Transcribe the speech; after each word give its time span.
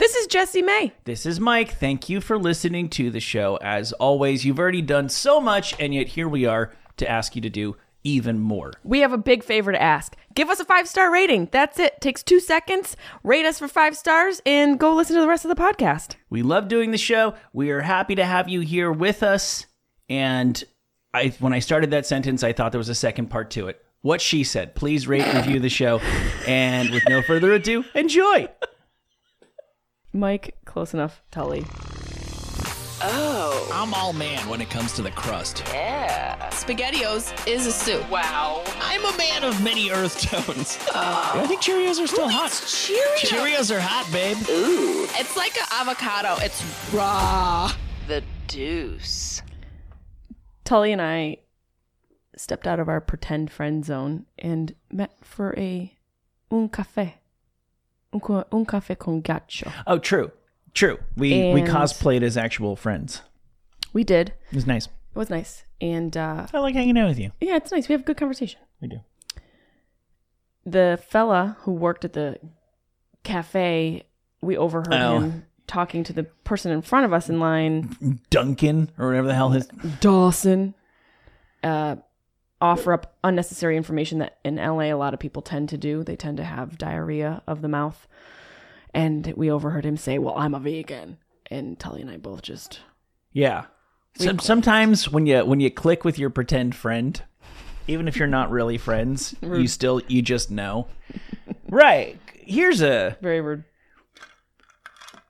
This 0.00 0.14
is 0.14 0.28
Jessimae. 0.28 0.92
This 1.04 1.26
is 1.26 1.38
Mike. 1.38 1.72
Thank 1.72 2.08
you 2.08 2.22
for 2.22 2.38
listening 2.38 2.88
to 2.88 3.10
the 3.10 3.20
show. 3.20 3.58
As 3.60 3.92
always, 3.92 4.46
you've 4.46 4.58
already 4.58 4.80
done 4.80 5.10
so 5.10 5.42
much, 5.42 5.78
and 5.78 5.92
yet 5.92 6.08
here 6.08 6.26
we 6.26 6.46
are 6.46 6.72
to 6.96 7.06
ask 7.08 7.36
you 7.36 7.42
to 7.42 7.50
do 7.50 7.76
even 8.02 8.38
more. 8.38 8.72
We 8.82 9.00
have 9.00 9.12
a 9.12 9.18
big 9.18 9.44
favor 9.44 9.72
to 9.72 9.80
ask. 9.80 10.16
Give 10.34 10.48
us 10.48 10.58
a 10.58 10.64
five 10.64 10.88
star 10.88 11.12
rating. 11.12 11.50
That's 11.52 11.78
it. 11.78 12.00
Takes 12.00 12.22
two 12.22 12.40
seconds. 12.40 12.96
Rate 13.22 13.44
us 13.44 13.58
for 13.58 13.68
five 13.68 13.94
stars 13.94 14.40
and 14.46 14.80
go 14.80 14.94
listen 14.94 15.16
to 15.16 15.20
the 15.20 15.28
rest 15.28 15.44
of 15.44 15.50
the 15.50 15.62
podcast. 15.62 16.16
We 16.30 16.40
love 16.40 16.68
doing 16.68 16.92
the 16.92 16.96
show. 16.96 17.34
We 17.52 17.70
are 17.70 17.82
happy 17.82 18.14
to 18.14 18.24
have 18.24 18.48
you 18.48 18.60
here 18.60 18.90
with 18.90 19.22
us. 19.22 19.66
And 20.08 20.64
I, 21.12 21.34
when 21.40 21.52
I 21.52 21.58
started 21.58 21.90
that 21.90 22.06
sentence, 22.06 22.42
I 22.42 22.54
thought 22.54 22.72
there 22.72 22.78
was 22.78 22.88
a 22.88 22.94
second 22.94 23.26
part 23.26 23.50
to 23.50 23.68
it. 23.68 23.84
What 24.00 24.22
she 24.22 24.44
said. 24.44 24.74
Please 24.74 25.06
rate 25.06 25.24
and 25.24 25.44
review 25.44 25.60
the 25.60 25.68
show. 25.68 25.98
And 26.46 26.88
with 26.88 27.02
no 27.06 27.20
further 27.20 27.52
ado, 27.52 27.84
enjoy. 27.94 28.48
Mike, 30.12 30.56
close 30.64 30.92
enough. 30.94 31.22
Tully. 31.30 31.64
Oh. 33.02 33.40
I'm 33.72 33.94
all 33.94 34.12
man 34.12 34.46
when 34.48 34.60
it 34.60 34.68
comes 34.68 34.92
to 34.94 35.02
the 35.02 35.10
crust. 35.12 35.62
Yeah. 35.68 36.50
SpaghettiOs 36.50 37.46
is 37.46 37.66
a 37.66 37.72
soup. 37.72 38.08
Wow. 38.10 38.62
I'm 38.80 39.04
a 39.04 39.16
man 39.16 39.44
of 39.44 39.62
many 39.62 39.90
earth 39.90 40.20
tones. 40.20 40.78
Oh. 40.92 41.40
I 41.42 41.46
think 41.46 41.62
Cheerios 41.62 42.02
are 42.02 42.06
still 42.06 42.28
hot. 42.28 42.50
Cheerios? 42.50 43.16
Cheerios 43.18 43.74
are 43.74 43.80
hot, 43.80 44.10
babe. 44.12 44.36
Ooh. 44.50 45.04
It's 45.14 45.36
like 45.36 45.56
an 45.56 45.66
avocado. 45.72 46.34
It's 46.44 46.92
raw. 46.92 47.72
The 48.08 48.22
deuce. 48.48 49.40
Tully 50.64 50.92
and 50.92 51.00
I 51.00 51.38
stepped 52.36 52.66
out 52.66 52.80
of 52.80 52.88
our 52.88 53.00
pretend 53.00 53.50
friend 53.50 53.84
zone 53.84 54.26
and 54.38 54.74
met 54.90 55.12
for 55.22 55.54
a 55.56 55.96
un 56.50 56.68
café. 56.68 57.14
Un, 58.12 58.20
un 58.52 58.64
café 58.66 58.98
con 58.98 59.22
gacho. 59.22 59.70
Oh, 59.86 59.98
true. 59.98 60.32
True. 60.74 60.98
We 61.16 61.30
we 61.52 61.60
And- 61.60 61.68
cosplayed 61.68 62.22
as 62.22 62.36
actual 62.36 62.76
friends. 62.76 63.22
We 63.92 64.04
did. 64.04 64.32
It 64.50 64.54
was 64.56 64.66
nice. 64.66 64.86
It 64.86 65.16
was 65.18 65.30
nice. 65.30 65.64
And 65.80 66.16
uh, 66.16 66.46
I 66.52 66.58
like 66.60 66.74
hanging 66.74 66.98
out 66.98 67.08
with 67.08 67.18
you. 67.18 67.30
yeah, 67.40 67.56
it's 67.56 67.72
nice. 67.72 67.88
We 67.88 67.92
have 67.94 68.02
a 68.02 68.04
good 68.04 68.16
conversation. 68.16 68.60
We 68.80 68.88
do. 68.88 69.00
the 70.64 70.98
fella 71.08 71.56
who 71.60 71.72
worked 71.72 72.04
at 72.04 72.12
the 72.12 72.38
cafe, 73.24 74.04
we 74.42 74.56
overheard 74.56 74.92
Oh. 74.94 75.20
him 75.20 75.46
talking 75.66 76.04
to 76.04 76.12
the 76.12 76.24
person 76.24 76.70
in 76.72 76.82
front 76.82 77.06
of 77.06 77.12
us 77.12 77.28
in 77.28 77.40
line, 77.40 78.20
Duncan 78.30 78.90
or 78.98 79.06
whatever 79.08 79.26
the 79.28 79.34
hell 79.34 79.50
his 79.50 79.66
Dawson, 80.00 80.74
uh, 81.62 81.96
offer 82.60 82.92
up 82.92 83.16
unnecessary 83.24 83.76
information 83.76 84.18
that 84.18 84.38
in 84.44 84.56
LA 84.56 84.84
a 84.84 84.94
lot 84.94 85.14
of 85.14 85.20
people 85.20 85.42
tend 85.42 85.68
to 85.70 85.78
do. 85.78 86.02
They 86.04 86.16
tend 86.16 86.36
to 86.36 86.44
have 86.44 86.78
diarrhea 86.78 87.42
of 87.46 87.62
the 87.62 87.68
mouth. 87.68 88.06
And 88.92 89.32
we 89.36 89.50
overheard 89.50 89.84
him 89.86 89.96
say, 89.96 90.18
Well, 90.18 90.36
I'm 90.36 90.54
a 90.54 90.60
vegan. 90.60 91.18
And 91.50 91.78
Tully 91.78 92.00
and 92.02 92.10
I 92.10 92.16
both 92.16 92.42
just 92.42 92.80
Yeah. 93.32 93.64
Some, 94.16 94.38
sometimes 94.40 95.08
when 95.08 95.26
you 95.26 95.44
when 95.44 95.60
you 95.60 95.70
click 95.70 96.04
with 96.04 96.18
your 96.18 96.30
pretend 96.30 96.74
friend, 96.74 97.22
even 97.86 98.08
if 98.08 98.16
you're 98.16 98.26
not 98.28 98.50
really 98.50 98.76
friends, 98.78 99.34
you 99.42 99.68
still 99.68 100.00
you 100.08 100.20
just 100.20 100.50
know. 100.50 100.88
right. 101.68 102.18
Here's 102.34 102.82
a 102.82 103.16
very 103.20 103.40
rude. 103.40 103.64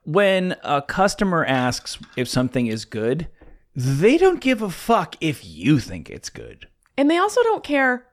when 0.03 0.55
a 0.63 0.81
customer 0.81 1.45
asks 1.45 1.99
if 2.17 2.27
something 2.27 2.67
is 2.67 2.85
good, 2.85 3.27
they 3.75 4.17
don't 4.17 4.41
give 4.41 4.61
a 4.61 4.69
fuck 4.69 5.15
if 5.21 5.45
you 5.45 5.79
think 5.79 6.09
it's 6.09 6.29
good. 6.29 6.67
And 6.97 7.09
they 7.09 7.17
also 7.17 7.41
don't 7.43 7.63
care 7.63 8.05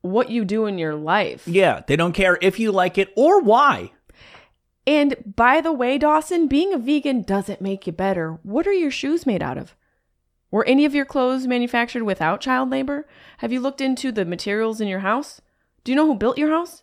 what 0.00 0.30
you 0.30 0.44
do 0.44 0.66
in 0.66 0.78
your 0.78 0.94
life. 0.94 1.46
Yeah, 1.46 1.82
they 1.86 1.96
don't 1.96 2.12
care 2.12 2.38
if 2.42 2.58
you 2.58 2.72
like 2.72 2.98
it 2.98 3.12
or 3.16 3.40
why. 3.40 3.92
And 4.86 5.34
by 5.36 5.60
the 5.60 5.72
way, 5.72 5.96
Dawson, 5.96 6.48
being 6.48 6.72
a 6.74 6.78
vegan 6.78 7.22
doesn't 7.22 7.60
make 7.60 7.86
you 7.86 7.92
better. 7.92 8.38
What 8.42 8.66
are 8.66 8.72
your 8.72 8.90
shoes 8.90 9.26
made 9.26 9.42
out 9.42 9.58
of? 9.58 9.76
Were 10.50 10.64
any 10.66 10.84
of 10.84 10.94
your 10.94 11.04
clothes 11.04 11.46
manufactured 11.46 12.02
without 12.04 12.40
child 12.40 12.70
labor? 12.70 13.06
Have 13.38 13.52
you 13.52 13.60
looked 13.60 13.80
into 13.80 14.12
the 14.12 14.24
materials 14.24 14.80
in 14.80 14.88
your 14.88 14.98
house? 15.00 15.40
Do 15.84 15.92
you 15.92 15.96
know 15.96 16.06
who 16.06 16.16
built 16.16 16.36
your 16.36 16.50
house? 16.50 16.82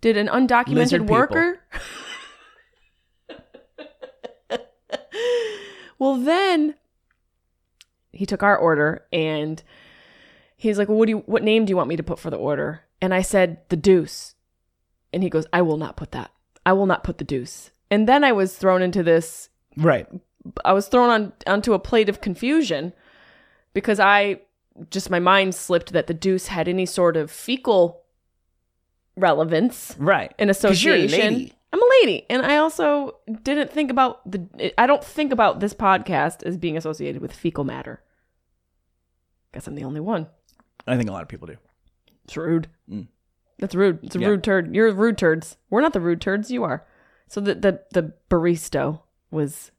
Did 0.00 0.16
an 0.16 0.26
undocumented 0.26 0.74
Lizard 0.74 1.08
worker? 1.08 1.60
well, 5.98 6.16
then 6.16 6.74
he 8.10 8.26
took 8.26 8.42
our 8.42 8.56
order 8.56 9.04
and 9.12 9.62
he's 10.68 10.78
like, 10.78 10.88
well, 10.88 10.98
"What 10.98 11.06
do 11.06 11.10
you? 11.10 11.18
What 11.26 11.42
name 11.42 11.64
do 11.64 11.70
you 11.70 11.76
want 11.76 11.88
me 11.88 11.96
to 11.96 12.02
put 12.02 12.18
for 12.18 12.30
the 12.30 12.36
order?" 12.36 12.82
And 13.00 13.14
I 13.14 13.22
said, 13.22 13.58
"The 13.68 13.76
Deuce." 13.76 14.34
And 15.12 15.22
he 15.22 15.30
goes, 15.30 15.46
"I 15.52 15.62
will 15.62 15.76
not 15.76 15.96
put 15.96 16.10
that. 16.12 16.30
I 16.66 16.72
will 16.72 16.86
not 16.86 17.04
put 17.04 17.18
the 17.18 17.24
Deuce." 17.24 17.70
And 17.90 18.08
then 18.08 18.24
I 18.24 18.32
was 18.32 18.56
thrown 18.56 18.82
into 18.82 19.02
this 19.02 19.48
Right. 19.76 20.06
I 20.64 20.72
was 20.72 20.88
thrown 20.88 21.10
on 21.10 21.32
onto 21.46 21.72
a 21.74 21.78
plate 21.78 22.08
of 22.08 22.20
confusion 22.20 22.92
because 23.72 23.98
I 24.00 24.40
just 24.90 25.10
my 25.10 25.18
mind 25.20 25.54
slipped 25.54 25.92
that 25.92 26.06
the 26.06 26.14
deuce 26.14 26.48
had 26.48 26.66
any 26.68 26.86
sort 26.86 27.16
of 27.16 27.30
fecal 27.30 28.02
relevance 29.16 29.94
Right. 29.98 30.34
in 30.38 30.48
'Cause 30.48 30.82
you're 30.82 30.94
a 30.96 31.04
association. 31.04 31.50
I'm 31.72 31.82
a 31.82 31.90
lady, 32.00 32.24
and 32.30 32.46
I 32.46 32.56
also 32.58 33.16
didn't 33.42 33.70
think 33.70 33.90
about 33.90 34.28
the. 34.30 34.72
I 34.78 34.86
don't 34.86 35.02
think 35.02 35.32
about 35.32 35.58
this 35.60 35.74
podcast 35.74 36.42
as 36.44 36.56
being 36.56 36.76
associated 36.76 37.20
with 37.20 37.32
fecal 37.32 37.64
matter. 37.64 38.00
Guess 39.52 39.66
I'm 39.66 39.74
the 39.74 39.84
only 39.84 40.00
one. 40.00 40.28
I 40.86 40.96
think 40.96 41.08
a 41.08 41.12
lot 41.12 41.22
of 41.22 41.28
people 41.28 41.46
do. 41.46 41.56
It's 42.24 42.36
rude. 42.36 42.68
Mm. 42.90 43.08
That's 43.58 43.74
rude. 43.74 44.00
It's 44.02 44.16
a 44.16 44.18
Yeah. 44.18 44.28
rude 44.28 44.42
turd. 44.44 44.74
You're 44.74 44.92
rude 44.92 45.18
turds. 45.18 45.56
We're 45.70 45.80
not 45.80 45.92
the 45.92 46.00
rude 46.00 46.20
turds. 46.20 46.50
You 46.50 46.64
are. 46.64 46.86
So 47.28 47.40
the 47.40 47.54
the 47.54 47.80
the 47.92 48.12
barista 48.30 49.00
was. 49.30 49.70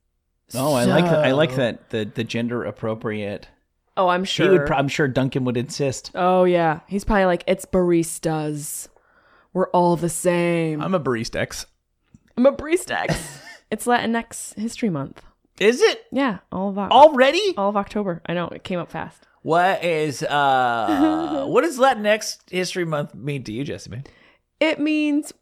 Oh, 0.54 0.74
I 0.74 0.86
like 0.86 1.06
that. 1.06 1.26
I 1.26 1.32
like 1.32 1.56
that 1.56 1.90
the 1.90 2.06
the 2.06 2.24
gender 2.24 2.64
appropriate. 2.64 3.48
Oh, 3.98 4.08
I'm 4.10 4.24
sure. 4.26 4.52
He 4.52 4.58
would. 4.60 4.72
I'm 4.72 4.88
sure 4.88 5.08
Duncan 5.08 5.46
would 5.46 5.58
insist. 5.58 6.12
Oh 6.16 6.44
yeah, 6.44 6.82
he's 6.88 7.04
probably 7.04 7.26
like 7.26 7.44
it's 7.48 7.66
baristas. 7.66 8.88
We're 9.54 9.70
all 9.70 9.96
the 9.96 10.10
same. 10.10 10.82
I'm, 10.82 10.94
a 10.94 11.00
barista. 11.00 11.66
I'm 12.38 12.46
a 12.46 12.52
barista. 12.52 13.06
a 13.06 13.08
baristex. 13.08 13.42
it's 13.72 13.86
Latinx 13.86 14.54
History 14.60 14.90
Month. 14.90 15.22
Is 15.60 15.82
it 15.82 16.04
Yeah, 16.12 16.40
all 16.52 16.70
of 16.70 16.78
Oc- 16.78 16.92
already? 16.92 17.54
all 17.58 17.70
of 17.70 17.78
October. 17.78 18.22
I 18.26 18.34
know 18.34 18.48
it 18.50 18.66
came 18.66 18.80
up 18.80 18.92
fast. 18.92 19.26
What 19.46 19.84
is 19.84 20.24
uh 20.24 21.46
what 21.48 21.62
does 21.62 21.78
Latinx 21.78 22.40
History 22.50 22.84
Month 22.84 23.14
mean 23.14 23.44
to 23.44 23.52
you, 23.52 23.64
Jesse? 23.64 23.92
It 24.60 24.80
means 24.80 25.34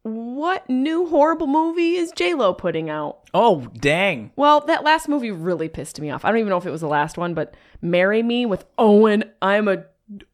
what 0.00 0.66
new 0.70 1.08
horrible 1.08 1.46
movie 1.46 1.96
is 1.96 2.10
J 2.12 2.32
Lo 2.32 2.54
putting 2.54 2.88
out? 2.88 3.18
Oh 3.34 3.66
dang! 3.78 4.32
Well, 4.34 4.60
that 4.62 4.82
last 4.82 5.10
movie 5.10 5.30
really 5.30 5.68
pissed 5.68 6.00
me 6.00 6.08
off. 6.08 6.24
I 6.24 6.30
don't 6.30 6.38
even 6.38 6.48
know 6.48 6.56
if 6.56 6.64
it 6.64 6.70
was 6.70 6.80
the 6.80 6.88
last 6.88 7.18
one, 7.18 7.34
but 7.34 7.54
"Marry 7.82 8.22
Me" 8.22 8.46
with 8.46 8.64
Owen. 8.78 9.24
I'm 9.42 9.68
a 9.68 9.84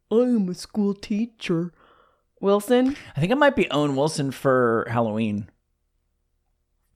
I'm 0.09 0.49
a 0.49 0.55
school 0.55 0.95
teacher. 0.95 1.73
Wilson. 2.41 2.97
I 3.17 3.21
think 3.21 3.33
it 3.33 3.39
might 3.39 3.57
be 3.57 3.69
Owen 3.73 3.97
Wilson 3.97 4.31
for 4.31 4.87
Halloween. 4.89 5.51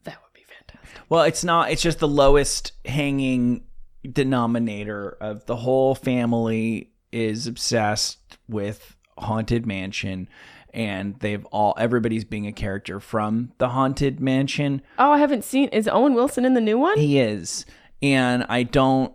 That 0.04 0.18
would 0.22 0.32
be 0.32 0.44
fantastic. 0.44 1.02
Well, 1.08 1.24
it's 1.24 1.42
not. 1.42 1.72
It's 1.72 1.82
just 1.82 1.98
the 1.98 2.06
lowest 2.06 2.70
hanging 2.84 3.64
denominator 4.08 5.16
of 5.20 5.46
the 5.46 5.56
whole 5.56 5.94
family 5.94 6.90
is 7.12 7.46
obsessed 7.46 8.38
with 8.48 8.96
haunted 9.18 9.66
mansion, 9.66 10.28
and 10.72 11.18
they've 11.20 11.44
all 11.46 11.74
everybody's 11.78 12.24
being 12.24 12.46
a 12.46 12.52
character 12.52 13.00
from 13.00 13.52
the 13.58 13.68
haunted 13.68 14.20
mansion. 14.20 14.82
Oh, 14.98 15.12
I 15.12 15.18
haven't 15.18 15.44
seen. 15.44 15.68
Is 15.70 15.88
Owen 15.88 16.14
Wilson 16.14 16.44
in 16.44 16.54
the 16.54 16.60
new 16.60 16.78
one? 16.78 16.98
He 16.98 17.18
is, 17.18 17.66
and 18.02 18.44
I 18.48 18.62
don't 18.62 19.12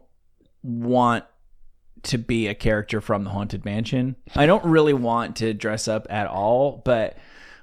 want 0.62 1.26
to 2.04 2.18
be 2.18 2.48
a 2.48 2.54
character 2.54 3.02
from 3.02 3.24
the 3.24 3.32
haunted 3.32 3.66
mansion. 3.66 4.16
I 4.36 4.46
don't 4.46 4.66
really 4.66 4.94
want 4.94 5.38
to 5.38 5.54
dress 5.54 5.88
up 5.88 6.06
at 6.10 6.28
all, 6.28 6.82
but 6.86 7.18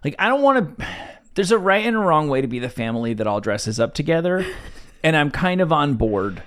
like 0.05 0.17
I 0.19 0.29
don't 0.29 0.43
want 0.43 0.79
to 0.79 0.87
there's 1.35 1.53
a 1.53 1.59
right 1.59 1.85
and 1.87 1.97
a 1.97 2.01
wrong 2.01 2.29
way 2.29 2.41
to 2.43 2.47
be 2.47 2.59
the 2.59 2.69
family 2.69 3.15
that 3.15 3.27
all 3.27 3.41
dresses 3.41 3.79
up 3.79 3.95
together, 3.95 4.45
and 5.05 5.17
I'm 5.17 5.31
kind 5.31 5.61
of 5.61 5.73
on 5.73 5.95
board 5.95 6.43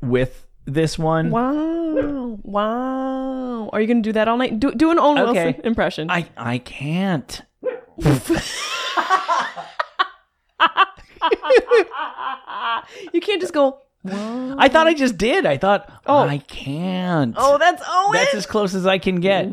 with 0.00 0.46
this 0.64 0.98
one. 0.98 1.30
Wow. 1.30 2.38
Wow. 2.42 3.68
Are 3.72 3.80
you 3.80 3.86
going 3.86 4.02
to 4.02 4.08
do 4.08 4.12
that 4.12 4.28
all 4.28 4.36
night? 4.36 4.60
Do, 4.60 4.72
do 4.72 4.90
an 4.90 4.98
Owen 4.98 5.18
Okay. 5.18 5.44
Wilson 5.46 5.60
impression. 5.64 6.10
I 6.10 6.26
I 6.36 6.58
can't. 6.58 7.42
you 13.12 13.20
can't 13.20 13.40
just 13.40 13.52
go, 13.52 13.80
I 14.58 14.68
thought 14.68 14.86
I 14.86 14.94
just 14.94 15.18
did. 15.18 15.46
I 15.46 15.56
thought 15.56 15.90
oh, 16.06 16.18
I 16.18 16.38
can't. 16.38 17.34
Oh, 17.36 17.58
that's 17.58 17.82
Owen. 17.86 18.12
That's 18.12 18.34
as 18.34 18.46
close 18.46 18.74
as 18.74 18.86
I 18.86 18.98
can 18.98 19.20
get. 19.20 19.50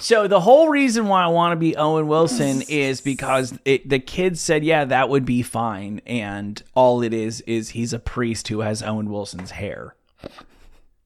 So 0.00 0.26
the 0.28 0.40
whole 0.40 0.68
reason 0.68 1.06
why 1.06 1.22
I 1.22 1.28
want 1.28 1.52
to 1.52 1.56
be 1.56 1.76
Owen 1.76 2.08
Wilson 2.08 2.62
is 2.68 3.00
because 3.00 3.58
it, 3.64 3.88
the 3.88 3.98
kids 3.98 4.40
said, 4.40 4.64
"Yeah, 4.64 4.84
that 4.86 5.08
would 5.08 5.24
be 5.24 5.42
fine," 5.42 6.00
and 6.06 6.62
all 6.74 7.02
it 7.02 7.12
is 7.12 7.40
is 7.42 7.70
he's 7.70 7.92
a 7.92 7.98
priest 7.98 8.48
who 8.48 8.60
has 8.60 8.82
Owen 8.82 9.10
Wilson's 9.10 9.52
hair. 9.52 9.94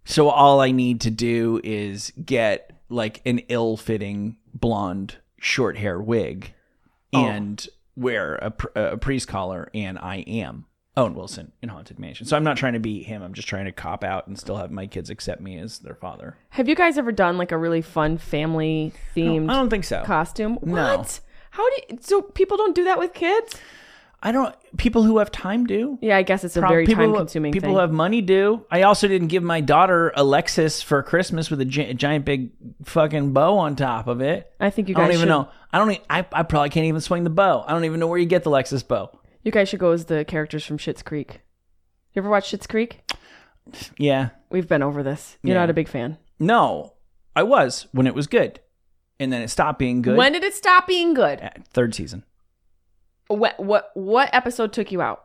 So 0.04 0.28
all 0.28 0.60
I 0.60 0.70
need 0.70 1.00
to 1.02 1.10
do 1.10 1.60
is 1.64 2.12
get 2.24 2.72
like 2.88 3.20
an 3.26 3.40
ill-fitting 3.48 4.36
blonde 4.54 5.16
short 5.38 5.76
hair 5.76 6.00
wig 6.00 6.54
oh. 7.12 7.26
and 7.26 7.66
wear 7.96 8.36
a, 8.36 8.52
a 8.92 8.96
priest 8.96 9.26
collar, 9.26 9.68
and 9.74 9.98
I 9.98 10.18
am 10.18 10.66
Owen 10.96 11.14
Wilson 11.14 11.52
in 11.62 11.68
Haunted 11.68 11.98
Mansion. 11.98 12.26
So 12.26 12.36
I'm 12.36 12.44
not 12.44 12.56
trying 12.56 12.72
to 12.72 12.78
be 12.80 13.02
him. 13.02 13.22
I'm 13.22 13.34
just 13.34 13.46
trying 13.48 13.66
to 13.66 13.72
cop 13.72 14.02
out 14.02 14.26
and 14.26 14.38
still 14.38 14.56
have 14.56 14.70
my 14.70 14.86
kids 14.86 15.10
accept 15.10 15.40
me 15.42 15.58
as 15.58 15.78
their 15.80 15.94
father. 15.94 16.36
Have 16.50 16.68
you 16.68 16.74
guys 16.74 16.96
ever 16.96 17.12
done 17.12 17.36
like 17.36 17.52
a 17.52 17.58
really 17.58 17.82
fun 17.82 18.16
family 18.16 18.92
themed 19.14 19.50
I 19.50 19.54
don't 19.54 19.68
think 19.68 19.84
so. 19.84 20.02
costume? 20.04 20.58
No. 20.62 20.96
What? 20.96 21.20
How 21.50 21.68
do 21.68 21.76
you, 21.90 21.98
so 22.00 22.22
people 22.22 22.56
don't 22.56 22.74
do 22.74 22.84
that 22.84 22.98
with 22.98 23.12
kids? 23.12 23.56
I 24.22 24.32
don't. 24.32 24.54
People 24.78 25.02
who 25.02 25.18
have 25.18 25.30
time 25.30 25.66
do. 25.66 25.98
Yeah, 26.00 26.16
I 26.16 26.22
guess 26.22 26.42
it's 26.42 26.56
a 26.56 26.60
Prob- 26.60 26.70
very 26.72 26.86
time 26.86 27.14
consuming 27.14 27.52
People 27.52 27.68
thing. 27.68 27.74
who 27.74 27.80
have 27.80 27.92
money 27.92 28.22
do. 28.22 28.64
I 28.70 28.82
also 28.82 29.06
didn't 29.06 29.28
give 29.28 29.42
my 29.42 29.60
daughter 29.60 30.08
a 30.16 30.22
Lexus 30.22 30.82
for 30.82 31.02
Christmas 31.02 31.50
with 31.50 31.60
a 31.60 31.66
gi- 31.66 31.92
giant 31.94 32.24
big 32.24 32.50
fucking 32.84 33.34
bow 33.34 33.58
on 33.58 33.76
top 33.76 34.06
of 34.06 34.22
it. 34.22 34.50
I 34.58 34.70
think 34.70 34.88
you 34.88 34.94
I 34.96 35.00
don't 35.00 35.08
even 35.10 35.20
should, 35.20 35.28
know. 35.28 35.48
I 35.70 35.78
don't. 35.78 35.92
e- 35.92 36.00
I, 36.08 36.24
I 36.32 36.42
probably 36.44 36.70
can't 36.70 36.86
even 36.86 37.02
swing 37.02 37.24
the 37.24 37.30
bow. 37.30 37.62
I 37.66 37.72
don't 37.72 37.84
even 37.84 38.00
know 38.00 38.06
where 38.08 38.18
you 38.18 38.24
get 38.26 38.42
the 38.42 38.50
Lexus 38.50 38.86
bow. 38.86 39.10
You 39.46 39.52
guys 39.52 39.68
should 39.68 39.78
go 39.78 39.92
as 39.92 40.06
the 40.06 40.24
characters 40.24 40.64
from 40.64 40.76
Schitt's 40.76 41.04
Creek. 41.04 41.40
You 42.12 42.20
ever 42.20 42.28
watch 42.28 42.50
Schitt's 42.50 42.66
Creek? 42.66 43.02
Yeah. 43.96 44.30
We've 44.50 44.66
been 44.66 44.82
over 44.82 45.04
this. 45.04 45.36
You're 45.44 45.54
Yeah. 45.54 45.60
not 45.60 45.70
a 45.70 45.72
big 45.72 45.86
fan. 45.86 46.18
No, 46.40 46.94
I 47.36 47.44
was 47.44 47.86
when 47.92 48.08
it 48.08 48.14
was 48.16 48.26
good, 48.26 48.58
and 49.20 49.32
then 49.32 49.42
it 49.42 49.48
stopped 49.48 49.78
being 49.78 50.02
good. 50.02 50.16
When 50.16 50.32
did 50.32 50.42
it 50.42 50.54
stop 50.54 50.88
being 50.88 51.14
good? 51.14 51.38
At 51.38 51.64
third 51.68 51.94
season. 51.94 52.24
What 53.28 53.60
what 53.60 53.92
what 53.94 54.30
episode 54.32 54.72
took 54.72 54.90
you 54.90 55.00
out? 55.00 55.24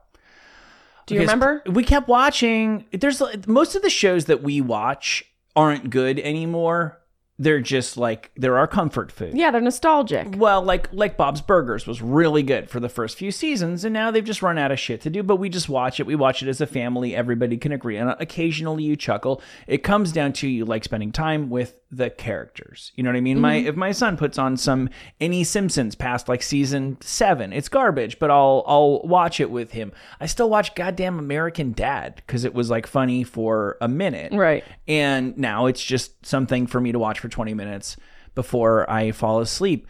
Do 1.08 1.16
you 1.16 1.22
so 1.22 1.24
remember? 1.24 1.64
We 1.66 1.84
kept 1.84 2.08
watching. 2.08 2.86
There's 2.92 3.24
most 3.48 3.76
of 3.76 3.82
the 3.82 3.90
shows 3.90 4.26
that 4.26 4.44
we 4.44 4.62
watch 4.62 5.24
aren't 5.56 5.90
good 5.90 6.20
anymore. 6.20 7.01
They're 7.42 7.60
just 7.60 7.98
like 7.98 8.30
they're 8.36 8.60
our 8.60 8.68
comfort 8.68 9.12
food. 9.12 9.34
Yeah, 9.34 9.50
they're 9.50 9.62
nostalgic. 9.62 10.36
Well, 10.38 10.62
like 10.62 10.90
like 10.94 11.18
Bob's 11.18 11.42
Burgers 11.42 11.88
was 11.88 12.00
really 12.00 12.44
good 12.44 12.70
for 12.70 12.80
the 12.80 12.88
first 12.88 13.18
few 13.18 13.32
seasons, 13.32 13.84
and 13.84 13.94
now 13.94 14.12
they've 14.12 14.24
just 14.24 14.44
run 14.44 14.60
out 14.60 14.72
of 14.72 14.80
shit 14.80 15.02
to 15.02 15.10
do. 15.10 15.24
But 15.24 15.38
we 15.38 15.50
just 15.50 15.68
watch 15.68 16.00
it. 16.00 16.06
We 16.06 16.14
watch 16.14 16.44
it 16.44 16.50
as 16.50 16.62
a 16.62 16.68
family. 16.68 17.16
Everybody 17.16 17.58
can 17.58 17.72
agree, 17.72 17.98
and 17.98 18.12
occasionally 18.20 18.84
you 18.84 18.96
chuckle. 18.96 19.42
It 19.66 19.82
comes 19.82 20.12
down 20.12 20.34
to 20.34 20.48
you 20.48 20.66
like 20.66 20.84
spending 20.84 21.12
time 21.12 21.50
with 21.50 21.74
the 21.92 22.10
characters. 22.10 22.92
You 22.96 23.04
know 23.04 23.10
what 23.10 23.18
I 23.18 23.22
mean? 23.22 23.40
My 23.40 23.58
mm-hmm. 23.58 23.68
if 23.68 23.76
my 23.76 23.92
son 23.92 24.18
puts 24.18 24.38
on 24.38 24.56
some 24.56 24.90
any 25.20 25.44
Simpsons 25.44 25.96
past 25.96 26.30
like 26.30 26.42
season 26.44 26.98
seven, 27.02 27.52
it's 27.54 27.70
garbage, 27.70 28.20
but 28.20 28.30
I'll 28.30 28.64
I'll 28.68 29.02
watch 29.02 29.40
it 29.40 29.50
with 29.52 29.72
him. 29.72 29.92
I 30.20 30.28
still 30.28 30.50
watch 30.50 30.76
goddamn 30.76 31.20
American 31.20 31.74
Dad 31.74 32.16
because 32.16 32.46
it 32.46 32.54
was 32.54 32.70
like 32.70 32.88
funny 32.88 33.24
for 33.24 33.78
a 33.82 33.88
minute, 33.88 34.32
Right. 34.32 34.64
and 34.88 35.38
now 35.38 35.66
it's 35.66 35.84
just 35.84 36.26
something 36.26 36.68
for 36.68 36.80
me 36.80 36.92
to 36.92 37.00
watch 37.00 37.20
for 37.20 37.28
20 37.32 37.54
minutes 37.54 37.98
before 38.36 38.90
I 38.90 39.12
fall 39.12 39.40
asleep. 39.40 39.88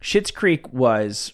Schitt's 0.00 0.30
Creek 0.30 0.72
was, 0.72 1.32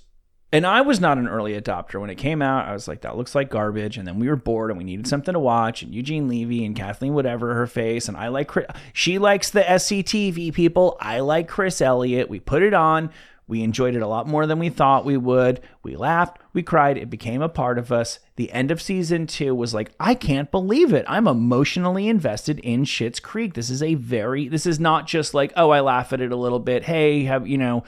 and 0.53 0.67
I 0.67 0.81
was 0.81 1.01
not 1.01 1.19
an 1.19 1.29
early 1.29 1.61
adopter 1.61 2.01
when 2.01 2.11
it 2.11 2.15
came 2.17 2.41
out. 2.41 2.67
I 2.67 2.73
was 2.73 2.89
like, 2.89 3.03
that 3.03 3.17
looks 3.17 3.35
like 3.35 3.51
garbage. 3.51 3.99
And 3.99 4.07
then 4.07 4.19
we 4.19 4.29
were 4.29 4.37
bored 4.37 4.71
and 4.71 4.79
we 4.79 4.85
needed 4.85 5.07
something 5.07 5.33
to 5.33 5.41
watch. 5.41 5.83
And 5.83 5.95
Eugene 5.95 6.29
Levy 6.29 6.65
and 6.65 6.77
Kathleen, 6.77 7.15
whatever 7.15 7.55
her 7.55 7.67
face, 7.67 8.09
and 8.09 8.17
I 8.17 8.29
like 8.29 8.51
she 8.93 9.19
likes 9.19 9.51
the 9.51 9.63
SCTV 9.63 10.55
people. 10.55 10.97
I 11.01 11.21
like 11.21 11.49
Chris 11.49 11.81
Elliott. 11.81 12.31
We 12.31 12.41
put 12.41 12.63
it 12.63 12.75
on. 12.75 13.11
We 13.47 13.63
enjoyed 13.63 13.95
it 13.95 14.03
a 14.03 14.07
lot 14.07 14.27
more 14.27 14.47
than 14.47 14.59
we 14.59 14.71
thought 14.71 15.05
we 15.05 15.17
would. 15.17 15.61
We 15.83 15.97
laughed, 15.97 16.39
we 16.53 16.63
cried, 16.63 16.97
it 16.97 17.11
became 17.11 17.43
a 17.43 17.49
part 17.49 17.79
of 17.79 17.93
us. 17.93 18.19
The 18.37 18.51
end 18.53 18.71
of 18.71 18.81
season 18.81 19.27
two 19.27 19.55
was 19.55 19.75
like, 19.75 19.93
I 20.01 20.15
can't 20.15 20.51
believe 20.51 20.95
it. 20.95 21.05
I'm 21.07 21.29
emotionally 21.29 22.09
invested 22.09 22.59
in 22.61 22.85
Schitt's 22.85 23.21
Creek. 23.21 23.55
This 23.55 23.69
is 23.69 23.83
a 23.83 23.95
very, 23.95 24.49
this 24.49 24.65
is 24.67 24.81
not 24.81 25.07
just 25.07 25.35
like, 25.35 25.53
oh, 25.57 25.71
I 25.71 25.81
laugh 25.81 26.13
at 26.13 26.21
it 26.21 26.33
a 26.33 26.37
little 26.37 26.59
bit. 26.59 26.85
Hey, 26.85 27.25
have, 27.25 27.47
you 27.47 27.59
know, 27.59 27.85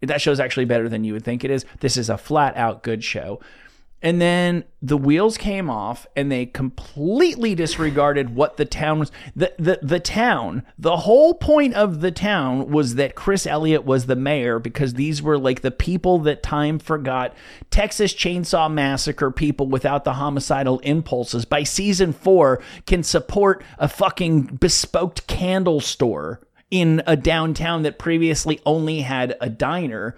that 0.00 0.20
show's 0.20 0.40
actually 0.40 0.64
better 0.64 0.88
than 0.88 1.04
you 1.04 1.12
would 1.12 1.24
think 1.24 1.44
it 1.44 1.50
is. 1.50 1.64
This 1.80 1.96
is 1.96 2.08
a 2.08 2.16
flat 2.16 2.56
out 2.56 2.82
good 2.82 3.02
show. 3.02 3.40
And 4.02 4.20
then 4.20 4.64
the 4.80 4.96
wheels 4.96 5.36
came 5.36 5.68
off 5.68 6.06
and 6.16 6.32
they 6.32 6.46
completely 6.46 7.54
disregarded 7.54 8.34
what 8.34 8.56
the 8.56 8.64
town 8.64 8.98
was. 8.98 9.12
The, 9.36 9.52
the, 9.58 9.78
the 9.82 10.00
town, 10.00 10.64
the 10.78 10.98
whole 10.98 11.34
point 11.34 11.74
of 11.74 12.00
the 12.00 12.10
town 12.10 12.70
was 12.70 12.94
that 12.94 13.14
Chris 13.14 13.46
Elliott 13.46 13.84
was 13.84 14.06
the 14.06 14.16
mayor 14.16 14.58
because 14.58 14.94
these 14.94 15.20
were 15.20 15.36
like 15.36 15.60
the 15.60 15.70
people 15.70 16.18
that 16.20 16.42
time 16.42 16.78
forgot. 16.78 17.36
Texas 17.70 18.14
Chainsaw 18.14 18.72
Massacre 18.72 19.30
people 19.30 19.66
without 19.66 20.04
the 20.04 20.14
homicidal 20.14 20.78
impulses 20.78 21.44
by 21.44 21.62
season 21.62 22.14
four 22.14 22.62
can 22.86 23.02
support 23.02 23.62
a 23.78 23.88
fucking 23.88 24.44
bespoke 24.44 25.26
candle 25.26 25.80
store 25.80 26.40
in 26.70 27.02
a 27.06 27.16
downtown 27.16 27.82
that 27.82 27.98
previously 27.98 28.60
only 28.64 29.00
had 29.00 29.36
a 29.42 29.50
diner. 29.50 30.16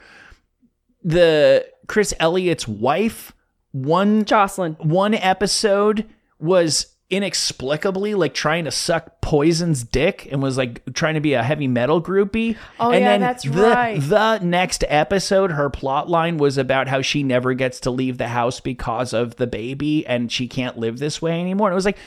The 1.02 1.67
Chris 1.88 2.14
Elliott's 2.20 2.69
wife 2.69 3.32
one 3.72 4.24
Jocelyn. 4.24 4.74
one 4.80 5.14
episode 5.14 6.06
was 6.38 6.86
inexplicably 7.10 8.14
like 8.14 8.32
trying 8.32 8.64
to 8.64 8.70
suck 8.70 9.20
poison's 9.20 9.84
dick 9.84 10.26
and 10.32 10.42
was 10.42 10.56
like 10.56 10.82
trying 10.94 11.12
to 11.14 11.20
be 11.20 11.34
a 11.34 11.42
heavy 11.42 11.69
metal 11.69 12.02
groupie 12.02 12.56
Oh, 12.80 12.90
and 12.90 13.02
yeah, 13.02 13.10
then 13.10 13.20
that's 13.20 13.44
the, 13.44 13.50
right. 13.50 14.00
the 14.00 14.38
next 14.38 14.82
episode 14.88 15.52
her 15.52 15.69
plot 15.69 16.08
line 16.08 16.38
was 16.38 16.56
about 16.56 16.88
how 16.88 17.02
she 17.02 17.22
never 17.22 17.52
gets 17.52 17.80
to 17.80 17.90
leave 17.90 18.16
the 18.16 18.28
house 18.28 18.60
because 18.60 19.12
of 19.12 19.36
the 19.36 19.46
baby 19.46 20.06
and 20.06 20.32
she 20.32 20.48
can't 20.48 20.78
live 20.78 20.98
this 20.98 21.20
way 21.20 21.38
anymore 21.38 21.69
and 21.69 21.74
it 21.74 21.76
was 21.76 21.84
like 21.84 21.98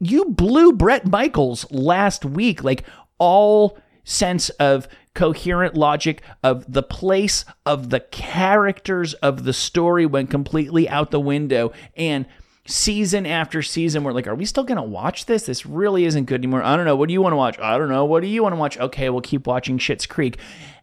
you 0.00 0.24
blew 0.26 0.72
Bret 0.72 1.06
Michaels 1.06 1.70
last 1.70 2.24
week 2.24 2.64
like 2.64 2.84
all 3.18 3.78
sense 4.04 4.48
of 4.50 4.88
coherent 5.18 5.74
logic 5.74 6.22
of 6.44 6.72
the 6.72 6.82
place 6.82 7.44
of 7.66 7.90
the 7.90 7.98
characters 7.98 9.14
of 9.14 9.42
the 9.42 9.52
story 9.52 10.06
went 10.06 10.30
completely 10.30 10.88
out 10.88 11.10
the 11.10 11.18
window 11.18 11.72
and 11.96 12.24
season 12.66 13.26
after 13.26 13.60
season 13.60 14.04
we're 14.04 14.12
like 14.12 14.28
are 14.28 14.36
we 14.36 14.44
still 14.44 14.62
gonna 14.62 14.80
watch 14.80 15.26
this 15.26 15.46
this 15.46 15.66
really 15.66 16.04
isn't 16.04 16.26
good 16.26 16.38
anymore 16.38 16.62
i 16.62 16.76
don't 16.76 16.84
know 16.84 16.94
what 16.94 17.08
do 17.08 17.12
you 17.12 17.20
want 17.20 17.32
to 17.32 17.36
watch 17.36 17.58
i 17.58 17.76
don't 17.76 17.88
know 17.88 18.04
what 18.04 18.22
do 18.22 18.28
you 18.28 18.44
want 18.44 18.52
to 18.52 18.56
watch 18.56 18.78
okay 18.78 19.10
we'll 19.10 19.20
keep 19.20 19.44
watching 19.44 19.76
Schitt's 19.76 20.06
Creek 20.06 20.38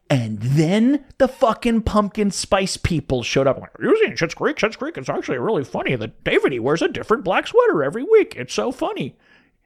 and 0.10 0.38
then 0.39 1.06
the 1.18 1.30
fucking 1.30 1.84
pumpkin 1.84 2.30
spice 2.30 2.77
people 2.77 3.24
showed 3.24 3.48
up. 3.48 3.60
Like, 3.60 3.72
Have 3.72 3.89
you 3.89 3.98
seen 4.06 4.15
Schitt's 4.15 4.36
Creek? 4.36 4.56
Schitt's 4.56 4.75
Creek 4.75 5.00
is 5.00 5.10
actually 5.10 5.39
really 5.39 5.63
funny. 5.63 5.96
That 5.96 6.24
David 6.24 6.51
he 6.51 6.60
wears 6.60 6.84
a 6.84 6.88
different 6.88 7.24
black 7.24 7.48
sweater 7.48 7.84
every 7.84 8.04
week. 8.04 8.36
It's 8.38 8.54
so 8.54 8.72
funny. 8.72 9.18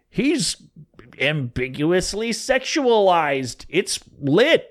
He's 0.09 0.55
ambiguously 1.19 2.31
sexualized. 2.31 3.65
It's 3.69 3.99
lit. 4.19 4.67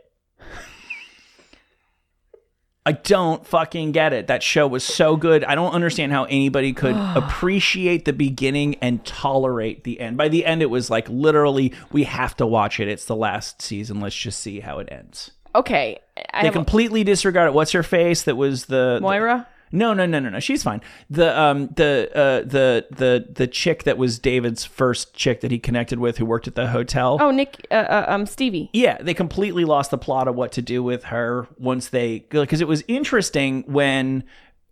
I 2.87 2.92
don't 2.92 3.47
fucking 3.47 3.92
get 3.92 4.14
it. 4.14 4.28
That 4.28 4.42
show 4.42 4.66
was 4.66 4.83
so 4.83 5.16
good. 5.16 5.45
I 5.45 5.54
don't 5.54 5.73
understand 5.73 6.11
how 6.12 6.25
anybody 6.25 6.73
could 6.73 6.97
appreciate 7.16 8.07
the 8.07 8.14
beginning 8.14 8.76
and 8.76 9.04
tolerate 9.04 9.85
the 9.85 10.00
end. 10.00 10.16
By 10.16 10.28
the 10.28 10.47
end, 10.47 10.62
it 10.62 10.71
was 10.71 10.88
like 10.88 11.07
literally, 11.11 11.75
we 11.92 12.04
have 12.04 12.35
to 12.37 12.47
watch 12.47 12.80
it. 12.80 12.88
It's 12.88 13.04
the 13.04 13.16
last 13.16 13.61
season. 13.61 14.00
Let's 14.00 14.16
just 14.16 14.40
see 14.40 14.61
how 14.61 14.78
it 14.78 14.88
ends. 14.90 15.33
Okay. 15.54 15.99
I 16.33 16.42
They 16.42 16.47
have 16.47 16.54
a- 16.54 16.59
completely 16.59 17.04
disregarded. 17.04 17.52
What's 17.52 17.73
her 17.73 17.83
face? 17.83 18.23
That 18.23 18.37
was 18.37 18.66
the 18.66 19.00
Moira? 19.02 19.47
No, 19.73 19.93
no, 19.93 20.07
no, 20.07 20.19
no, 20.19 20.31
no. 20.31 20.41
She's 20.41 20.63
fine. 20.63 20.81
The 21.11 21.39
um 21.39 21.69
the 21.69 22.11
uh 22.15 22.41
the 22.47 22.87
the 22.91 23.27
the 23.31 23.47
chick 23.47 23.85
that 23.85 23.99
was 23.99 24.19
David's 24.19 24.65
first 24.65 25.15
chick 25.15 25.41
that 25.41 25.51
he 25.51 25.59
connected 25.59 25.99
with 25.99 26.19
who 26.19 26.27
worked 26.27 26.49
at 26.49 26.55
the 26.55 26.69
hotel. 26.69 27.19
Oh, 27.21 27.31
Nick 27.31 27.67
uh, 27.71 27.75
uh, 27.75 28.05
um 28.09 28.27
Stevie. 28.27 28.71
Yeah, 28.73 28.99
they 29.01 29.15
completely 29.15 29.65
lost 29.65 29.91
the 29.91 29.99
plot 29.99 30.29
of 30.29 30.35
what 30.35 30.53
to 30.53 30.63
do 30.63 30.83
with 30.83 31.05
her 31.05 31.49
once 31.59 31.89
they 31.89 32.21
because 32.31 32.61
it 32.61 32.69
was 32.69 32.83
interesting 32.89 33.65
when 33.67 34.25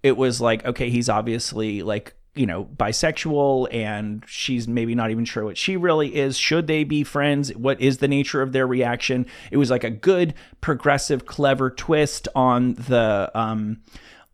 it 0.03 0.17
was 0.17 0.41
like 0.41 0.65
okay, 0.65 0.91
he's 0.91 1.09
obviously 1.09 1.83
like 1.83 2.15
you 2.37 2.47
know 2.47 2.65
bisexual 2.65 3.67
and 3.73 4.23
she's 4.27 4.69
maybe 4.69 4.95
not 4.95 5.11
even 5.11 5.25
sure 5.25 5.45
what 5.45 5.57
she 5.57 5.77
really 5.77 6.15
is 6.15 6.37
should 6.37 6.67
they 6.67 6.85
be 6.85 7.03
friends 7.03 7.55
what 7.57 7.81
is 7.81 7.99
the 7.99 8.07
nature 8.07 8.43
of 8.43 8.53
their 8.53 8.67
reaction 8.67 9.27
it 9.51 9.57
was 9.57 9.71
like 9.71 9.83
a 9.83 9.91
good 9.91 10.35
progressive 10.61 11.25
clever 11.25 11.71
twist 11.71 12.29
on 12.35 12.75
the 12.75 13.31
um 13.35 13.81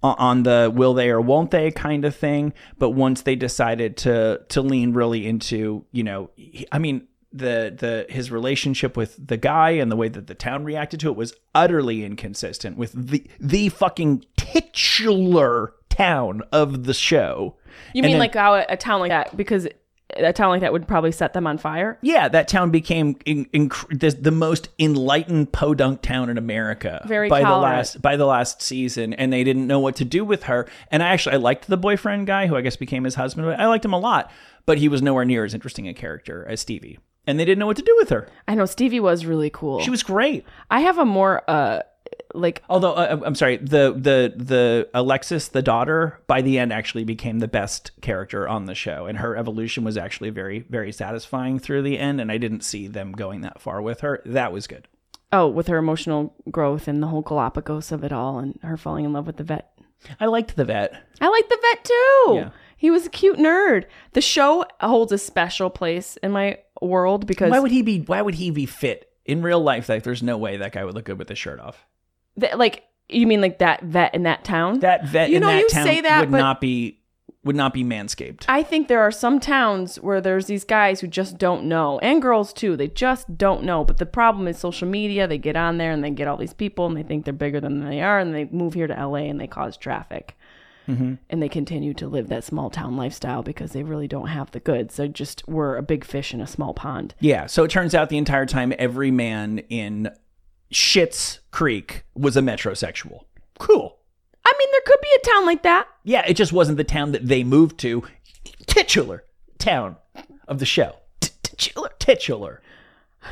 on 0.02 0.42
the 0.42 0.70
will 0.74 0.94
they 0.94 1.10
or 1.10 1.20
won't 1.20 1.50
they 1.50 1.70
kind 1.70 2.04
of 2.04 2.14
thing 2.14 2.52
but 2.78 2.90
once 2.90 3.22
they 3.22 3.36
decided 3.36 3.96
to 3.96 4.40
to 4.48 4.60
lean 4.60 4.92
really 4.92 5.26
into 5.26 5.84
you 5.92 6.02
know 6.02 6.28
i 6.72 6.78
mean 6.78 7.06
the 7.32 7.74
the 7.78 8.04
his 8.12 8.30
relationship 8.30 8.96
with 8.96 9.16
the 9.26 9.36
guy 9.36 9.70
and 9.70 9.90
the 9.90 9.96
way 9.96 10.08
that 10.08 10.26
the 10.26 10.34
town 10.34 10.64
reacted 10.64 11.00
to 11.00 11.08
it 11.08 11.16
was 11.16 11.32
utterly 11.54 12.04
inconsistent 12.04 12.76
with 12.76 12.92
the 12.92 13.24
the 13.40 13.68
fucking 13.70 14.24
titular 14.36 15.74
town 15.88 16.42
of 16.52 16.84
the 16.84 16.94
show. 16.94 17.56
You 17.94 18.00
And 18.00 18.04
mean 18.06 18.12
then- 18.14 18.20
like 18.20 18.34
how 18.34 18.54
a, 18.54 18.66
a 18.68 18.76
town 18.76 19.00
like 19.00 19.10
that 19.10 19.36
because 19.36 19.68
a 20.16 20.32
town 20.32 20.50
like 20.50 20.60
that 20.60 20.72
would 20.72 20.86
probably 20.86 21.12
set 21.12 21.32
them 21.32 21.46
on 21.46 21.58
fire. 21.58 21.98
Yeah, 22.02 22.28
that 22.28 22.48
town 22.48 22.70
became 22.70 23.16
in, 23.24 23.46
inc- 23.46 23.98
the, 23.98 24.10
the 24.10 24.30
most 24.30 24.68
enlightened 24.78 25.52
podunk 25.52 26.02
town 26.02 26.30
in 26.30 26.38
America 26.38 27.04
Very 27.06 27.28
by 27.28 27.40
the 27.42 27.56
last 27.56 28.02
by 28.02 28.16
the 28.16 28.26
last 28.26 28.62
season, 28.62 29.12
and 29.14 29.32
they 29.32 29.44
didn't 29.44 29.66
know 29.66 29.80
what 29.80 29.96
to 29.96 30.04
do 30.04 30.24
with 30.24 30.44
her. 30.44 30.68
And 30.90 31.02
I 31.02 31.08
actually 31.08 31.34
I 31.34 31.38
liked 31.38 31.68
the 31.68 31.76
boyfriend 31.76 32.26
guy 32.26 32.46
who 32.46 32.56
I 32.56 32.60
guess 32.60 32.76
became 32.76 33.04
his 33.04 33.14
husband. 33.14 33.48
I 33.48 33.66
liked 33.66 33.84
him 33.84 33.92
a 33.92 33.98
lot, 33.98 34.30
but 34.66 34.78
he 34.78 34.88
was 34.88 35.02
nowhere 35.02 35.24
near 35.24 35.44
as 35.44 35.54
interesting 35.54 35.88
a 35.88 35.94
character 35.94 36.46
as 36.48 36.60
Stevie. 36.60 36.98
And 37.26 37.38
they 37.38 37.44
didn't 37.44 37.60
know 37.60 37.66
what 37.66 37.76
to 37.76 37.82
do 37.82 37.94
with 37.98 38.10
her. 38.10 38.28
I 38.48 38.56
know 38.56 38.66
Stevie 38.66 38.98
was 38.98 39.24
really 39.24 39.50
cool. 39.50 39.80
She 39.80 39.90
was 39.90 40.02
great. 40.02 40.44
I 40.70 40.80
have 40.80 40.98
a 40.98 41.04
more 41.04 41.42
uh 41.48 41.82
like 42.34 42.62
Although 42.68 42.92
uh, 42.94 43.20
I'm 43.24 43.34
sorry, 43.34 43.56
the 43.58 43.92
the 43.92 44.32
the 44.36 44.88
Alexis, 44.94 45.48
the 45.48 45.62
daughter, 45.62 46.20
by 46.26 46.42
the 46.42 46.58
end 46.58 46.72
actually 46.72 47.04
became 47.04 47.38
the 47.38 47.48
best 47.48 47.90
character 48.00 48.48
on 48.48 48.66
the 48.66 48.74
show, 48.74 49.06
and 49.06 49.18
her 49.18 49.36
evolution 49.36 49.84
was 49.84 49.96
actually 49.96 50.30
very 50.30 50.60
very 50.60 50.92
satisfying 50.92 51.58
through 51.58 51.82
the 51.82 51.98
end. 51.98 52.20
And 52.20 52.30
I 52.32 52.38
didn't 52.38 52.62
see 52.62 52.86
them 52.86 53.12
going 53.12 53.42
that 53.42 53.60
far 53.60 53.82
with 53.82 54.00
her. 54.00 54.22
That 54.24 54.52
was 54.52 54.66
good. 54.66 54.88
oh 55.32 55.48
with 55.48 55.68
her 55.68 55.76
emotional 55.76 56.34
growth 56.50 56.88
and 56.88 57.02
the 57.02 57.08
whole 57.08 57.22
Galapagos 57.22 57.92
of 57.92 58.04
it 58.04 58.12
all 58.12 58.38
and 58.38 58.58
her 58.62 58.76
falling 58.76 59.04
in 59.04 59.12
love 59.12 59.26
with 59.26 59.36
the 59.36 59.44
vet. 59.44 59.68
I 60.18 60.26
liked 60.26 60.56
the 60.56 60.64
vet. 60.64 60.92
I 61.20 61.28
liked 61.28 61.48
the 61.48 61.58
vet 61.62 61.84
too. 61.84 62.34
Yeah. 62.34 62.50
He 62.76 62.90
was 62.90 63.06
a 63.06 63.10
cute 63.10 63.38
nerd. 63.38 63.84
The 64.12 64.20
show 64.20 64.64
holds 64.80 65.12
a 65.12 65.18
special 65.18 65.70
place 65.70 66.16
in 66.16 66.32
my 66.32 66.58
world 66.80 67.26
because 67.28 67.50
Why 67.50 67.60
would 67.60 67.70
he 67.70 67.82
be? 67.82 68.00
Why 68.00 68.20
would 68.20 68.34
he 68.34 68.50
be 68.50 68.66
fit 68.66 69.08
in 69.24 69.40
real 69.42 69.60
life? 69.60 69.88
Like, 69.88 70.02
there's 70.02 70.22
no 70.24 70.36
way 70.36 70.56
that 70.56 70.72
guy 70.72 70.84
would 70.84 70.96
look 70.96 71.04
good 71.04 71.18
with 71.18 71.28
his 71.28 71.38
shirt 71.38 71.60
off. 71.60 71.86
Th- 72.40 72.54
like 72.56 72.84
you 73.08 73.26
mean 73.26 73.40
like 73.40 73.58
that 73.58 73.82
vet 73.82 74.14
in 74.14 74.22
that 74.24 74.44
town? 74.44 74.80
That 74.80 75.06
vet 75.06 75.30
You 75.30 75.36
in 75.36 75.42
know, 75.42 75.48
that 75.48 75.60
you 75.60 75.68
town 75.68 75.86
say 75.86 76.00
that, 76.00 76.20
would 76.20 76.30
but- 76.30 76.38
not 76.38 76.60
be 76.60 76.98
would 77.44 77.56
not 77.56 77.74
be 77.74 77.82
manscaped. 77.82 78.44
I 78.46 78.62
think 78.62 78.86
there 78.86 79.00
are 79.00 79.10
some 79.10 79.40
towns 79.40 79.96
where 79.96 80.20
there's 80.20 80.46
these 80.46 80.62
guys 80.62 81.00
who 81.00 81.08
just 81.08 81.38
don't 81.38 81.64
know, 81.64 81.98
and 81.98 82.22
girls 82.22 82.52
too. 82.52 82.76
They 82.76 82.86
just 82.86 83.36
don't 83.36 83.64
know. 83.64 83.84
But 83.84 83.98
the 83.98 84.06
problem 84.06 84.46
is 84.46 84.58
social 84.58 84.86
media. 84.86 85.26
They 85.26 85.38
get 85.38 85.56
on 85.56 85.76
there 85.78 85.90
and 85.90 86.04
they 86.04 86.10
get 86.10 86.28
all 86.28 86.36
these 86.36 86.52
people, 86.54 86.86
and 86.86 86.96
they 86.96 87.02
think 87.02 87.24
they're 87.24 87.34
bigger 87.34 87.60
than 87.60 87.84
they 87.84 88.00
are, 88.00 88.20
and 88.20 88.32
they 88.32 88.44
move 88.44 88.74
here 88.74 88.86
to 88.86 88.94
LA 88.94 89.24
and 89.28 89.40
they 89.40 89.48
cause 89.48 89.76
traffic. 89.76 90.36
Mm-hmm. 90.88 91.14
And 91.30 91.42
they 91.42 91.48
continue 91.48 91.94
to 91.94 92.06
live 92.08 92.28
that 92.28 92.44
small 92.44 92.70
town 92.70 92.96
lifestyle 92.96 93.42
because 93.42 93.72
they 93.72 93.82
really 93.82 94.08
don't 94.08 94.26
have 94.28 94.50
the 94.52 94.60
goods. 94.60 94.96
They 94.96 95.08
just 95.08 95.46
were 95.48 95.76
a 95.76 95.82
big 95.82 96.04
fish 96.04 96.32
in 96.34 96.40
a 96.40 96.46
small 96.46 96.74
pond. 96.74 97.14
yeah. 97.20 97.46
So 97.46 97.64
it 97.64 97.70
turns 97.72 97.92
out 97.94 98.08
the 98.08 98.18
entire 98.18 98.46
time, 98.46 98.72
every 98.78 99.10
man 99.10 99.58
in 99.68 100.10
Schitt's 100.72 101.40
Creek 101.50 102.04
was 102.14 102.36
a 102.36 102.40
metrosexual. 102.40 103.24
Cool. 103.58 103.98
I 104.44 104.52
mean, 104.58 104.68
there 104.72 104.80
could 104.86 105.00
be 105.00 105.08
a 105.16 105.26
town 105.26 105.46
like 105.46 105.62
that. 105.62 105.86
Yeah, 106.04 106.24
it 106.26 106.34
just 106.34 106.52
wasn't 106.52 106.78
the 106.78 106.84
town 106.84 107.12
that 107.12 107.26
they 107.28 107.44
moved 107.44 107.78
to. 107.80 108.02
Titular 108.66 109.24
town 109.58 109.96
of 110.48 110.58
the 110.58 110.66
show. 110.66 110.96
Titular. 111.20 111.90
Titular. 111.98 112.60
I 113.22 113.28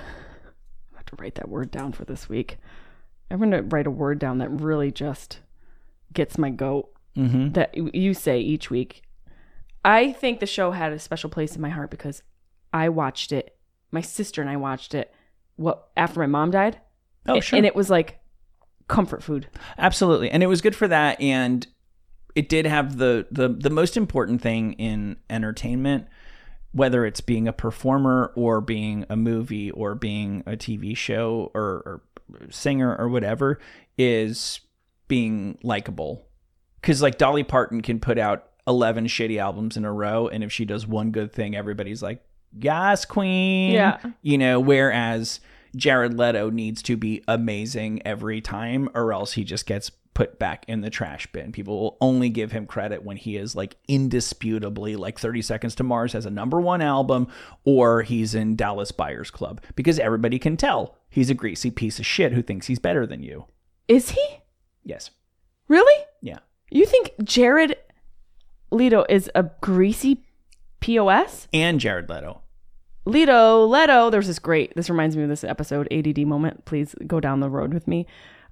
have 0.97 1.07
to 1.07 1.17
write 1.19 1.35
that 1.37 1.49
word 1.49 1.71
down 1.71 1.93
for 1.93 2.05
this 2.05 2.29
week. 2.29 2.59
I'm 3.31 3.39
going 3.39 3.51
to 3.51 3.63
write 3.63 3.87
a 3.87 3.91
word 3.91 4.19
down 4.19 4.39
that 4.39 4.51
really 4.51 4.91
just 4.91 5.41
gets 6.13 6.39
my 6.39 6.51
goat 6.51 6.93
Mm-hmm. 7.17 7.53
that 7.55 7.75
you 7.77 8.15
say 8.15 8.39
each 8.39 8.71
week. 8.71 9.03
I 9.85 10.13
think 10.13 10.39
the 10.39 10.47
show 10.47 10.71
had 10.71 10.93
a 10.93 10.99
special 10.99 11.29
place 11.29 11.57
in 11.57 11.61
my 11.61 11.69
heart 11.69 11.91
because 11.91 12.23
I 12.73 12.89
watched 12.89 13.33
it. 13.33 13.57
My 13.91 14.01
sister 14.01 14.41
and 14.41 14.49
I 14.49 14.57
watched 14.57 14.95
it. 14.95 15.13
What 15.57 15.89
after 15.97 16.21
my 16.21 16.27
mom 16.27 16.53
died? 16.53 16.81
Oh, 17.27 17.41
sure. 17.41 17.57
And 17.57 17.67
it 17.67 17.75
was 17.75 17.91
like 17.91 18.21
comfort 18.89 19.23
food. 19.23 19.49
Absolutely. 19.79 20.31
And 20.31 20.43
it 20.43 20.47
was 20.47 20.61
good 20.61 20.77
for 20.77 20.89
that 20.89 21.21
and 21.21 21.67
it 22.35 22.49
did 22.49 22.67
have 22.67 22.99
the 22.99 23.27
the 23.31 23.49
the 23.49 23.71
most 23.71 23.97
important 23.97 24.43
thing 24.43 24.75
in 24.75 25.17
entertainment 25.29 26.07
whether 26.73 27.05
it's 27.05 27.21
being 27.21 27.49
a 27.49 27.53
performer 27.53 28.33
or 28.37 28.61
being 28.61 29.05
a 29.11 29.17
movie 29.17 29.73
or 29.73 29.97
being 29.97 30.41
a 30.47 30.53
TV 30.53 30.97
show 30.97 31.50
or, 31.53 31.83
or 31.85 32.03
singer 32.49 32.95
or 32.97 33.09
whatever 33.09 33.59
is 33.99 34.61
being 35.09 35.59
likable. 35.65 36.29
Cuz 36.81 37.03
like 37.03 37.19
Dolly 37.19 37.43
Parton 37.43 37.81
can 37.81 37.99
put 37.99 38.19
out 38.19 38.50
11 38.69 39.07
shitty 39.07 39.39
albums 39.39 39.77
in 39.77 39.85
a 39.85 39.93
row 39.93 40.29
and 40.29 40.45
if 40.45 40.53
she 40.53 40.65
does 40.65 40.87
one 40.87 41.11
good 41.11 41.33
thing 41.33 41.57
everybody's 41.57 42.03
like, 42.03 42.23
"Yes, 42.57 43.05
queen." 43.05 43.73
Yeah. 43.73 43.99
You 44.23 44.39
know, 44.39 44.61
whereas 44.61 45.41
Jared 45.77 46.19
Leto 46.19 46.50
needs 46.50 46.83
to 46.83 46.97
be 46.97 47.23
amazing 47.29 48.03
every 48.07 48.41
time, 48.41 48.89
or 48.95 49.12
else 49.12 49.33
he 49.33 49.45
just 49.45 49.67
gets 49.67 49.91
put 50.12 50.39
back 50.39 50.65
in 50.69 50.81
the 50.81 50.91
trash 50.91 51.27
bin. 51.29 51.53
People 51.53 51.81
will 51.81 51.97
only 52.00 52.29
give 52.29 52.53
him 52.53 52.67
credit 52.67 53.05
when 53.05 53.17
he 53.17 53.37
is 53.37 53.55
like 53.55 53.77
indisputably 53.89 54.97
like 54.97 55.19
30 55.19 55.41
Seconds 55.43 55.75
to 55.77 55.85
Mars 55.85 56.12
has 56.12 56.27
a 56.27 56.31
number 56.31 56.61
one 56.61 56.83
album, 56.83 57.29
or 57.65 58.03
he's 58.03 58.35
in 58.35 58.57
Dallas 58.57 58.93
Buyers 58.93 59.31
Club, 59.31 59.62
because 59.77 59.99
everybody 59.99 60.39
can 60.39 60.57
tell 60.57 60.97
he's 61.09 61.31
a 61.31 61.35
greasy 61.35 61.71
piece 61.71 61.99
of 61.99 62.07
shit 62.07 62.33
who 62.33 62.43
thinks 62.43 62.67
he's 62.67 62.79
better 62.79 63.07
than 63.07 63.23
you. 63.23 63.47
Is 63.89 64.11
he? 64.11 64.27
Yes. 64.85 65.11
Really? 65.69 66.05
Yeah. 66.21 66.39
You 66.71 66.87
think 66.87 67.12
Jared 67.23 67.77
Leto 68.71 69.05
is 69.09 69.31
a 69.35 69.45
greasy 69.61 70.25
POS? 70.81 71.49
And 71.53 71.81
Jared 71.81 72.09
Leto. 72.09 72.43
Leto, 73.04 73.66
Leto. 73.66 74.11
There's 74.11 74.26
this 74.26 74.38
great. 74.38 74.75
This 74.76 74.90
reminds 74.90 75.16
me 75.16 75.23
of 75.23 75.28
this 75.28 75.45
episode 75.45 75.88
ADD 75.92 76.26
moment. 76.26 76.64
Please 76.64 76.95
go 77.07 77.21
down 77.21 77.40
the 77.40 77.50
road 77.50 77.73
with 77.73 77.88
me. 77.88 78.07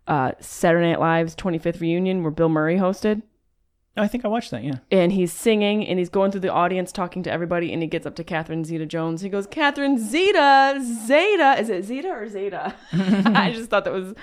Uh, 0.06 0.32
Saturday 0.40 0.88
Night 0.90 1.00
Live's 1.00 1.36
25th 1.36 1.80
reunion, 1.80 2.22
where 2.22 2.30
Bill 2.30 2.48
Murray 2.48 2.76
hosted, 2.76 3.22
Oh, 3.98 4.02
I 4.02 4.06
think 4.06 4.24
I 4.24 4.28
watched 4.28 4.52
that, 4.52 4.62
yeah. 4.62 4.76
and 4.92 5.10
he's 5.10 5.32
singing 5.32 5.84
and 5.84 5.98
he's 5.98 6.08
going 6.08 6.30
through 6.30 6.42
the 6.42 6.52
audience 6.52 6.92
talking 6.92 7.24
to 7.24 7.32
everybody, 7.32 7.72
and 7.72 7.82
he 7.82 7.88
gets 7.88 8.06
up 8.06 8.14
to 8.16 8.22
Catherine 8.24 8.64
Zeta 8.64 8.86
Jones. 8.86 9.22
He 9.22 9.28
goes, 9.28 9.44
"Catherine 9.48 9.98
Zeta, 9.98 10.80
Zeta. 11.06 11.56
Is 11.58 11.68
it 11.68 11.84
Zeta 11.84 12.08
or 12.08 12.28
Zeta?" 12.28 12.74
I 12.92 13.50
just 13.52 13.70
thought 13.70 13.84
that 13.84 13.92
was 13.92 14.14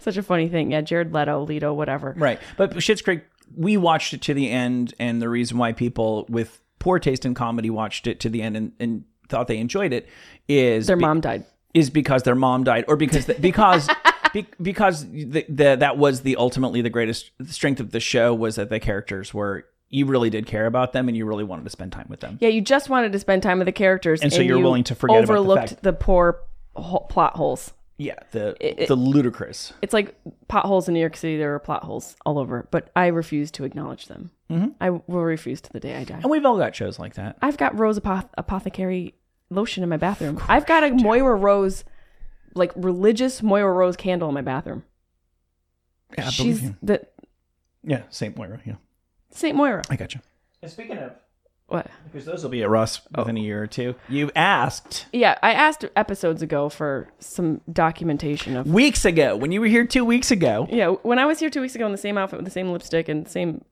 such 0.00 0.16
a 0.16 0.22
funny 0.24 0.48
thing. 0.48 0.72
Yeah, 0.72 0.80
Jared 0.80 1.14
Leto, 1.14 1.44
Leto, 1.44 1.72
whatever. 1.72 2.12
Right. 2.18 2.40
But 2.56 2.72
Schitt's 2.72 3.02
Creek, 3.02 3.22
we 3.56 3.76
watched 3.76 4.12
it 4.14 4.20
to 4.22 4.34
the 4.34 4.50
end, 4.50 4.94
and 4.98 5.22
the 5.22 5.28
reason 5.28 5.58
why 5.58 5.74
people 5.74 6.26
with 6.28 6.60
poor 6.80 6.98
taste 6.98 7.24
in 7.24 7.34
comedy 7.34 7.70
watched 7.70 8.08
it 8.08 8.18
to 8.20 8.28
the 8.28 8.42
end 8.42 8.56
and, 8.56 8.72
and 8.80 9.04
thought 9.30 9.46
they 9.48 9.58
enjoyed 9.58 9.92
it 9.92 10.08
is 10.48 10.86
Their 10.86 10.96
be- 10.96 11.02
mom 11.02 11.20
died. 11.20 11.44
is 11.72 11.88
because 11.90 12.22
their 12.24 12.34
mom 12.34 12.64
died, 12.64 12.84
or 12.88 12.96
because 12.96 13.26
the, 13.26 13.34
because 13.34 13.88
be, 14.34 14.46
because 14.60 15.06
the, 15.10 15.44
the, 15.48 15.76
that 15.76 15.96
was 15.96 16.20
the 16.22 16.36
ultimately 16.36 16.82
the 16.82 16.90
greatest 16.90 17.30
strength 17.46 17.80
of 17.80 17.90
the 17.92 18.00
show 18.00 18.34
was 18.34 18.56
that 18.56 18.68
the 18.68 18.80
characters 18.80 19.32
were 19.32 19.64
you 19.92 20.06
really 20.06 20.30
did 20.30 20.46
care 20.46 20.66
about 20.66 20.92
them 20.92 21.08
and 21.08 21.16
you 21.16 21.26
really 21.26 21.42
wanted 21.42 21.64
to 21.64 21.70
spend 21.70 21.90
time 21.90 22.06
with 22.08 22.20
them. 22.20 22.38
Yeah, 22.40 22.48
you 22.50 22.60
just 22.60 22.88
wanted 22.88 23.10
to 23.12 23.18
spend 23.18 23.42
time 23.42 23.58
with 23.58 23.66
the 23.66 23.72
characters, 23.72 24.20
And 24.22 24.32
so 24.32 24.40
you're 24.40 24.58
you 24.58 24.62
willing 24.62 24.84
to 24.84 24.94
forget 24.94 25.24
about 25.24 25.26
the 25.26 25.32
overlooked 25.40 25.68
fact- 25.70 25.82
the 25.82 25.92
poor 25.92 26.38
ho- 26.76 27.06
plot 27.10 27.34
holes. 27.36 27.72
Yeah, 27.98 28.14
the 28.30 28.56
It- 28.60 28.86
the 28.88 28.94
ludicrous. 28.96 29.72
It's 29.82 29.92
like 29.92 30.14
potholes 30.48 30.86
in 30.88 30.94
New 30.94 31.00
York 31.00 31.16
City. 31.16 31.36
There 31.38 31.54
are 31.54 31.58
plot 31.58 31.82
holes 31.84 32.14
all 32.24 32.38
over, 32.38 32.68
but 32.70 32.90
I 32.96 33.08
refuse 33.08 33.50
to 33.52 33.64
acknowledge 33.64 34.06
them. 34.06 34.30
Mhm. 34.50 34.74
I 34.80 34.90
will 34.90 35.24
refuse 35.24 35.60
to 35.62 35.72
the 35.72 35.80
day 35.80 35.96
I 35.96 36.04
die. 36.04 36.20
And 36.22 36.30
we've 36.30 36.46
all 36.46 36.56
got 36.56 36.74
shows 36.74 36.98
like 37.00 37.14
that. 37.14 37.36
I've 37.42 37.56
got 37.58 37.76
Rose 37.78 37.98
Apoth- 37.98 38.28
Apothecary 38.38 39.14
lotion 39.50 39.82
in 39.82 39.88
my 39.88 39.96
bathroom. 39.96 40.40
I've 40.48 40.66
got 40.66 40.84
a 40.84 40.90
Moira 40.90 41.34
Rose, 41.34 41.84
like 42.54 42.72
religious 42.76 43.42
Moira 43.42 43.72
Rose 43.72 43.96
candle 43.96 44.28
in 44.28 44.34
my 44.34 44.42
bathroom. 44.42 44.84
Yeah, 46.16 46.28
I 46.28 46.30
believe 46.36 46.56
She's 46.56 46.62
you. 46.62 46.76
the 46.82 47.06
Yeah, 47.84 48.02
Saint 48.10 48.36
Moira. 48.36 48.60
Yeah, 48.64 48.74
Saint 49.30 49.56
Moira. 49.56 49.82
I 49.90 49.96
got 49.96 50.14
you. 50.14 50.20
And 50.62 50.70
speaking 50.70 50.98
of, 50.98 51.12
What? 51.68 51.86
because 52.04 52.26
those 52.26 52.42
will 52.42 52.50
be 52.50 52.62
at 52.62 52.68
Ross 52.68 53.00
oh. 53.14 53.22
within 53.22 53.36
a 53.36 53.40
year 53.40 53.62
or 53.62 53.66
two. 53.66 53.94
You 54.08 54.30
asked 54.36 55.06
Yeah, 55.12 55.38
I 55.42 55.52
asked 55.52 55.84
episodes 55.96 56.42
ago 56.42 56.68
for 56.68 57.08
some 57.18 57.60
documentation 57.72 58.56
of. 58.56 58.66
weeks 58.66 59.04
ago 59.04 59.36
when 59.36 59.52
you 59.52 59.60
were 59.60 59.66
here 59.68 59.86
two 59.86 60.04
weeks 60.04 60.30
ago. 60.30 60.66
Yeah, 60.70 60.88
when 61.02 61.18
I 61.18 61.26
was 61.26 61.38
here 61.40 61.50
two 61.50 61.60
weeks 61.60 61.74
ago 61.74 61.86
in 61.86 61.92
the 61.92 61.98
same 61.98 62.18
outfit 62.18 62.38
with 62.38 62.44
the 62.44 62.50
same 62.52 62.70
lipstick 62.72 63.08
and 63.08 63.24
the 63.26 63.30
same 63.30 63.64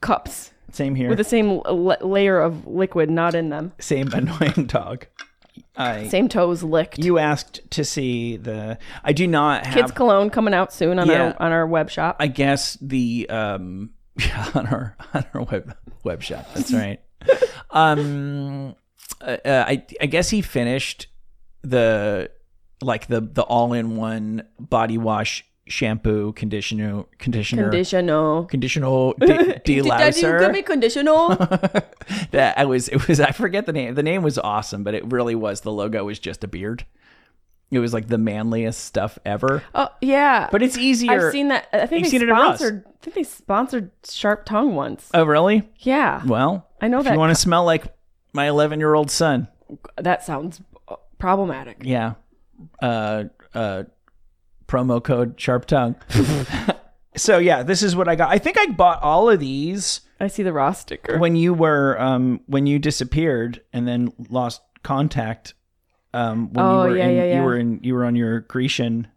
cups 0.00 0.52
Same 0.72 0.94
here. 0.94 1.08
with 1.08 1.18
the 1.18 1.24
same 1.24 1.60
l- 1.64 1.96
layer 2.00 2.40
of 2.40 2.66
liquid 2.66 3.10
not 3.10 3.34
in 3.34 3.50
them, 3.50 3.72
same 3.78 4.08
annoying 4.12 4.66
dog. 4.66 5.06
I 5.76 6.08
same 6.08 6.28
toes 6.28 6.62
licked. 6.62 6.98
you 6.98 7.18
asked 7.18 7.60
to 7.72 7.84
see 7.84 8.36
the. 8.36 8.78
I 9.04 9.12
do 9.12 9.26
not 9.26 9.66
have. 9.66 9.74
Kids 9.74 9.92
Cologne 9.92 10.30
coming 10.30 10.54
out 10.54 10.72
soon 10.72 10.98
on 10.98 11.08
Yeah. 11.08 11.32
our 11.38 11.42
on 11.46 11.52
our 11.52 11.66
web 11.66 11.90
shop. 11.90 12.16
I 12.20 12.26
guess 12.26 12.76
the 12.80 13.26
um 13.30 13.90
on 14.54 14.66
our 14.66 14.96
on 15.14 15.24
our 15.34 15.42
web 15.42 15.76
web 16.04 16.22
shop. 16.22 16.46
That's 16.54 16.72
right. 16.72 17.00
um, 17.70 18.74
uh, 19.20 19.36
uh, 19.44 19.64
I 19.66 19.84
I 20.00 20.06
guess 20.06 20.30
he 20.30 20.42
finished 20.42 21.06
the 21.62 22.30
like 22.80 23.06
the 23.06 23.20
the 23.20 23.42
all 23.42 23.72
in 23.72 23.96
one 23.96 24.44
body 24.58 24.98
wash, 24.98 25.44
shampoo, 25.72 26.32
conditioner, 26.34 27.04
conditioner, 27.18 27.64
Conditional. 27.64 28.44
conditioner, 28.44 29.12
de- 29.18 29.26
Did 29.60 29.68
you 29.68 29.82
give 29.82 29.84
delouser. 29.92 30.52
me 30.52 30.62
conditional? 30.62 31.28
that 32.30 32.58
I 32.58 32.64
was 32.64 32.88
it 32.88 33.08
was 33.08 33.18
I 33.20 33.32
forget 33.32 33.66
the 33.66 33.72
name. 33.72 33.94
The 33.94 34.02
name 34.02 34.22
was 34.22 34.38
awesome, 34.38 34.84
but 34.84 34.94
it 34.94 35.10
really 35.10 35.34
was 35.34 35.62
the 35.62 35.72
logo 35.72 36.04
was 36.04 36.18
just 36.18 36.44
a 36.44 36.48
beard. 36.48 36.84
It 37.70 37.78
was 37.78 37.94
like 37.94 38.08
the 38.08 38.18
manliest 38.18 38.84
stuff 38.84 39.18
ever. 39.24 39.62
oh 39.74 39.88
yeah, 40.02 40.48
But 40.52 40.62
it's 40.62 40.76
easier. 40.76 41.26
I've 41.28 41.32
seen 41.32 41.48
that. 41.48 41.68
I 41.72 41.86
think 41.86 42.02
You've 42.04 42.12
they 42.12 42.18
seen 42.18 42.28
it 42.28 42.32
sponsored. 42.32 42.84
I 42.86 42.90
think 43.00 43.14
they 43.16 43.22
sponsored 43.22 43.90
Sharp 44.08 44.44
Tongue 44.44 44.74
once. 44.74 45.10
Oh 45.14 45.24
really? 45.24 45.68
Yeah, 45.78 46.22
Well, 46.26 46.68
I 46.82 46.88
know 46.88 47.02
that. 47.02 47.14
you 47.14 47.18
want 47.18 47.30
to 47.34 47.40
smell 47.40 47.64
like 47.64 47.84
my 48.34 48.46
11 48.48 48.78
year 48.78 48.94
old 48.94 49.10
son. 49.10 49.48
That 49.96 50.22
sounds 50.22 50.60
problematic. 51.18 51.78
Yeah. 51.82 52.14
Uh, 52.80 53.24
uh, 53.54 53.84
promo 54.72 55.02
code 55.02 55.34
sharp 55.38 55.66
tongue. 55.66 55.94
so 57.16 57.38
yeah, 57.38 57.62
this 57.62 57.82
is 57.82 57.94
what 57.94 58.08
I 58.08 58.14
got. 58.16 58.30
I 58.30 58.38
think 58.38 58.58
I 58.58 58.66
bought 58.66 59.02
all 59.02 59.28
of 59.28 59.38
these 59.40 60.00
I 60.18 60.28
see 60.28 60.42
the 60.42 60.52
Ross 60.52 60.80
sticker. 60.80 61.18
when 61.18 61.36
you 61.36 61.52
were 61.52 62.00
um 62.00 62.40
when 62.46 62.66
you 62.66 62.78
disappeared 62.78 63.60
and 63.72 63.86
then 63.86 64.12
lost 64.30 64.62
contact. 64.82 65.54
Um, 66.14 66.52
when 66.52 66.64
Oh, 66.64 66.84
you 66.84 66.90
were 66.90 66.96
yeah, 66.98 67.06
in, 67.06 67.16
yeah, 67.16 67.24
yeah. 67.24 67.36
you 67.38 67.42
were 67.42 67.56
in 67.56 67.80
you 67.82 67.94
were 67.94 68.04
on 68.04 68.14
your 68.16 68.40
Grecian 68.40 69.08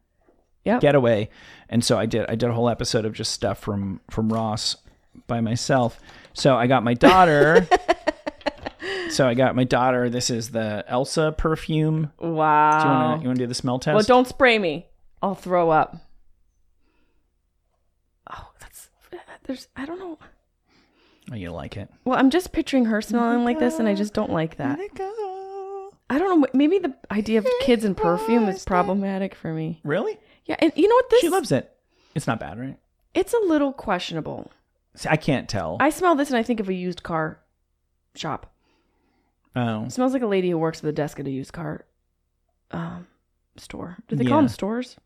Yep. 0.63 0.81
getaway, 0.81 1.29
and 1.69 1.83
so 1.83 1.97
I 1.99 2.05
did 2.07 2.25
I 2.27 2.35
did 2.35 2.49
a 2.49 2.53
whole 2.53 2.69
episode 2.69 3.05
of 3.05 3.13
just 3.13 3.31
stuff 3.33 3.59
from 3.59 4.01
from 4.09 4.31
Ross 4.33 4.75
by 5.27 5.39
myself. 5.41 5.99
So 6.33 6.55
I 6.55 6.65
got 6.67 6.83
my 6.83 6.93
daughter. 6.95 7.67
so 9.09 9.27
I 9.27 9.33
got 9.35 9.55
my 9.55 9.63
daughter. 9.63 10.09
This 10.09 10.29
is 10.29 10.49
the 10.49 10.83
Elsa 10.87 11.33
perfume. 11.37 12.11
wow. 12.19 12.71
Do 12.81 12.87
you 12.87 12.93
want 12.93 13.19
to 13.19 13.23
you 13.23 13.27
want 13.29 13.37
to 13.39 13.43
do 13.43 13.47
the 13.47 13.53
smell 13.53 13.77
test? 13.79 13.93
well, 13.95 14.03
don't 14.03 14.27
spray 14.27 14.57
me. 14.57 14.87
I'll 15.21 15.35
throw 15.35 15.69
up. 15.69 15.97
Oh, 18.31 18.51
that's 18.59 18.89
there's 19.45 19.67
I 19.75 19.85
don't 19.85 19.99
know. 19.99 20.17
Oh, 21.31 21.35
you 21.35 21.51
like 21.51 21.77
it? 21.77 21.89
Well, 22.03 22.19
I'm 22.19 22.29
just 22.29 22.51
picturing 22.51 22.85
her 22.85 23.01
smelling 23.01 23.43
like 23.43 23.57
this, 23.59 23.79
and 23.79 23.87
I 23.87 23.95
just 23.95 24.13
don't 24.13 24.31
like 24.31 24.57
that. 24.57 24.79
I 26.07 26.19
don't 26.19 26.41
know. 26.41 26.47
Maybe 26.53 26.77
the 26.77 26.93
idea 27.09 27.39
of 27.39 27.47
kids 27.61 27.83
and 27.83 27.97
perfume 27.97 28.47
is 28.47 28.63
problematic 28.63 29.33
for 29.33 29.51
me. 29.51 29.81
Really? 29.83 30.19
Yeah, 30.45 30.55
and 30.59 30.71
you 30.75 30.87
know 30.87 30.93
what? 30.95 31.09
This 31.09 31.21
She 31.21 31.29
loves 31.29 31.51
it. 31.51 31.71
It's 32.13 32.27
not 32.27 32.39
bad, 32.39 32.59
right? 32.59 32.77
it's 33.15 33.33
a 33.33 33.39
little 33.47 33.71
questionable. 33.73 34.51
See, 34.95 35.07
I 35.09 35.15
can't 35.15 35.47
tell. 35.49 35.77
I 35.79 35.89
smell 35.89 36.15
this 36.15 36.29
and 36.29 36.37
I 36.37 36.43
think 36.43 36.59
of 36.59 36.67
a 36.69 36.73
used 36.73 37.01
car 37.01 37.39
shop. 38.13 38.53
oh, 39.55 39.85
It 39.85 39.91
smells 39.93 40.13
like 40.13 40.21
a 40.21 40.27
lady 40.27 40.49
who 40.49 40.57
works 40.57 40.79
at 40.79 40.83
the 40.83 40.91
desk 40.91 41.19
at 41.19 41.25
a 41.27 41.31
used 41.31 41.53
car 41.53 41.85
um, 42.71 43.07
store. 43.57 43.97
Do 44.07 44.15
they 44.15 44.25
call 44.25 44.37
them 44.39 44.47
stores? 44.49 44.97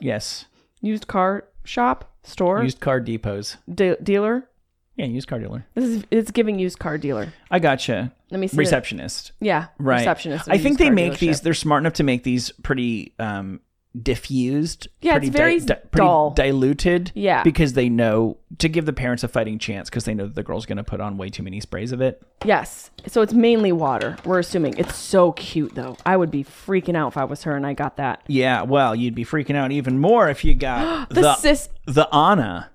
yes. 0.00 0.46
Used 0.80 1.06
car 1.06 1.44
shop 1.64 2.12
store 2.24 2.62
Used 2.62 2.80
car 2.80 3.00
depots. 3.00 3.56
De- 3.72 3.96
dealer. 4.02 4.48
Yeah, 4.96 5.06
used 5.06 5.26
car 5.28 5.38
dealer. 5.38 5.64
This 5.74 5.84
is 5.84 6.04
it's 6.10 6.30
giving 6.30 6.58
used 6.58 6.78
car 6.78 6.98
dealer. 6.98 7.32
I 7.50 7.58
gotcha. 7.58 8.12
Let 8.30 8.40
me 8.40 8.46
see. 8.48 8.56
the- 8.56 8.60
Receptionist. 8.60 9.32
yeah, 9.40 9.68
Right. 9.78 9.98
receptionist. 9.98 10.46
of 10.48 10.52
I 10.52 10.56
think 10.58 10.72
used 10.72 10.78
they 10.80 10.84
car 10.86 10.94
make 10.94 11.18
these. 11.18 11.40
They're 11.40 11.54
smart 11.54 11.82
enough 11.82 11.94
to 11.94 12.02
make 12.02 12.22
these 12.24 12.50
pretty 12.62 13.14
um, 13.18 13.60
diffused. 14.00 14.88
Yeah, 15.00 15.12
pretty 15.12 15.26
it's 15.28 15.36
very 15.36 15.58
pretty 15.60 15.82
dull. 15.94 16.30
diluted. 16.30 17.12
Yeah. 17.14 17.42
because 17.42 17.72
they 17.74 17.88
know 17.88 18.38
to 18.58 18.68
give 18.68 18.86
the 18.86 18.92
parents 18.92 19.22
a 19.24 19.28
fighting 19.28 19.58
chance 19.58 19.88
because 19.90 20.04
they 20.04 20.14
know 20.14 20.26
that 20.26 20.34
the 20.34 20.42
girl's 20.42 20.66
going 20.66 20.76
to 20.78 20.84
put 20.84 21.00
on 21.00 21.16
way 21.16 21.28
too 21.28 21.42
many 21.42 21.60
sprays 21.60 21.92
of 21.92 22.00
it. 22.00 22.22
Yes. 22.44 22.90
So 23.06 23.22
it's 23.22 23.32
mainly 23.32 23.72
water. 23.72 24.16
We're 24.24 24.38
assuming 24.38 24.76
it's 24.78 24.96
so 24.96 25.32
cute 25.32 25.74
though. 25.74 25.96
I 26.06 26.16
would 26.16 26.30
be 26.30 26.44
freaking 26.44 26.96
out 26.96 27.08
if 27.08 27.16
I 27.16 27.24
was 27.24 27.42
her 27.44 27.56
and 27.56 27.66
I 27.66 27.74
got 27.74 27.96
that. 27.96 28.22
Yeah, 28.26 28.62
well, 28.62 28.94
you'd 28.94 29.14
be 29.14 29.24
freaking 29.24 29.56
out 29.56 29.72
even 29.72 29.98
more 29.98 30.28
if 30.28 30.44
you 30.44 30.54
got 30.54 31.08
The, 31.10 31.20
the 31.22 31.34
sis. 31.36 31.68
the 31.86 32.08
Anna. 32.14 32.70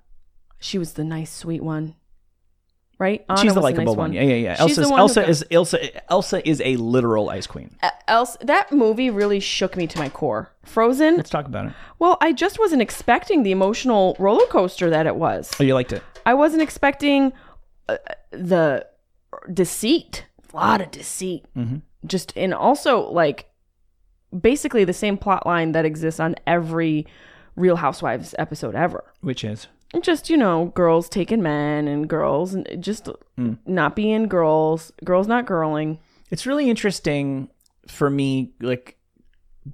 She 0.60 0.78
was 0.80 0.94
the 0.94 1.04
nice, 1.04 1.32
sweet 1.32 1.62
one, 1.64 1.96
right? 3.00 3.24
Anna 3.30 3.42
She's 3.42 3.54
the 3.54 3.60
likable 3.62 3.94
nice 3.94 3.98
one. 3.98 4.14
Yeah, 4.14 4.24
yeah, 4.24 4.36
yeah. 4.36 4.66
She's 4.66 4.76
the 4.76 4.84
one 4.84 4.94
who 4.94 4.98
Elsa 4.98 5.22
got- 5.22 5.30
is 5.30 5.46
Elsa. 5.52 6.12
Elsa 6.12 6.48
is 6.50 6.62
a 6.62 6.76
literal 6.78 7.30
ice 7.30 7.48
queen. 7.48 7.76
Uh, 7.82 7.90
else 8.08 8.38
that 8.42 8.72
movie 8.72 9.10
really 9.10 9.40
shook 9.40 9.76
me 9.76 9.88
to 9.88 9.98
my 10.00 10.10
core. 10.10 10.52
Frozen. 10.64 11.18
Let's 11.18 11.30
talk 11.30 11.46
about 11.46 11.68
it. 11.68 11.74
Well, 12.00 12.18
I 12.22 12.34
just 12.34 12.60
wasn't 12.60 12.82
expecting 12.82 13.44
the 13.44 13.52
emotional 13.52 14.16
roller 14.20 14.46
coaster 14.48 14.90
that 14.90 15.06
it 15.08 15.16
was. 15.16 15.52
Oh, 15.60 15.64
you 15.64 15.74
liked 15.74 15.94
it? 15.94 16.04
I 16.26 16.34
wasn't 16.34 16.62
expecting 16.62 17.34
uh, 17.88 17.98
the 18.32 18.86
deceit. 19.54 20.26
A 20.54 20.56
lot 20.56 20.82
of 20.82 20.92
deceit. 20.92 21.46
Mm-hmm. 21.56 21.78
Just 22.06 22.34
and 22.36 22.54
also 22.54 23.10
like 23.12 23.50
basically 24.38 24.84
the 24.84 24.94
same 24.94 25.18
plot 25.18 25.46
line 25.46 25.72
that 25.74 25.86
exists 25.86 26.20
on 26.20 26.36
every 26.46 27.06
Real 27.56 27.76
Housewives 27.78 28.36
episode 28.38 28.76
ever. 28.76 29.04
Which 29.22 29.44
is 29.44 29.68
Just 30.02 30.30
you 30.30 30.38
know, 30.38 30.66
girls 30.76 31.08
taking 31.10 31.42
men 31.42 31.88
and 31.88 32.08
girls 32.10 32.54
and 32.54 32.68
just 32.80 33.10
Mm. 33.38 33.58
not 33.66 33.96
being 33.96 34.28
girls, 34.28 34.92
girls 35.04 35.28
not 35.28 35.46
girling. 35.46 36.00
it's 36.32 36.46
really 36.46 36.70
interesting 36.70 37.50
for 37.88 38.10
me, 38.10 38.52
like 38.62 38.98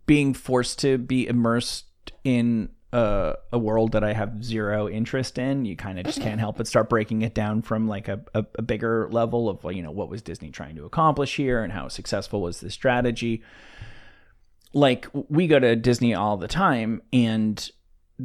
being 0.06 0.34
forced 0.34 0.80
to 0.80 0.97
be 0.97 1.28
immersed 1.28 1.86
in 2.23 2.69
a, 2.91 3.36
a 3.52 3.58
world 3.58 3.93
that 3.93 4.04
I 4.04 4.13
have 4.13 4.43
zero 4.43 4.88
interest 4.88 5.38
in. 5.39 5.65
You 5.65 5.76
kind 5.76 5.97
of 5.97 6.06
just 6.06 6.21
can't 6.21 6.39
help 6.39 6.58
but 6.58 6.67
start 6.67 6.89
breaking 6.89 7.21
it 7.23 7.34
down 7.34 7.62
from 7.63 7.88
like 7.88 8.08
a, 8.08 8.21
a, 8.36 8.45
a 8.60 8.62
bigger 8.62 9.08
level 9.12 9.49
of 9.49 9.63
you 9.76 9.82
know 9.82 9.91
what 9.91 10.10
was 10.10 10.21
Disney 10.21 10.52
trying 10.52 10.76
to 10.76 10.86
accomplish 10.86 11.36
here 11.38 11.63
and 11.63 11.73
how 11.73 11.88
successful 11.88 12.41
was 12.41 12.60
this 12.60 12.73
strategy. 12.73 13.41
Like 14.73 15.08
we 15.13 15.47
go 15.47 15.60
to 15.60 15.76
Disney 15.76 16.13
all 16.13 16.38
the 16.38 16.47
time 16.47 17.02
and 17.12 17.69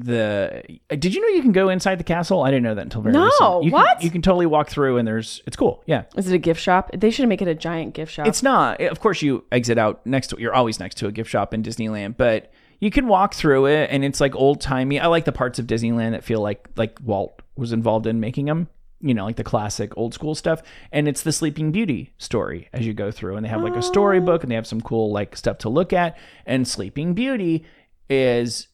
the 0.04 0.62
uh, 0.90 0.96
did 0.96 1.14
you 1.14 1.20
know 1.20 1.28
you 1.28 1.42
can 1.42 1.52
go 1.52 1.68
inside 1.68 1.98
the 1.98 2.04
castle? 2.04 2.42
I 2.42 2.50
didn't 2.50 2.64
know 2.64 2.74
that 2.74 2.82
until 2.82 3.02
very 3.02 3.12
No, 3.12 3.24
recently. 3.24 3.66
You 3.66 3.72
what? 3.72 3.98
Can, 3.98 4.04
you 4.04 4.10
can 4.10 4.22
totally 4.22 4.46
walk 4.46 4.68
through 4.68 4.98
and 4.98 5.06
there's 5.06 5.42
it's 5.46 5.56
cool. 5.56 5.82
Yeah. 5.86 6.04
Is 6.16 6.28
it 6.28 6.34
a 6.34 6.38
gift 6.38 6.60
shop? 6.60 6.90
They 6.94 7.10
should 7.10 7.28
make 7.28 7.42
it 7.42 7.48
a 7.48 7.54
giant 7.54 7.94
gift 7.94 8.12
shop. 8.12 8.26
It's 8.26 8.42
not. 8.42 8.80
Eh, 8.80 8.86
of 8.86 9.00
course, 9.00 9.22
you 9.22 9.44
exit 9.52 9.78
out 9.78 10.04
next 10.06 10.28
to. 10.28 10.40
You're 10.40 10.54
always 10.54 10.80
next 10.80 10.96
to 10.98 11.06
a 11.06 11.12
gift 11.12 11.30
shop 11.30 11.54
in 11.54 11.62
Disneyland, 11.62 12.16
but 12.16 12.52
you 12.80 12.90
can 12.90 13.08
walk 13.08 13.34
through 13.34 13.66
it, 13.66 13.90
and 13.90 14.04
it's 14.04 14.20
like 14.20 14.36
old 14.36 14.60
timey. 14.60 15.00
I 15.00 15.06
like 15.06 15.24
the 15.24 15.32
parts 15.32 15.58
of 15.58 15.66
Disneyland 15.66 16.12
that 16.12 16.24
feel 16.24 16.40
like 16.40 16.68
like 16.76 16.98
Walt 17.02 17.42
was 17.56 17.72
involved 17.72 18.06
in 18.06 18.20
making 18.20 18.46
them. 18.46 18.68
You 19.00 19.14
know, 19.14 19.24
like 19.24 19.36
the 19.36 19.44
classic 19.44 19.96
old 19.96 20.12
school 20.12 20.34
stuff. 20.34 20.60
And 20.90 21.06
it's 21.06 21.22
the 21.22 21.30
Sleeping 21.30 21.70
Beauty 21.70 22.12
story 22.18 22.68
as 22.72 22.84
you 22.84 22.94
go 22.94 23.12
through, 23.12 23.36
and 23.36 23.44
they 23.44 23.48
have 23.48 23.62
like 23.62 23.74
a 23.74 23.78
oh. 23.78 23.80
storybook, 23.80 24.42
and 24.42 24.50
they 24.50 24.56
have 24.56 24.66
some 24.66 24.80
cool 24.80 25.12
like 25.12 25.36
stuff 25.36 25.58
to 25.58 25.68
look 25.68 25.92
at. 25.92 26.18
And 26.46 26.66
Sleeping 26.66 27.14
Beauty 27.14 27.64
is, 28.10 28.68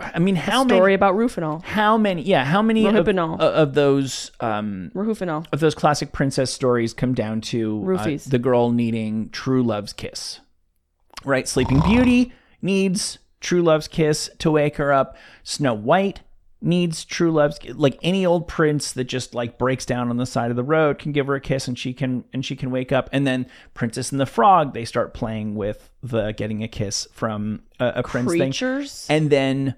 I 0.00 0.18
mean, 0.18 0.36
how 0.36 0.64
story 0.64 0.80
many? 0.80 0.94
about 0.94 1.14
Rufinol. 1.14 1.62
How 1.62 1.96
many? 1.96 2.22
Yeah, 2.22 2.44
how 2.44 2.62
many 2.62 2.86
of, 3.40 3.54
of 3.54 3.74
those? 3.74 4.30
um 4.40 4.90
Rufinol. 4.94 5.46
of 5.52 5.60
those 5.60 5.74
classic 5.74 6.12
princess 6.12 6.52
stories 6.52 6.92
come 6.94 7.14
down 7.14 7.40
to 7.42 7.96
uh, 7.98 8.18
the 8.26 8.38
girl 8.38 8.70
needing 8.70 9.30
true 9.30 9.62
love's 9.62 9.92
kiss. 9.92 10.40
Right? 11.24 11.46
Sleeping 11.46 11.80
Beauty 11.80 12.32
needs 12.62 13.18
true 13.40 13.62
love's 13.62 13.88
kiss 13.88 14.30
to 14.38 14.50
wake 14.50 14.76
her 14.76 14.92
up. 14.92 15.16
Snow 15.42 15.74
White 15.74 16.20
needs 16.62 17.04
true 17.04 17.32
love's 17.32 17.58
like 17.70 17.98
any 18.02 18.26
old 18.26 18.46
prince 18.46 18.92
that 18.92 19.04
just 19.04 19.34
like 19.34 19.58
breaks 19.58 19.86
down 19.86 20.10
on 20.10 20.18
the 20.18 20.26
side 20.26 20.50
of 20.50 20.56
the 20.56 20.62
road 20.62 20.98
can 20.98 21.10
give 21.10 21.26
her 21.26 21.34
a 21.34 21.40
kiss 21.40 21.66
and 21.66 21.78
she 21.78 21.94
can 21.94 22.22
and 22.34 22.44
she 22.44 22.54
can 22.54 22.70
wake 22.70 22.92
up 22.92 23.08
and 23.12 23.26
then 23.26 23.46
princess 23.72 24.12
and 24.12 24.20
the 24.20 24.26
frog 24.26 24.74
they 24.74 24.84
start 24.84 25.14
playing 25.14 25.54
with 25.54 25.88
the 26.02 26.32
getting 26.32 26.62
a 26.62 26.68
kiss 26.68 27.08
from 27.12 27.62
a, 27.78 27.92
a 27.96 28.02
prince 28.02 28.30
thing 28.30 28.52
and 29.08 29.30
then 29.30 29.74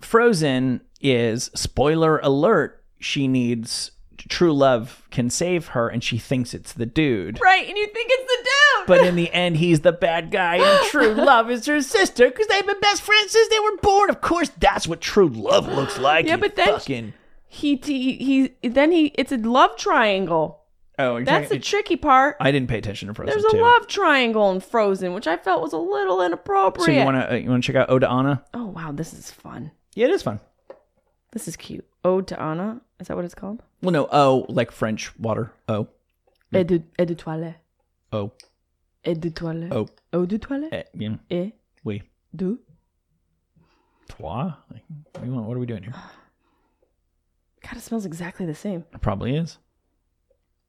Frozen 0.00 0.80
is 1.00 1.50
spoiler 1.54 2.18
alert, 2.18 2.84
she 2.98 3.28
needs 3.28 3.92
true 4.28 4.52
love 4.52 5.06
can 5.10 5.30
save 5.30 5.68
her 5.68 5.88
and 5.88 6.04
she 6.04 6.18
thinks 6.18 6.52
it's 6.52 6.72
the 6.74 6.84
dude. 6.84 7.40
right, 7.40 7.66
and 7.66 7.78
you 7.78 7.86
think 7.86 8.10
it's 8.12 8.24
the 8.32 8.44
dude. 8.44 8.86
But 8.86 9.06
in 9.06 9.16
the 9.22 9.32
end 9.32 9.56
he's 9.56 9.80
the 9.80 9.92
bad 9.92 10.30
guy 10.30 10.56
and 10.56 10.86
true 10.90 11.14
love 11.14 11.50
is 11.50 11.64
her 11.66 11.80
sister 11.80 12.30
cuz 12.30 12.46
they've 12.48 12.66
been 12.66 12.80
best 12.80 13.00
friends 13.00 13.30
since 13.30 13.48
they 13.48 13.58
were 13.60 13.76
born. 13.78 14.10
Of 14.10 14.20
course 14.20 14.50
that's 14.58 14.86
what 14.86 15.00
true 15.00 15.28
love 15.28 15.68
looks 15.68 15.98
like. 15.98 16.26
Yeah, 16.26 16.36
but 16.36 16.56
then- 16.56 16.66
fucking 16.68 17.12
he, 17.46 17.76
he 17.76 18.52
he 18.60 18.68
then 18.68 18.92
he 18.92 19.06
it's 19.14 19.32
a 19.32 19.38
love 19.38 19.76
triangle. 19.76 20.64
Oh, 21.00 21.16
you're 21.16 21.24
That's 21.24 21.48
the 21.48 21.60
tricky 21.60 21.94
part. 21.94 22.36
I 22.40 22.50
didn't 22.50 22.68
pay 22.68 22.78
attention 22.78 23.06
to 23.06 23.14
Frozen 23.14 23.32
There's 23.32 23.44
a 23.44 23.56
2. 23.56 23.62
love 23.62 23.86
triangle 23.86 24.50
in 24.50 24.58
Frozen, 24.58 25.14
which 25.14 25.28
I 25.28 25.36
felt 25.36 25.62
was 25.62 25.72
a 25.72 25.78
little 25.78 26.20
inappropriate. 26.20 26.86
So 26.86 26.90
you 26.90 27.04
want 27.04 27.16
to 27.18 27.32
uh, 27.32 27.36
you 27.36 27.48
want 27.48 27.62
to 27.62 27.72
check 27.72 27.88
out 27.88 28.00
to 28.00 28.10
Anna? 28.10 28.44
Oh 28.52 28.66
wow, 28.66 28.90
this 28.90 29.14
is 29.14 29.30
fun. 29.30 29.70
Yeah, 29.98 30.06
it 30.06 30.12
is 30.12 30.22
fun. 30.22 30.38
This 31.32 31.48
is 31.48 31.56
cute. 31.56 31.84
Ode 32.04 32.28
to 32.28 32.40
Anna. 32.40 32.80
Is 33.00 33.08
that 33.08 33.16
what 33.16 33.24
it's 33.24 33.34
called? 33.34 33.64
Well, 33.82 33.90
no, 33.90 34.08
oh, 34.12 34.46
like 34.48 34.70
French 34.70 35.12
water. 35.18 35.52
Oh, 35.68 35.88
Et 36.52 36.62
de, 36.64 36.84
et 37.00 37.04
de 37.04 37.14
toilette. 37.16 37.56
oh, 38.12 38.30
Et 39.04 39.14
de 39.20 39.28
toilette. 39.28 39.72
oh. 39.72 39.88
Eau 40.12 40.24
de 40.24 40.38
toilette. 40.38 40.72
Eh, 40.72 40.84
yeah. 40.94 41.16
Et 41.30 41.52
Oui. 41.84 42.02
de. 42.32 42.58
Toi? 44.08 44.56
Like, 44.72 44.84
what, 45.16 45.26
want, 45.26 45.46
what 45.48 45.56
are 45.56 45.58
we 45.60 45.66
doing 45.66 45.82
here? 45.82 45.94
God, 47.62 47.76
it 47.76 47.82
smells 47.82 48.06
exactly 48.06 48.46
the 48.46 48.54
same. 48.54 48.84
It 48.94 49.00
probably 49.00 49.34
is. 49.36 49.58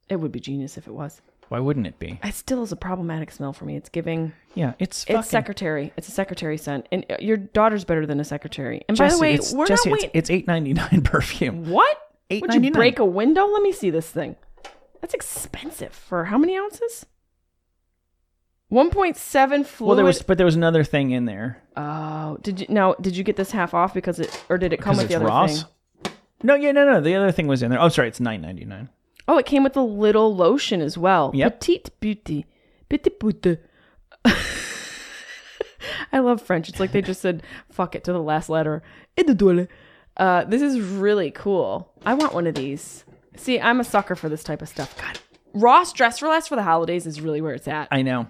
It 0.09 0.15
would 0.19 0.31
be 0.31 0.39
genius 0.39 0.75
if 0.75 0.87
it 0.87 0.91
was. 0.93 1.21
Why 1.49 1.59
wouldn't 1.59 1.88
it 1.88 1.97
be? 1.99 2.19
It 2.23 2.35
still 2.35 2.63
is 2.63 2.71
a 2.71 2.75
problematic 2.75 3.31
smell 3.31 3.53
for 3.53 3.65
me. 3.65 3.75
It's 3.75 3.89
giving. 3.89 4.33
Yeah, 4.53 4.73
it's 4.79 5.03
fucking, 5.03 5.19
It's 5.19 5.29
secretary. 5.29 5.91
It's 5.97 6.07
a 6.07 6.12
secretary 6.12 6.57
scent, 6.57 6.88
and 6.91 7.05
uh, 7.09 7.17
your 7.19 7.38
daughter's 7.38 7.83
better 7.83 8.05
than 8.05 8.19
a 8.19 8.23
secretary. 8.23 8.83
And 8.88 8.97
by 8.97 9.09
the 9.09 9.17
way, 9.17 9.33
it's, 9.33 9.51
we're 9.51 9.65
Jesse, 9.65 9.89
not 9.89 10.03
it's, 10.03 10.12
it's 10.13 10.29
eight 10.29 10.47
ninety 10.47 10.73
nine 10.73 11.01
perfume. 11.03 11.69
What? 11.69 11.97
Would 12.31 12.53
you 12.63 12.71
break 12.71 12.99
a 12.99 13.05
window? 13.05 13.45
Let 13.47 13.63
me 13.63 13.71
see 13.71 13.89
this 13.89 14.07
thing. 14.09 14.35
That's 15.01 15.15
expensive 15.15 15.93
for 15.93 16.25
how 16.25 16.38
many 16.38 16.55
ounces? 16.55 17.05
One 18.67 18.91
point 18.91 19.17
seven 19.17 19.63
fluid. 19.63 19.88
Well, 19.88 19.95
there 19.95 20.05
was, 20.05 20.21
but 20.21 20.38
there 20.38 20.45
was 20.45 20.55
another 20.55 20.83
thing 20.83 21.09
in 21.09 21.25
there. 21.25 21.63
Oh, 21.75 22.38
did 22.43 22.59
you 22.62 22.67
now? 22.69 22.93
Did 23.01 23.17
you 23.17 23.23
get 23.23 23.35
this 23.35 23.49
half 23.49 23.73
off 23.73 23.95
because 23.95 24.19
it, 24.19 24.43
or 24.49 24.59
did 24.59 24.73
it 24.73 24.77
come 24.77 24.97
Because 24.97 25.03
with 25.05 25.09
the 25.09 25.15
other 25.15 25.25
Ross. 25.25 25.63
thing? 25.63 26.13
No, 26.43 26.53
yeah, 26.53 26.71
no, 26.71 26.85
no. 26.85 27.01
The 27.01 27.15
other 27.15 27.31
thing 27.31 27.47
was 27.47 27.63
in 27.63 27.71
there. 27.71 27.81
Oh, 27.81 27.89
sorry, 27.89 28.07
it's 28.09 28.19
nine 28.19 28.41
ninety 28.41 28.65
nine. 28.65 28.89
Oh, 29.29 29.37
it 29.37 29.45
came 29.45 29.61
with 29.63 29.77
a 29.77 29.81
little 29.81 30.35
lotion 30.35 30.81
as 30.81 30.97
well. 30.97 31.29
Yep. 31.35 31.59
Petite 31.59 31.99
beauty. 31.99 32.47
Petite 32.89 33.19
beauty. 33.19 33.57
I 36.11 36.17
love 36.17 36.41
French. 36.41 36.67
It's 36.67 36.79
like 36.79 36.93
they 36.93 37.03
just 37.03 37.21
said 37.21 37.43
fuck 37.69 37.93
it 37.93 38.03
to 38.05 38.11
the 38.11 38.23
last 38.23 38.49
letter. 38.49 38.81
Et. 39.15 39.29
Uh, 40.17 40.43
this 40.45 40.63
is 40.63 40.79
really 40.81 41.29
cool. 41.29 41.93
I 42.07 42.15
want 42.15 42.33
one 42.33 42.47
of 42.47 42.55
these. 42.55 43.05
See, 43.35 43.59
I'm 43.59 43.79
a 43.79 43.83
sucker 43.83 44.15
for 44.15 44.29
this 44.29 44.43
type 44.43 44.63
of 44.63 44.67
stuff. 44.67 44.97
God. 44.99 45.19
Ross 45.53 45.93
Dress 45.93 46.17
for 46.17 46.27
Less 46.27 46.47
for 46.47 46.55
the 46.55 46.63
holidays 46.63 47.05
is 47.05 47.21
really 47.21 47.39
where 47.39 47.53
it's 47.53 47.67
at. 47.67 47.87
I 47.91 48.01
know. 48.01 48.25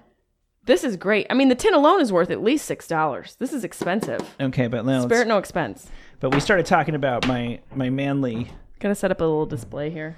This 0.66 0.84
is 0.84 0.98
great. 0.98 1.28
I 1.30 1.34
mean, 1.34 1.48
the 1.48 1.56
tin 1.56 1.74
alone 1.74 2.02
is 2.02 2.12
worth 2.12 2.30
at 2.30 2.44
least 2.44 2.70
$6. 2.70 3.38
This 3.38 3.54
is 3.54 3.64
expensive. 3.64 4.36
Okay, 4.42 4.68
but 4.68 4.86
now 4.86 5.04
Spare 5.04 5.22
it 5.22 5.28
no 5.30 5.38
expense. 5.38 5.90
but 6.20 6.36
we 6.36 6.42
started 6.42 6.66
talking 6.66 6.94
about 6.94 7.26
my 7.26 7.62
my 7.74 7.90
manly 7.90 8.52
Gonna 8.80 8.96
set 8.96 9.12
up 9.12 9.20
a 9.20 9.26
little 9.26 9.46
display 9.46 9.90
here. 9.90 10.16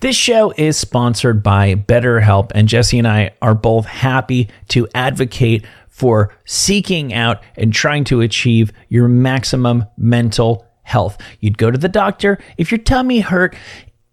This 0.00 0.16
show 0.16 0.52
is 0.56 0.76
sponsored 0.76 1.44
by 1.44 1.76
BetterHelp, 1.76 2.50
and 2.52 2.66
Jesse 2.66 2.98
and 2.98 3.06
I 3.06 3.30
are 3.40 3.54
both 3.54 3.86
happy 3.86 4.48
to 4.68 4.88
advocate 4.92 5.64
for 5.88 6.34
seeking 6.44 7.14
out 7.14 7.40
and 7.54 7.72
trying 7.72 8.02
to 8.04 8.22
achieve 8.22 8.72
your 8.88 9.06
maximum 9.06 9.84
mental 9.96 10.66
health. 10.82 11.16
You'd 11.38 11.58
go 11.58 11.70
to 11.70 11.78
the 11.78 11.88
doctor 11.88 12.38
if 12.58 12.72
your 12.72 12.78
tummy 12.78 13.20
hurt. 13.20 13.54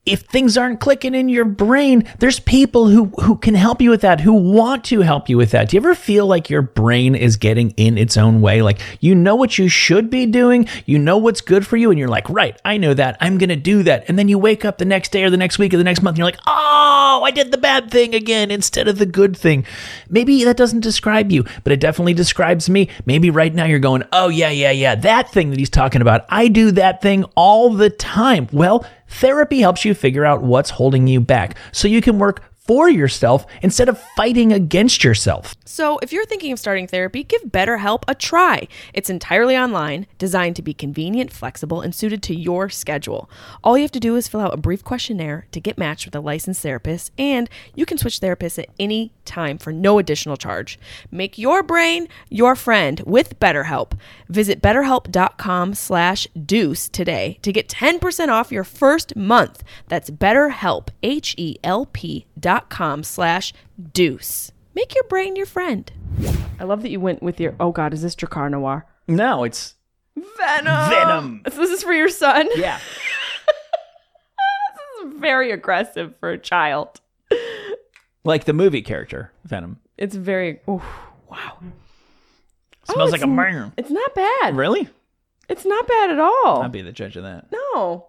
If 0.05 0.23
things 0.23 0.57
aren't 0.57 0.81
clicking 0.81 1.15
in 1.15 1.29
your 1.29 1.45
brain, 1.45 2.03
there's 2.19 2.41
people 2.41 2.89
who, 2.89 3.05
who 3.21 3.37
can 3.37 3.55
help 3.55 3.81
you 3.81 3.89
with 3.89 4.01
that, 4.01 4.19
who 4.19 4.33
want 4.33 4.83
to 4.85 4.99
help 4.99 5.29
you 5.29 5.37
with 5.37 5.51
that. 5.51 5.69
Do 5.69 5.77
you 5.77 5.79
ever 5.79 5.95
feel 5.95 6.27
like 6.27 6.49
your 6.49 6.61
brain 6.61 7.15
is 7.15 7.37
getting 7.37 7.71
in 7.77 7.97
its 7.97 8.17
own 8.17 8.41
way? 8.41 8.61
Like 8.61 8.81
you 8.99 9.15
know 9.15 9.35
what 9.35 9.57
you 9.57 9.69
should 9.69 10.09
be 10.09 10.25
doing, 10.25 10.67
you 10.85 10.99
know 10.99 11.17
what's 11.17 11.39
good 11.39 11.65
for 11.65 11.77
you, 11.77 11.89
and 11.89 11.97
you're 11.97 12.09
like, 12.09 12.29
right, 12.29 12.59
I 12.65 12.75
know 12.75 12.93
that, 12.93 13.15
I'm 13.21 13.37
gonna 13.37 13.55
do 13.55 13.81
that. 13.83 14.03
And 14.09 14.19
then 14.19 14.27
you 14.27 14.37
wake 14.37 14.65
up 14.65 14.77
the 14.77 14.83
next 14.83 15.13
day 15.13 15.23
or 15.23 15.29
the 15.29 15.37
next 15.37 15.57
week 15.57 15.73
or 15.73 15.77
the 15.77 15.85
next 15.85 16.01
month, 16.01 16.15
and 16.15 16.17
you're 16.17 16.27
like, 16.27 16.41
oh, 16.47 17.21
I 17.23 17.31
did 17.31 17.53
the 17.53 17.57
bad 17.57 17.89
thing 17.89 18.13
again 18.13 18.51
instead 18.51 18.89
of 18.89 18.97
the 18.97 19.05
good 19.05 19.37
thing. 19.37 19.65
Maybe 20.09 20.43
that 20.43 20.57
doesn't 20.57 20.81
describe 20.81 21.31
you, 21.31 21.45
but 21.63 21.71
it 21.71 21.79
definitely 21.79 22.13
describes 22.13 22.69
me. 22.69 22.89
Maybe 23.05 23.29
right 23.29 23.53
now 23.53 23.63
you're 23.63 23.79
going, 23.79 24.03
oh, 24.11 24.27
yeah, 24.27 24.49
yeah, 24.49 24.71
yeah, 24.71 24.95
that 24.95 25.31
thing 25.31 25.51
that 25.51 25.59
he's 25.59 25.69
talking 25.69 26.01
about, 26.01 26.25
I 26.27 26.49
do 26.49 26.71
that 26.71 27.01
thing 27.01 27.23
all 27.35 27.69
the 27.69 27.89
time. 27.89 28.49
Well, 28.51 28.85
Therapy 29.13 29.59
helps 29.59 29.85
you 29.85 29.93
figure 29.93 30.25
out 30.25 30.41
what's 30.41 30.71
holding 30.71 31.07
you 31.07 31.19
back 31.19 31.55
so 31.71 31.87
you 31.87 32.01
can 32.01 32.19
work 32.19 32.43
for 32.65 32.89
yourself 32.89 33.45
instead 33.61 33.89
of 33.89 34.01
fighting 34.15 34.53
against 34.53 35.03
yourself. 35.03 35.55
So, 35.65 35.99
if 35.99 36.13
you're 36.13 36.25
thinking 36.25 36.51
of 36.51 36.59
starting 36.59 36.87
therapy, 36.87 37.23
give 37.23 37.41
BetterHelp 37.43 38.03
a 38.07 38.15
try. 38.15 38.67
It's 38.93 39.09
entirely 39.09 39.57
online, 39.57 40.07
designed 40.17 40.55
to 40.57 40.61
be 40.61 40.73
convenient, 40.73 41.31
flexible, 41.33 41.81
and 41.81 41.93
suited 41.93 42.23
to 42.23 42.35
your 42.35 42.69
schedule. 42.69 43.29
All 43.63 43.77
you 43.77 43.83
have 43.83 43.91
to 43.91 43.99
do 43.99 44.15
is 44.15 44.27
fill 44.27 44.39
out 44.39 44.53
a 44.53 44.57
brief 44.57 44.83
questionnaire 44.83 45.47
to 45.51 45.59
get 45.59 45.77
matched 45.77 46.05
with 46.05 46.15
a 46.15 46.21
licensed 46.21 46.61
therapist, 46.61 47.11
and 47.17 47.49
you 47.75 47.85
can 47.85 47.97
switch 47.97 48.19
therapists 48.19 48.59
at 48.59 48.69
any 48.79 49.13
time 49.25 49.57
for 49.57 49.73
no 49.73 49.99
additional 49.99 50.37
charge. 50.37 50.79
Make 51.11 51.37
your 51.37 51.63
brain 51.63 52.07
your 52.29 52.55
friend 52.55 53.01
with 53.05 53.39
BetterHelp. 53.39 53.93
Visit 54.29 54.61
betterhelp.com 54.61 55.73
slash 55.73 56.27
deuce 56.45 56.87
today 56.87 57.39
to 57.41 57.51
get 57.51 57.67
10% 57.67 58.29
off 58.29 58.51
your 58.51 58.63
first 58.63 59.15
month. 59.15 59.63
That's 59.87 60.09
betterhelp, 60.09 60.89
H-E-L-P 61.01 62.25
dot 62.32 62.32
com 62.69 63.03
slash 63.03 63.53
deuce. 63.93 64.51
Make 64.75 64.93
your 64.95 65.03
brain 65.05 65.35
your 65.35 65.45
friend. 65.45 65.91
I 66.59 66.63
love 66.63 66.81
that 66.83 66.89
you 66.91 66.99
went 66.99 67.21
with 67.23 67.39
your, 67.39 67.55
oh 67.59 67.71
God, 67.71 67.93
is 67.93 68.01
this 68.01 68.15
Drakkar 68.15 68.49
Noir? 68.51 68.85
No, 69.07 69.43
it's 69.43 69.75
Venom. 70.15 70.89
Venom. 70.89 71.41
This 71.45 71.57
is 71.57 71.83
for 71.83 71.93
your 71.93 72.09
son? 72.09 72.49
yeah. 72.55 72.79
This 75.03 75.13
is 75.13 75.19
very 75.19 75.51
aggressive 75.51 76.13
for 76.19 76.29
a 76.29 76.37
child. 76.37 77.01
Like 78.23 78.45
the 78.45 78.53
movie 78.53 78.81
character, 78.81 79.31
Venom. 79.43 79.79
It's 79.97 80.15
very, 80.15 80.61
ooh, 80.69 80.81
wow. 81.29 81.57
Smells 82.85 83.09
oh, 83.09 83.11
like 83.11 83.21
a 83.21 83.25
a 83.25 83.27
n- 83.27 83.35
burn. 83.35 83.73
It's 83.77 83.89
not 83.91 84.15
bad. 84.15 84.55
Really? 84.55 84.87
It's 85.49 85.65
not 85.65 85.87
bad 85.87 86.09
at 86.11 86.19
all. 86.19 86.61
I'll 86.61 86.69
be 86.69 86.81
the 86.81 86.91
judge 86.93 87.17
of 87.17 87.23
that. 87.23 87.47
no. 87.51 88.07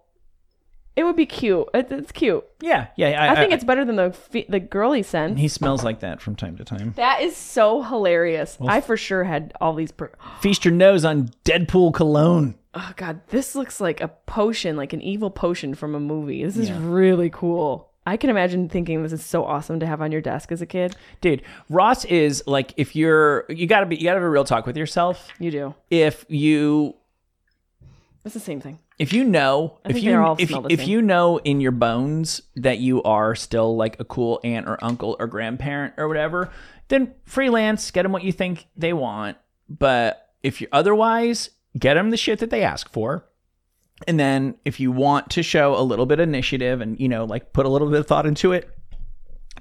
It 0.95 1.03
would 1.03 1.15
be 1.15 1.25
cute. 1.25 1.67
It, 1.73 1.91
it's 1.91 2.11
cute. 2.11 2.45
Yeah, 2.61 2.87
yeah. 2.95 3.21
I, 3.21 3.31
I, 3.31 3.35
think 3.35 3.51
it's 3.51 3.65
better 3.65 3.83
than 3.83 3.97
the 3.97 4.11
fe- 4.11 4.45
the 4.47 4.61
girly 4.61 5.03
scent. 5.03 5.37
He 5.37 5.49
smells 5.49 5.83
like 5.83 5.99
that 5.99 6.21
from 6.21 6.35
time 6.35 6.55
to 6.57 6.63
time. 6.63 6.93
That 6.95 7.21
is 7.21 7.35
so 7.35 7.81
hilarious. 7.81 8.57
I 8.65 8.79
for 8.81 8.95
sure 8.95 9.25
had 9.25 9.53
all 9.59 9.73
these. 9.73 9.91
Per- 9.91 10.11
Feast 10.39 10.63
your 10.63 10.73
nose 10.73 11.03
on 11.03 11.31
Deadpool 11.43 11.93
cologne. 11.93 12.55
oh 12.73 12.93
god, 12.95 13.21
this 13.27 13.55
looks 13.55 13.81
like 13.81 13.99
a 13.99 14.07
potion, 14.07 14.77
like 14.77 14.93
an 14.93 15.01
evil 15.01 15.29
potion 15.29 15.75
from 15.75 15.95
a 15.95 15.99
movie. 15.99 16.43
This 16.43 16.57
is 16.57 16.71
really 16.71 17.29
cool. 17.29 17.91
I 18.07 18.17
can 18.17 18.29
imagine 18.29 18.69
thinking 18.69 19.01
this 19.01 19.13
is 19.13 19.25
so 19.25 19.43
awesome 19.43 19.79
to 19.79 19.87
have 19.87 19.99
on 19.99 20.11
your 20.11 20.21
desk 20.21 20.51
as 20.51 20.61
a 20.61 20.65
kid. 20.67 20.95
Dude, 21.21 21.41
Ross 21.69 22.05
is 22.05 22.43
like 22.45 22.73
if 22.77 22.95
you're 22.95 23.45
you 23.49 23.65
gotta 23.65 23.87
be 23.87 23.95
you 23.95 24.03
gotta 24.03 24.19
have 24.19 24.23
a 24.23 24.29
real 24.29 24.43
talk 24.43 24.65
with 24.67 24.77
yourself. 24.77 25.27
You 25.39 25.51
do. 25.51 25.75
If 25.89 26.23
you 26.29 26.95
It's 28.23 28.35
the 28.35 28.39
same 28.39 28.61
thing. 28.61 28.79
If 28.97 29.11
you 29.13 29.23
know 29.23 29.79
if 29.85 30.01
you 30.01 30.35
if, 30.39 30.51
if 30.69 30.87
you 30.87 31.01
know 31.01 31.37
in 31.39 31.59
your 31.59 31.71
bones 31.71 32.41
that 32.55 32.79
you 32.79 33.03
are 33.03 33.35
still 33.35 33.75
like 33.75 33.99
a 33.99 34.05
cool 34.05 34.39
aunt 34.43 34.67
or 34.67 34.81
uncle 34.83 35.15
or 35.19 35.27
grandparent 35.27 35.93
or 35.97 36.07
whatever 36.07 36.49
then 36.87 37.13
freelance 37.25 37.91
get 37.91 38.03
them 38.03 38.11
what 38.11 38.23
you 38.23 38.31
think 38.31 38.67
they 38.75 38.93
want. 38.93 39.37
But 39.69 40.29
if 40.43 40.61
you 40.61 40.67
otherwise 40.71 41.49
get 41.77 41.95
them 41.95 42.09
the 42.09 42.17
shit 42.17 42.39
that 42.39 42.49
they 42.49 42.63
ask 42.63 42.89
for. 42.91 43.25
And 44.07 44.19
then 44.19 44.55
if 44.65 44.79
you 44.79 44.91
want 44.91 45.29
to 45.31 45.43
show 45.43 45.75
a 45.75 45.81
little 45.81 46.05
bit 46.05 46.19
of 46.19 46.27
initiative 46.27 46.81
and 46.81 46.99
you 46.99 47.07
know 47.07 47.23
like 47.25 47.53
put 47.53 47.65
a 47.65 47.69
little 47.69 47.89
bit 47.89 47.99
of 47.99 48.07
thought 48.07 48.25
into 48.25 48.51
it 48.51 48.74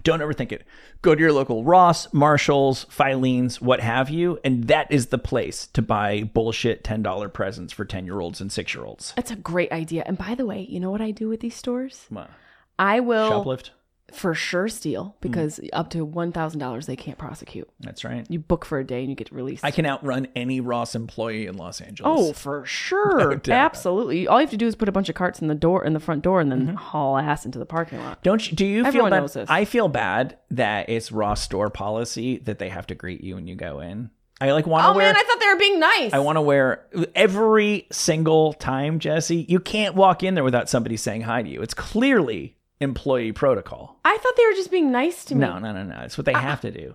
don't 0.04 0.20
overthink 0.20 0.52
it. 0.52 0.62
Go 1.02 1.14
to 1.14 1.20
your 1.20 1.32
local 1.32 1.64
Ross, 1.64 2.12
Marshalls, 2.12 2.86
Filene's, 2.88 3.60
what 3.60 3.80
have 3.80 4.10
you, 4.10 4.38
and 4.44 4.64
that 4.64 4.90
is 4.90 5.06
the 5.06 5.18
place 5.18 5.66
to 5.68 5.82
buy 5.82 6.22
bullshit 6.22 6.84
$10 6.84 7.32
presents 7.32 7.72
for 7.72 7.84
10 7.84 8.04
year 8.04 8.20
olds 8.20 8.40
and 8.40 8.52
6 8.52 8.74
year 8.74 8.84
olds. 8.84 9.12
That's 9.16 9.30
a 9.30 9.36
great 9.36 9.72
idea. 9.72 10.04
And 10.06 10.16
by 10.16 10.34
the 10.34 10.46
way, 10.46 10.66
you 10.68 10.78
know 10.78 10.90
what 10.90 11.00
I 11.00 11.10
do 11.10 11.28
with 11.28 11.40
these 11.40 11.56
stores? 11.56 12.06
What? 12.08 12.30
I 12.78 13.00
will 13.00 13.30
Shoplift? 13.30 13.70
For 14.12 14.34
sure 14.34 14.68
steal 14.68 15.04
hmm. 15.04 15.16
because 15.20 15.60
up 15.72 15.90
to 15.90 16.04
one 16.04 16.32
thousand 16.32 16.60
dollars 16.60 16.86
they 16.86 16.96
can't 16.96 17.18
prosecute. 17.18 17.68
That's 17.80 18.04
right. 18.04 18.26
You 18.28 18.38
book 18.38 18.64
for 18.64 18.78
a 18.78 18.84
day 18.84 19.00
and 19.00 19.10
you 19.10 19.16
get 19.16 19.32
released. 19.32 19.64
I 19.64 19.70
can 19.70 19.86
outrun 19.86 20.28
any 20.36 20.60
Ross 20.60 20.94
employee 20.94 21.46
in 21.46 21.56
Los 21.56 21.80
Angeles. 21.80 22.10
Oh, 22.12 22.32
for 22.32 22.64
sure. 22.64 23.36
doubt. 23.36 23.48
Absolutely. 23.48 24.28
All 24.28 24.40
you 24.40 24.46
have 24.46 24.50
to 24.50 24.56
do 24.56 24.66
is 24.66 24.76
put 24.76 24.88
a 24.88 24.92
bunch 24.92 25.08
of 25.08 25.14
carts 25.14 25.40
in 25.40 25.48
the 25.48 25.54
door 25.54 25.84
in 25.84 25.92
the 25.92 26.00
front 26.00 26.22
door 26.22 26.40
and 26.40 26.50
then 26.50 26.66
mm-hmm. 26.66 26.76
haul 26.76 27.18
ass 27.18 27.44
into 27.44 27.58
the 27.58 27.66
parking 27.66 27.98
lot. 27.98 28.22
Don't 28.22 28.50
you? 28.50 28.56
Do 28.56 28.66
you 28.66 28.84
Everyone 28.84 29.10
feel 29.10 29.16
bad? 29.16 29.20
knows 29.20 29.32
this. 29.34 29.50
I 29.50 29.64
feel 29.64 29.88
bad 29.88 30.38
that 30.50 30.88
it's 30.88 31.10
Ross 31.10 31.42
store 31.42 31.70
policy 31.70 32.38
that 32.38 32.58
they 32.58 32.68
have 32.68 32.86
to 32.88 32.94
greet 32.94 33.22
you 33.22 33.34
when 33.34 33.46
you 33.46 33.56
go 33.56 33.80
in. 33.80 34.10
I 34.40 34.50
like 34.50 34.66
want 34.66 34.84
to 34.84 34.88
Oh 34.88 34.94
wear. 34.94 35.06
man, 35.06 35.16
I 35.16 35.22
thought 35.22 35.40
they 35.40 35.46
were 35.46 35.58
being 35.58 35.80
nice. 35.80 36.12
I 36.12 36.18
want 36.18 36.36
to 36.36 36.42
wear 36.42 36.86
every 37.14 37.86
single 37.92 38.52
time, 38.52 38.98
Jesse. 38.98 39.46
You 39.48 39.60
can't 39.60 39.94
walk 39.94 40.22
in 40.22 40.34
there 40.34 40.44
without 40.44 40.68
somebody 40.68 40.96
saying 40.96 41.22
hi 41.22 41.42
to 41.42 41.48
you. 41.48 41.62
It's 41.62 41.74
clearly 41.74 42.56
employee 42.80 43.32
protocol. 43.32 43.98
I 44.04 44.16
thought 44.18 44.36
they 44.36 44.46
were 44.46 44.52
just 44.52 44.70
being 44.70 44.90
nice 44.92 45.24
to 45.26 45.34
me. 45.34 45.40
No, 45.40 45.58
no, 45.58 45.72
no, 45.72 45.82
no. 45.82 46.00
It's 46.00 46.18
what 46.18 46.24
they 46.24 46.32
have 46.32 46.60
to 46.62 46.70
do. 46.70 46.94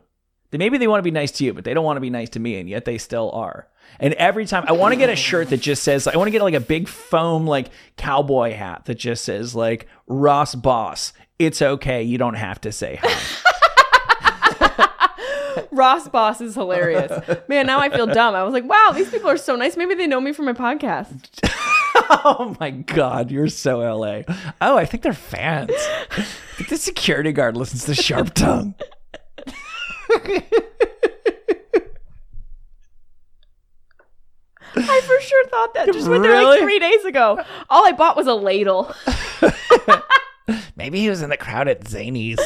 They, 0.51 0.57
maybe 0.57 0.77
they 0.77 0.87
want 0.87 0.99
to 0.99 1.03
be 1.03 1.11
nice 1.11 1.31
to 1.31 1.45
you, 1.45 1.53
but 1.53 1.63
they 1.63 1.73
don't 1.73 1.85
want 1.85 1.97
to 1.97 2.01
be 2.01 2.09
nice 2.09 2.29
to 2.31 2.39
me, 2.39 2.59
and 2.59 2.69
yet 2.69 2.85
they 2.85 2.97
still 2.97 3.31
are. 3.31 3.67
And 3.99 4.13
every 4.15 4.45
time 4.45 4.65
I 4.67 4.71
want 4.73 4.93
to 4.93 4.97
get 4.97 5.09
a 5.09 5.15
shirt 5.15 5.49
that 5.49 5.61
just 5.61 5.83
says, 5.83 6.07
I 6.07 6.15
want 6.17 6.27
to 6.27 6.31
get 6.31 6.41
like 6.41 6.53
a 6.53 6.59
big 6.59 6.87
foam 6.87 7.47
like 7.47 7.69
cowboy 7.97 8.53
hat 8.53 8.85
that 8.85 8.95
just 8.95 9.23
says 9.23 9.55
like 9.55 9.87
Ross 10.07 10.55
Boss. 10.55 11.13
It's 11.37 11.61
okay. 11.61 12.03
You 12.03 12.17
don't 12.17 12.35
have 12.35 12.61
to 12.61 12.71
say 12.71 12.99
hi. 13.01 13.45
Ross 15.71 16.07
Boss 16.07 16.41
is 16.41 16.55
hilarious. 16.55 17.11
man, 17.47 17.65
now 17.65 17.79
I 17.79 17.89
feel 17.89 18.07
dumb. 18.07 18.35
I 18.35 18.43
was 18.43 18.53
like, 18.53 18.65
wow, 18.65 18.91
these 18.93 19.09
people 19.09 19.29
are 19.29 19.37
so 19.37 19.55
nice. 19.55 19.77
Maybe 19.77 19.95
they 19.95 20.07
know 20.07 20.21
me 20.21 20.33
from 20.33 20.45
my 20.45 20.53
podcast. 20.53 21.39
oh 22.26 22.56
my 22.60 22.72
god, 22.72 23.30
you're 23.30 23.48
so 23.48 23.80
LA. 23.80 24.22
Oh, 24.62 24.78
I 24.78 24.86
think 24.86 25.04
they're 25.04 25.13
fans. 25.13 25.72
I 25.72 26.24
think 26.56 26.69
the 26.69 26.78
security 26.78 27.32
guard 27.32 27.56
listens 27.56 27.86
to 27.86 27.93
Sharp 27.93 28.34
Tongue. 28.34 28.74
I 34.76 35.02
for 35.02 35.22
sure 35.22 35.48
thought 35.48 35.74
that. 35.76 35.86
Just 35.93 36.08
went 36.08 36.24
there 36.24 36.43
like 36.43 36.62
three 36.62 36.80
days 36.80 37.06
ago. 37.06 37.43
All 37.69 37.88
I 37.88 37.91
bought 37.91 38.15
was 38.15 38.26
a 38.28 38.34
ladle. 38.34 38.93
Maybe 40.76 41.00
he 41.00 41.10
was 41.10 41.22
in 41.22 41.30
the 41.30 41.38
crowd 41.38 41.67
at 41.67 41.84
Zanies. 41.84 42.39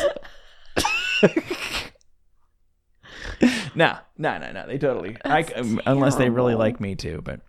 no, 3.76 3.97
no, 4.17 4.38
no, 4.38 4.52
no. 4.52 4.67
They 4.67 4.78
totally. 4.78 5.15
I, 5.23 5.45
unless 5.86 6.15
they 6.15 6.30
really 6.30 6.56
like 6.56 6.82
me 6.82 6.95
too. 6.95 7.21
But 7.23 7.39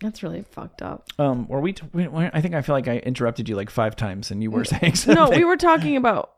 That's 0.00 0.22
really 0.22 0.42
fucked 0.42 0.82
up. 0.82 1.08
um, 1.18 1.46
were 1.48 1.60
we, 1.60 1.72
t- 1.72 1.86
we? 1.92 2.06
we- 2.08 2.30
I 2.32 2.40
think 2.40 2.54
I 2.54 2.62
feel 2.62 2.74
like 2.74 2.88
I 2.88 2.98
interrupted 2.98 3.48
you 3.48 3.56
like 3.56 3.70
five 3.70 3.96
times, 3.96 4.30
and 4.30 4.42
you 4.42 4.50
were 4.50 4.64
saying 4.64 4.94
something. 4.96 5.14
No, 5.14 5.30
we 5.30 5.44
were 5.44 5.56
talking 5.56 5.96
about 5.96 6.32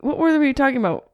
what 0.00 0.18
were 0.18 0.38
we 0.38 0.52
talking 0.52 0.76
about? 0.78 1.10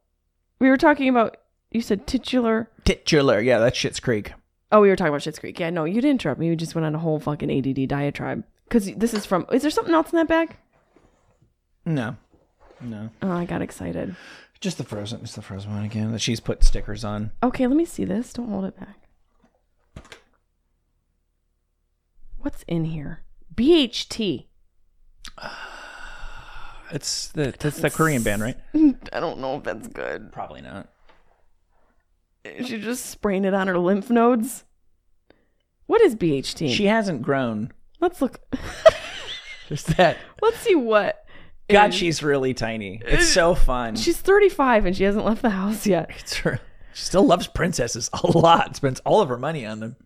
We 0.59 0.68
were 0.68 0.76
talking 0.76 1.09
about 1.09 1.37
you 1.70 1.81
said 1.81 2.07
titular. 2.07 2.68
titular. 2.85 3.40
Yeah, 3.40 3.59
that's 3.59 3.78
Schitt's 3.78 4.00
Creek. 4.00 4.33
Oh, 4.70 4.81
we 4.81 4.88
were 4.88 4.96
talking 4.96 5.09
about 5.11 5.20
Schitt's 5.22 5.38
Creek. 5.38 5.59
Yeah, 5.61 5.70
no, 5.70 5.85
you 5.85 5.96
didn't 5.96 6.12
interrupt 6.12 6.40
me. 6.40 6.46
You 6.48 6.57
just 6.57 6.74
went 6.74 6.85
on 6.87 6.94
a 6.94 6.98
whole 6.98 7.18
fucking 7.20 7.50
ADD 7.50 7.88
diatribe. 7.88 8.44
Because 8.64 8.92
this 8.94 9.12
is 9.14 9.26
from. 9.26 9.46
Is 9.52 9.62
there 9.62 9.70
something 9.70 9.94
else 9.94 10.11
in 10.12 10.16
that 10.16 10.28
bag? 10.28 10.57
No, 11.85 12.16
No. 12.81 13.11
Oh, 13.22 13.31
I 13.33 13.44
got 13.44 13.61
excited. 13.62 14.14
Just 14.61 14.78
the 14.78 14.85
frozen. 14.85 15.20
It's 15.22 15.35
the 15.35 15.42
frozen 15.42 15.72
one 15.74 15.85
again 15.85 16.12
that 16.12 16.20
she's 16.20 16.38
put 16.40 16.62
stickers 16.64 17.05
on. 17.05 17.33
Okay, 17.42 17.66
let 17.66 17.76
me 17.76 17.85
see 17.85 18.05
this. 18.05 18.33
Don't 18.33 18.48
hold 18.48 18.64
it 18.64 18.78
back. 18.78 18.96
What's 22.42 22.64
in 22.68 22.85
here? 22.85 23.22
BHT. 23.55 24.46
It's 26.94 27.28
the 27.28 27.55
that's 27.59 27.81
the 27.81 27.88
Korean 27.88 28.22
band, 28.22 28.42
right? 28.42 28.57
I 29.14 29.20
don't 29.20 29.38
know 29.38 29.57
if 29.57 29.62
that's 29.62 29.88
good. 29.88 30.31
Probably 30.31 30.61
not. 30.61 30.88
Is 32.44 32.68
she 32.68 32.78
just 32.83 33.07
spraying 33.07 33.46
it 33.46 33.55
on 33.55 33.66
her 33.66 33.78
lymph 33.78 34.11
nodes? 34.11 34.64
What 35.87 36.02
is 36.02 36.14
BHT? 36.14 36.74
She 36.74 36.85
hasn't 36.85 37.22
grown. 37.22 37.72
Let's 38.00 38.20
look. 38.20 38.40
There's 39.68 39.85
that. 39.85 40.18
Let's 40.42 40.59
see 40.59 40.74
what. 40.74 41.24
God, 41.70 41.90
is- 41.90 41.94
she's 41.94 42.22
really 42.22 42.52
tiny. 42.52 43.00
It's 43.07 43.22
uh, 43.22 43.26
so 43.26 43.55
fun. 43.55 43.96
She's 43.96 44.18
35 44.20 44.85
and 44.85 44.94
she 44.94 45.05
hasn't 45.05 45.24
left 45.24 45.40
the 45.40 45.48
house 45.48 45.87
yet. 45.87 46.11
It's 46.18 46.35
her. 46.38 46.61
She 46.92 47.05
still 47.05 47.24
loves 47.24 47.46
princesses 47.46 48.11
a 48.12 48.37
lot. 48.37 48.76
Spends 48.76 49.00
all 49.00 49.22
of 49.22 49.31
her 49.31 49.38
money 49.38 49.64
on 49.64 49.81
them. 49.81 49.96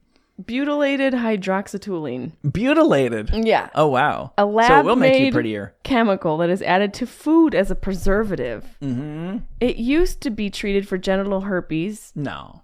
Butylated 0.42 1.12
hydroxytoluene. 1.12 2.32
Butylated. 2.44 3.46
Yeah. 3.46 3.70
Oh 3.74 3.86
wow. 3.88 4.32
A 4.36 4.44
lab 4.44 4.68
so 4.68 4.80
it 4.80 4.84
will 4.84 4.96
make 4.96 5.18
you 5.20 5.32
prettier. 5.32 5.74
chemical 5.82 6.36
that 6.38 6.50
is 6.50 6.60
added 6.62 6.92
to 6.94 7.06
food 7.06 7.54
as 7.54 7.70
a 7.70 7.74
preservative. 7.74 8.76
Mm-hmm. 8.82 9.38
It 9.60 9.76
used 9.76 10.20
to 10.22 10.30
be 10.30 10.50
treated 10.50 10.86
for 10.86 10.98
genital 10.98 11.42
herpes, 11.42 12.12
No. 12.14 12.60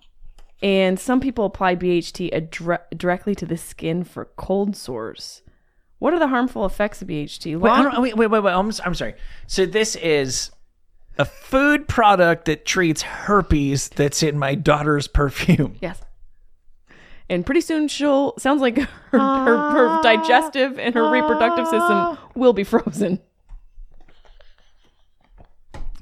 and 0.63 1.01
some 1.01 1.19
people 1.21 1.47
apply 1.47 1.77
BHT 1.77 2.31
adre- 2.33 2.81
directly 2.97 3.35
to 3.37 3.47
the 3.47 3.57
skin 3.57 4.05
for 4.05 4.27
cold 4.37 4.77
sores. 4.77 5.43
What 5.99 6.13
are 6.13 6.19
the 6.19 6.29
harmful 6.29 6.67
effects 6.67 7.01
of 7.01 7.09
BHT? 7.09 7.59
Wait, 7.59 7.71
I 7.71 7.83
Long- 7.83 7.93
don't- 7.93 8.03
wait, 8.03 8.17
wait, 8.17 8.27
wait, 8.27 8.41
wait. 8.43 8.53
I'm, 8.53 8.71
I'm 8.85 8.95
sorry. 8.95 9.15
So 9.47 9.65
this 9.65 9.97
is 9.97 10.51
a 11.19 11.25
food 11.25 11.89
product 11.89 12.45
that 12.47 12.67
treats 12.67 13.03
herpes 13.03 13.89
that's 13.89 14.23
in 14.23 14.39
my 14.39 14.55
daughter's 14.57 15.07
perfume. 15.09 15.77
yes. 15.81 16.03
And 17.33 17.47
pretty 17.47 17.63
soon 17.63 17.89
she'll 17.89 18.35
sounds 18.37 18.61
like 18.61 18.77
her, 19.11 19.19
her, 19.19 19.19
her 19.19 19.87
ah. 19.89 20.03
digestive 20.03 20.79
and 20.79 20.95
her 20.95 21.11
reproductive 21.11 21.65
system 21.65 21.81
ah. 21.81 22.29
will 22.35 22.53
be 22.53 22.63
frozen. 22.73 23.21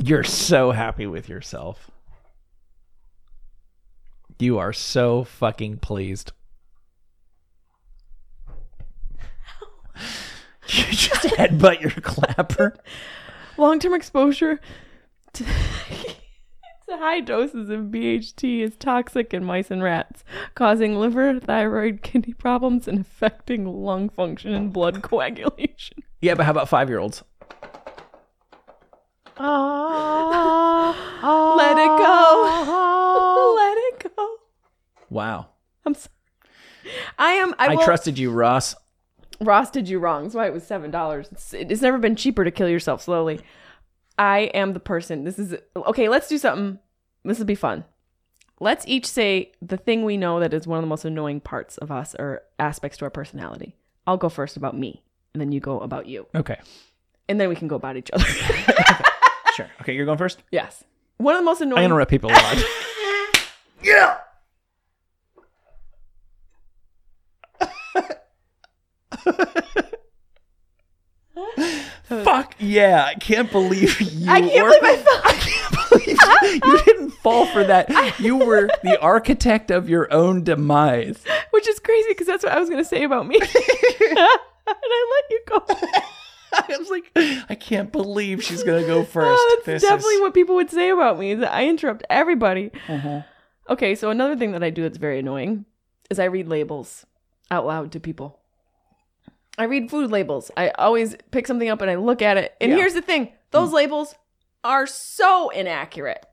You're 0.03 0.25
so 0.25 0.73
happy 0.73 1.07
with 1.07 1.29
yourself. 1.29 1.89
You 4.41 4.59
are 4.59 4.73
so 4.73 5.23
fucking 5.23 5.79
pleased. 5.79 6.33
You 10.73 10.85
just 10.85 11.27
headbutt 11.27 11.81
your 11.81 11.91
clapper. 11.91 12.77
Long-term 13.57 13.93
exposure 13.93 14.61
to, 15.33 15.45
to 15.45 15.51
high 16.99 17.21
doses 17.21 17.69
of 17.71 17.87
BHT 17.87 18.61
is 18.61 18.77
toxic 18.77 19.33
in 19.35 19.45
mice 19.45 19.71
and 19.71 19.83
rats, 19.83 20.25
causing 20.55 20.97
liver, 20.97 21.39
thyroid, 21.41 22.03
kidney 22.03 22.33
problems, 22.33 22.89
and 22.89 23.01
affecting 23.01 23.67
lung 23.67 24.09
function 24.09 24.53
and 24.55 24.73
blood 24.73 25.03
coagulation. 25.03 26.03
Yeah, 26.21 26.35
but 26.35 26.45
how 26.47 26.53
about 26.53 26.69
five 26.69 26.89
year 26.89 26.99
olds? 26.99 27.23
Ah, 29.39 30.95
ah, 31.23 31.55
Let 31.57 31.79
it 31.79 31.99
go. 31.99 33.55
Let 33.57 33.77
it 33.79 34.17
go. 34.17 34.37
Wow. 35.09 35.49
I'm 35.87 35.95
sorry. 35.95 36.13
I 37.19 37.33
am. 37.33 37.55
I, 37.59 37.67
I 37.67 37.75
will, 37.75 37.85
trusted 37.85 38.19
you, 38.19 38.31
Ross. 38.31 38.75
Ross 39.41 39.71
did 39.71 39.89
you 39.89 39.99
wrong. 39.99 40.25
That's 40.25 40.35
why 40.35 40.47
it 40.47 40.53
was 40.53 40.67
seven 40.67 40.91
dollars. 40.91 41.29
It's, 41.33 41.55
it's 41.55 41.81
never 41.83 41.99
been 41.99 42.17
cheaper 42.17 42.45
to 42.45 42.51
kill 42.51 42.69
yourself 42.69 43.03
slowly. 43.03 43.41
I 44.21 44.51
am 44.55 44.75
the 44.75 44.81
person. 44.81 45.25
This 45.25 45.39
is 45.39 45.55
okay. 45.75 46.09
Let's 46.11 46.29
do 46.29 46.37
something. 46.39 46.79
This 47.25 47.39
will 47.39 47.47
be 47.47 47.55
fun. 47.55 47.85
Let's 48.61 48.85
each 48.87 49.07
say 49.07 49.53
the 49.63 49.79
thing 49.79 50.05
we 50.05 50.19
know 50.19 50.39
that 50.41 50.53
is 50.53 50.67
one 50.67 50.77
of 50.79 50.83
the 50.83 50.89
most 50.89 51.07
annoying 51.07 51.41
parts 51.41 51.79
of 51.79 51.91
us 51.91 52.15
or 52.19 52.43
aspects 52.59 52.99
to 52.99 53.07
our 53.07 53.11
personality. 53.11 53.75
I'll 54.07 54.19
go 54.19 54.29
first 54.29 54.59
about 54.59 54.77
me, 54.77 55.03
and 55.33 55.41
then 55.41 55.51
you 55.53 55.61
go 55.61 55.81
about 55.81 56.05
you, 56.07 56.27
Okay. 56.35 56.59
and 57.29 57.41
then 57.41 57.49
we 57.49 57.57
can 57.57 57.67
go 57.69 57.77
about 57.77 57.97
each 57.97 58.11
other. 58.13 58.25
Sure. 59.57 59.69
Okay, 59.81 59.95
you're 59.95 60.07
going 60.07 60.17
first? 60.17 60.43
yes. 60.53 60.85
One 61.17 61.35
of 61.35 61.41
the 61.41 61.45
most 61.45 61.61
annoying 61.61 61.81
I 61.83 61.85
interrupt 61.85 62.09
people 62.11 62.31
a 62.31 62.33
lot. 62.33 62.57
Fuck 63.83 64.30
yeah. 72.61 73.05
I 73.05 73.15
can't 73.15 73.51
believe 73.51 74.01
you 74.13 74.31
I 74.31 74.41
can't 74.41 74.65
were- 74.65 74.81
believe 74.81 74.83
I 74.85 74.97
fell. 75.03 75.21
I 75.25 75.33
can't 75.33 75.91
believe 75.91 76.19
you, 76.63 76.73
you 76.73 76.85
didn't 76.85 77.11
fall 77.23 77.47
for 77.47 77.65
that. 77.65 77.89
You 78.21 78.37
were 78.37 78.69
the 78.83 78.99
architect 79.01 79.71
of 79.71 79.89
your 79.89 80.13
own 80.13 80.45
demise. 80.45 81.23
which 81.51 81.67
is 81.69 81.79
crazy 81.81 82.09
because 82.11 82.27
that's 82.27 82.45
what 82.45 82.53
I 82.53 82.61
was 82.61 82.69
going 82.69 82.83
to 82.83 82.89
say 82.89 83.03
about 83.05 83.27
me. 83.27 83.37
and 83.41 83.49
I 84.19 85.23
let 85.23 85.31
you 85.31 85.41
go. 85.47 85.65
I 86.53 86.77
was 86.79 86.91
like, 86.91 87.11
I 87.49 87.55
can't 87.55 87.93
believe 87.93 88.43
she's 88.43 88.63
gonna 88.65 88.85
go 88.87 88.99
oh, 88.99 89.05
first. 89.05 89.41
Oh, 89.41 89.55
that's 89.65 89.83
This 89.83 89.83
definitely 89.89 90.15
is- 90.17 90.21
what 90.21 90.35
people 90.35 90.57
would 90.57 90.71
say 90.71 90.91
about 90.91 91.19
me. 91.19 91.33
Is 91.33 91.41
that 91.41 91.53
I 91.55 91.67
interrupt 91.69 92.03
everybody. 92.11 92.71
Uh-huh. 92.89 93.23
Okay, 93.69 93.95
so 93.95 94.11
another 94.11 94.37
thing 94.37 94.51
that 94.53 94.65
I 94.65 94.71
do 94.71 94.83
that's 94.83 94.99
very 94.99 95.21
annoying 95.21 95.65
is 96.11 96.19
I 96.19 96.25
read 96.25 96.49
labels 96.49 97.07
out 97.53 97.67
loud 97.67 97.93
to 97.93 98.01
people. 98.01 98.40
I 99.61 99.65
read 99.65 99.91
food 99.91 100.11
labels. 100.11 100.51
I 100.57 100.71
always 100.71 101.17
pick 101.33 101.47
something 101.47 101.69
up 101.69 101.83
and 101.83 101.91
I 101.91 101.97
look 101.97 102.23
at 102.23 102.39
it. 102.39 102.55
And 102.61 102.71
Yeah. 102.73 102.79
here's 102.79 102.95
the 102.95 103.03
thing: 103.03 103.33
those 103.51 103.69
mm. 103.71 103.75
labels 103.75 104.15
are 104.65 104.87
so 104.87 105.51
inaccurate. 105.51 106.25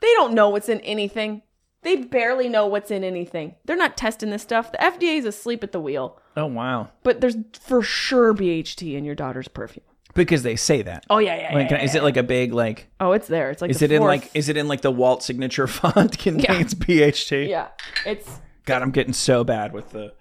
They 0.00 0.12
don't 0.14 0.34
know 0.34 0.48
what's 0.48 0.68
in 0.68 0.80
anything. 0.80 1.42
They 1.82 1.96
barely 1.96 2.48
know 2.48 2.66
what's 2.66 2.90
in 2.90 3.04
anything. 3.04 3.54
They're 3.64 3.76
not 3.76 3.96
testing 3.96 4.30
this 4.30 4.42
stuff. 4.42 4.72
The 4.72 4.78
FDA 4.78 5.16
is 5.16 5.24
asleep 5.24 5.62
at 5.62 5.70
the 5.70 5.80
wheel. 5.80 6.20
Oh 6.36 6.46
wow. 6.46 6.90
But 7.04 7.20
there's 7.20 7.36
for 7.60 7.82
sure 7.82 8.34
BHT 8.34 8.94
in 8.96 9.04
your 9.04 9.14
daughter's 9.14 9.48
perfume. 9.48 9.84
Because 10.14 10.42
they 10.42 10.56
say 10.56 10.82
that. 10.82 11.06
Oh 11.08 11.18
yeah, 11.18 11.36
yeah, 11.36 11.54
Like, 11.54 11.70
yeah. 11.70 11.82
is 11.82 11.94
it 11.94 12.02
like 12.02 12.16
a 12.16 12.22
big 12.24 12.52
like? 12.52 12.88
Oh, 12.98 13.12
it's 13.12 13.28
there. 13.28 13.50
It's 13.50 13.62
like 13.62 13.70
Is 13.70 13.78
the 13.78 13.84
it 13.86 13.92
in 13.92 14.02
like? 14.02 14.28
Is 14.34 14.48
it 14.48 14.56
in 14.56 14.66
like 14.66 14.80
the 14.80 14.90
Walt 14.90 15.22
signature 15.22 15.66
font 15.68 16.18
contains 16.18 16.74
BHT? 16.74 17.48
yeah? 17.48 17.68
It's. 18.04 18.40
God, 18.64 18.82
I'm 18.82 18.90
getting 18.90 19.12
so 19.12 19.44
bad 19.44 19.72
with 19.72 19.90
the. 19.90 20.12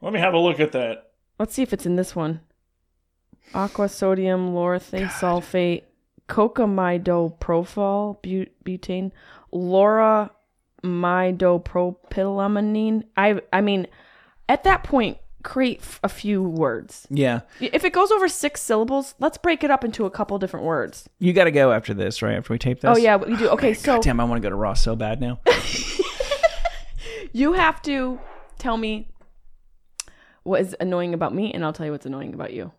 Let 0.00 0.12
me 0.12 0.20
have 0.20 0.34
a 0.34 0.38
look 0.38 0.60
at 0.60 0.72
that. 0.72 1.10
Let's 1.38 1.54
see 1.54 1.62
if 1.62 1.72
it's 1.72 1.86
in 1.86 1.96
this 1.96 2.14
one. 2.14 2.40
Aqua 3.52 3.88
sodium 3.88 4.54
lauryl 4.54 4.80
sulfate, 5.08 5.82
cocamidopropyl 6.28 8.22
bu- 8.22 8.46
butane, 8.64 9.10
laura 9.52 10.30
midopropylamine. 10.82 13.04
I 13.16 13.40
I 13.52 13.60
mean, 13.60 13.86
at 14.48 14.64
that 14.64 14.82
point, 14.84 15.18
create 15.42 15.80
f- 15.80 16.00
a 16.02 16.08
few 16.08 16.42
words. 16.42 17.06
Yeah, 17.10 17.40
If 17.60 17.84
it 17.84 17.92
goes 17.92 18.10
over 18.10 18.28
six 18.28 18.60
syllables, 18.62 19.14
let's 19.18 19.36
break 19.38 19.62
it 19.64 19.70
up 19.70 19.84
into 19.84 20.04
a 20.06 20.10
couple 20.10 20.38
different 20.38 20.64
words. 20.66 21.08
you 21.18 21.32
got 21.32 21.44
to 21.44 21.50
go 21.50 21.72
after 21.72 21.92
this, 21.94 22.22
right? 22.22 22.36
After 22.36 22.52
we 22.54 22.58
tape 22.58 22.80
this. 22.80 22.96
Oh 22.96 22.98
yeah, 22.98 23.16
we 23.16 23.36
do. 23.36 23.48
Okay, 23.50 23.70
oh, 23.70 23.74
so 23.74 24.00
Damn, 24.00 24.20
I 24.20 24.24
want 24.24 24.40
to 24.40 24.46
go 24.46 24.50
to 24.50 24.56
Ross 24.56 24.82
so 24.82 24.96
bad 24.96 25.20
now. 25.20 25.40
you 27.32 27.52
have 27.54 27.82
to 27.82 28.18
tell 28.58 28.76
me 28.76 29.08
what 30.44 30.60
is 30.60 30.76
annoying 30.80 31.14
about 31.14 31.34
me, 31.34 31.52
and 31.52 31.64
I'll 31.64 31.72
tell 31.72 31.86
you 31.86 31.92
what's 31.92 32.06
annoying 32.06 32.34
about 32.34 32.52
you. 32.52 32.72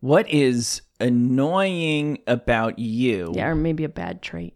what 0.00 0.28
is 0.30 0.82
annoying 1.00 2.18
about 2.26 2.78
you? 2.78 3.32
Yeah, 3.34 3.48
or 3.48 3.54
maybe 3.54 3.84
a 3.84 3.88
bad 3.88 4.22
trait. 4.22 4.54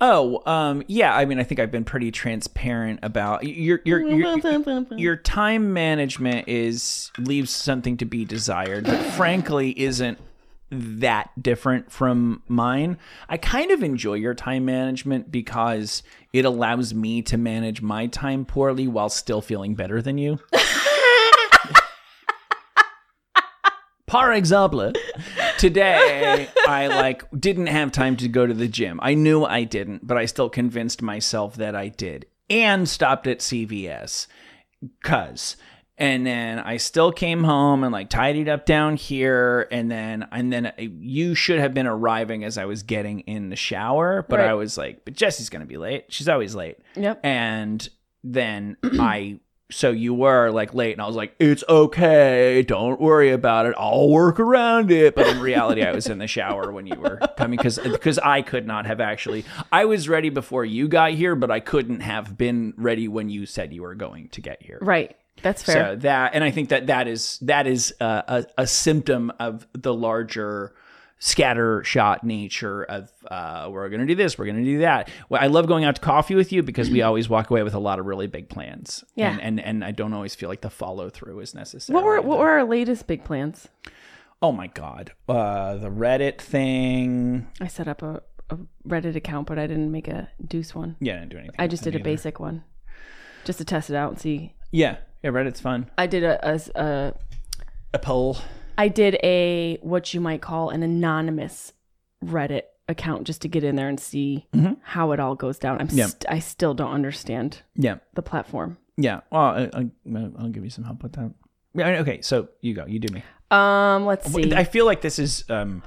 Oh, 0.00 0.42
um, 0.44 0.82
yeah. 0.88 1.16
I 1.16 1.24
mean, 1.24 1.40
I 1.40 1.42
think 1.42 1.58
I've 1.58 1.70
been 1.70 1.84
pretty 1.84 2.10
transparent 2.10 3.00
about 3.02 3.44
your 3.44 3.80
your 3.84 4.06
your, 4.06 4.78
your 4.98 5.16
time 5.16 5.72
management 5.72 6.48
is 6.48 7.10
leaves 7.18 7.50
something 7.50 7.96
to 7.98 8.04
be 8.04 8.24
desired, 8.26 8.84
but 8.84 9.00
frankly, 9.12 9.70
isn't 9.80 10.18
that 10.70 11.30
different 11.40 11.90
from 11.92 12.42
mine. 12.48 12.98
I 13.28 13.36
kind 13.36 13.70
of 13.70 13.82
enjoy 13.82 14.14
your 14.14 14.34
time 14.34 14.64
management 14.64 15.30
because 15.30 16.02
it 16.32 16.44
allows 16.44 16.92
me 16.92 17.22
to 17.22 17.36
manage 17.38 17.82
my 17.82 18.08
time 18.08 18.44
poorly 18.44 18.88
while 18.88 19.08
still 19.08 19.40
feeling 19.40 19.74
better 19.74 20.02
than 20.02 20.18
you. 20.18 20.40
Par 24.16 24.32
exemple, 24.32 24.94
today 25.58 26.48
I 26.66 26.86
like 26.86 27.22
didn't 27.38 27.66
have 27.66 27.92
time 27.92 28.16
to 28.16 28.28
go 28.28 28.46
to 28.46 28.54
the 28.54 28.66
gym. 28.66 28.98
I 29.02 29.12
knew 29.12 29.44
I 29.44 29.64
didn't, 29.64 30.06
but 30.06 30.16
I 30.16 30.24
still 30.24 30.48
convinced 30.48 31.02
myself 31.02 31.56
that 31.56 31.76
I 31.76 31.88
did 31.88 32.24
and 32.48 32.88
stopped 32.88 33.26
at 33.26 33.40
CVS 33.40 34.26
cuz 35.04 35.58
and 35.98 36.26
then 36.26 36.58
I 36.60 36.78
still 36.78 37.12
came 37.12 37.44
home 37.44 37.84
and 37.84 37.92
like 37.92 38.08
tidied 38.08 38.48
up 38.48 38.64
down 38.64 38.96
here 38.96 39.68
and 39.70 39.90
then 39.90 40.26
and 40.32 40.50
then 40.50 40.64
uh, 40.66 40.72
you 40.78 41.34
should 41.34 41.58
have 41.58 41.74
been 41.74 41.86
arriving 41.86 42.42
as 42.42 42.56
I 42.56 42.64
was 42.64 42.84
getting 42.84 43.20
in 43.20 43.50
the 43.50 43.56
shower, 43.56 44.24
but 44.30 44.38
Right. 44.38 44.48
I 44.48 44.54
was 44.54 44.78
like, 44.78 45.04
but 45.04 45.12
Jesse's 45.12 45.50
going 45.50 45.60
to 45.60 45.66
be 45.68 45.76
late. 45.76 46.06
She's 46.08 46.28
always 46.28 46.54
late. 46.54 46.78
Yep. 46.94 47.20
And 47.22 47.86
then 48.24 48.78
I 48.82 49.40
so 49.70 49.90
you 49.90 50.14
were 50.14 50.50
like 50.50 50.74
late 50.74 50.92
and 50.92 51.02
I 51.02 51.06
was 51.06 51.16
like, 51.16 51.34
it's 51.40 51.64
okay. 51.68 52.62
Don't 52.62 53.00
worry 53.00 53.30
about 53.30 53.66
it. 53.66 53.74
I'll 53.76 54.08
work 54.08 54.38
around 54.38 54.90
it. 54.92 55.14
But 55.14 55.26
in 55.26 55.40
reality, 55.40 55.82
I 55.82 55.92
was 55.92 56.06
in 56.06 56.18
the 56.18 56.28
shower 56.28 56.70
when 56.70 56.86
you 56.86 56.94
were 56.94 57.18
coming 57.36 57.56
because 57.56 57.78
because 57.78 58.18
I 58.18 58.42
could 58.42 58.66
not 58.66 58.86
have 58.86 59.00
actually. 59.00 59.44
I 59.72 59.84
was 59.86 60.08
ready 60.08 60.28
before 60.28 60.64
you 60.64 60.86
got 60.86 61.12
here, 61.12 61.34
but 61.34 61.50
I 61.50 61.60
couldn't 61.60 62.00
have 62.00 62.38
been 62.38 62.74
ready 62.76 63.08
when 63.08 63.28
you 63.28 63.44
said 63.46 63.72
you 63.72 63.82
were 63.82 63.96
going 63.96 64.28
to 64.30 64.40
get 64.40 64.62
here. 64.62 64.78
Right. 64.80 65.16
That's 65.42 65.62
fair. 65.62 65.74
So 65.74 65.96
that, 65.96 66.34
and 66.34 66.42
I 66.42 66.50
think 66.50 66.70
that 66.70 66.86
that 66.86 67.08
is 67.08 67.38
that 67.40 67.66
is 67.66 67.94
a, 68.00 68.46
a, 68.56 68.62
a 68.62 68.66
symptom 68.66 69.32
of 69.38 69.66
the 69.72 69.92
larger 69.92 70.74
scatter 71.18 71.82
shot 71.84 72.22
nature 72.24 72.84
of 72.84 73.10
uh, 73.30 73.68
we're 73.70 73.88
going 73.88 74.00
to 74.00 74.06
do 74.06 74.14
this, 74.14 74.36
we're 74.38 74.44
going 74.44 74.58
to 74.58 74.64
do 74.64 74.78
that. 74.80 75.08
Well, 75.28 75.42
I 75.42 75.46
love 75.46 75.66
going 75.66 75.84
out 75.84 75.94
to 75.96 76.00
coffee 76.00 76.34
with 76.34 76.52
you 76.52 76.62
because 76.62 76.90
we 76.90 77.02
always 77.02 77.28
walk 77.28 77.50
away 77.50 77.62
with 77.62 77.74
a 77.74 77.78
lot 77.78 77.98
of 77.98 78.06
really 78.06 78.26
big 78.26 78.48
plans. 78.48 79.02
Yeah. 79.14 79.30
and 79.32 79.40
and, 79.40 79.60
and 79.60 79.84
I 79.84 79.92
don't 79.92 80.12
always 80.12 80.34
feel 80.34 80.48
like 80.48 80.60
the 80.60 80.70
follow 80.70 81.08
through 81.10 81.40
is 81.40 81.54
necessary. 81.54 81.94
what 81.94 82.04
were 82.04 82.20
what 82.20 82.38
were 82.38 82.48
our 82.50 82.64
latest 82.64 83.06
big 83.06 83.24
plans? 83.24 83.68
Oh 84.42 84.52
my 84.52 84.66
god, 84.66 85.12
uh, 85.28 85.76
the 85.76 85.88
Reddit 85.88 86.38
thing. 86.42 87.46
I 87.60 87.68
set 87.68 87.88
up 87.88 88.02
a, 88.02 88.22
a 88.50 88.58
Reddit 88.86 89.16
account, 89.16 89.46
but 89.46 89.58
I 89.58 89.66
didn't 89.66 89.90
make 89.90 90.08
a 90.08 90.28
Deuce 90.46 90.74
one. 90.74 90.96
Yeah, 91.00 91.14
I 91.14 91.18
didn't 91.20 91.30
do 91.30 91.38
anything. 91.38 91.56
I 91.58 91.66
just 91.66 91.82
did 91.82 91.94
a 91.94 91.98
either. 91.98 92.04
basic 92.04 92.38
one, 92.38 92.62
just 93.46 93.58
to 93.58 93.64
test 93.64 93.88
it 93.88 93.96
out 93.96 94.10
and 94.10 94.20
see. 94.20 94.52
Yeah, 94.70 94.98
yeah, 95.22 95.30
Reddit's 95.30 95.60
fun. 95.60 95.90
I 95.96 96.06
did 96.06 96.22
a, 96.22 96.38
a, 96.46 96.60
a 96.74 97.14
A 97.94 97.98
poll. 97.98 98.36
I 98.78 98.88
did 98.88 99.14
a 99.22 99.78
what 99.82 100.12
you 100.14 100.20
might 100.20 100.42
call 100.42 100.70
an 100.70 100.82
anonymous 100.82 101.72
Reddit 102.24 102.62
account 102.88 103.24
just 103.24 103.42
to 103.42 103.48
get 103.48 103.64
in 103.64 103.76
there 103.76 103.88
and 103.88 103.98
see 103.98 104.46
how 104.82 105.12
it 105.12 105.20
all 105.20 105.34
goes 105.34 105.58
down. 105.58 105.80
I'm 105.80 105.88
Yeah. 105.90 106.06
st- 106.06 106.24
I 106.28 106.38
still 106.38 106.72
don't 106.74 106.92
understand 106.92 107.62
Yeah, 107.74 107.96
the 108.14 108.22
platform. 108.22 108.78
yeah. 108.96 109.20
Well, 109.30 109.42
I, 109.42 109.62
I, 109.74 109.90
I'll 110.38 110.48
give 110.50 110.62
you 110.64 110.70
some 110.70 110.84
help 110.84 111.02
with 111.02 111.12
that. 111.14 111.32
Yeah. 111.74 112.00
Okay. 112.00 112.20
So 112.22 112.48
you 112.60 112.74
go. 112.74 112.86
You 112.86 112.98
do 112.98 113.12
me. 113.12 113.22
Um, 113.50 114.06
let's 114.06 114.32
see. 114.32 114.54
I 114.54 114.64
feel 114.64 114.86
like 114.86 115.00
this 115.02 115.18
is 115.18 115.44
um 115.50 115.82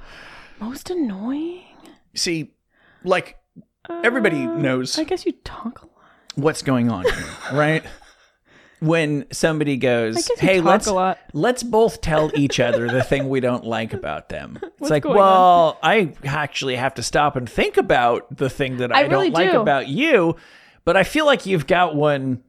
Most 0.60 0.90
annoying. 0.90 1.64
see 2.14 2.52
like 3.04 3.36
everybody 4.04 4.46
knows 4.46 4.98
I 4.98 5.04
guess 5.04 5.24
you 5.26 5.32
talk 5.44 5.82
a 5.82 5.86
lot. 5.86 5.94
what's 6.36 6.62
going 6.62 6.90
on 6.90 7.04
here, 7.04 7.26
right? 7.52 7.82
When 8.80 9.26
somebody 9.30 9.76
goes, 9.76 10.16
I 10.16 10.20
guess 10.20 10.28
you 10.30 10.36
"Hey, 10.38 10.60
let's 10.60 10.86
a 10.86 10.94
lot." 10.94 11.18
let's 11.32 11.62
both 11.62 12.00
tell 12.00 12.30
each 12.38 12.58
other 12.60 12.88
the 12.88 13.02
thing 13.02 13.28
we 13.28 13.40
don't 13.40 13.64
like 13.64 13.92
about 13.92 14.28
them." 14.30 14.58
It's 14.80 14.90
like, 14.90 15.04
well, 15.04 15.78
I 15.82 16.14
actually 16.24 16.76
have 16.76 16.94
to 16.94 17.02
stop 17.02 17.36
and 17.36 17.48
think 17.48 17.76
about 17.76 18.34
the 18.36 18.48
thing 18.50 18.78
that 18.78 18.90
I, 18.94 19.00
I 19.00 19.02
really 19.02 19.30
don't 19.30 19.44
like 19.46 19.52
about 19.54 19.88
you, 19.88 20.36
but 20.84 20.96
I 20.96 21.04
feel 21.04 21.26
like 21.26 21.46
you've 21.46 21.66
got 21.66 21.94
one. 21.94 22.42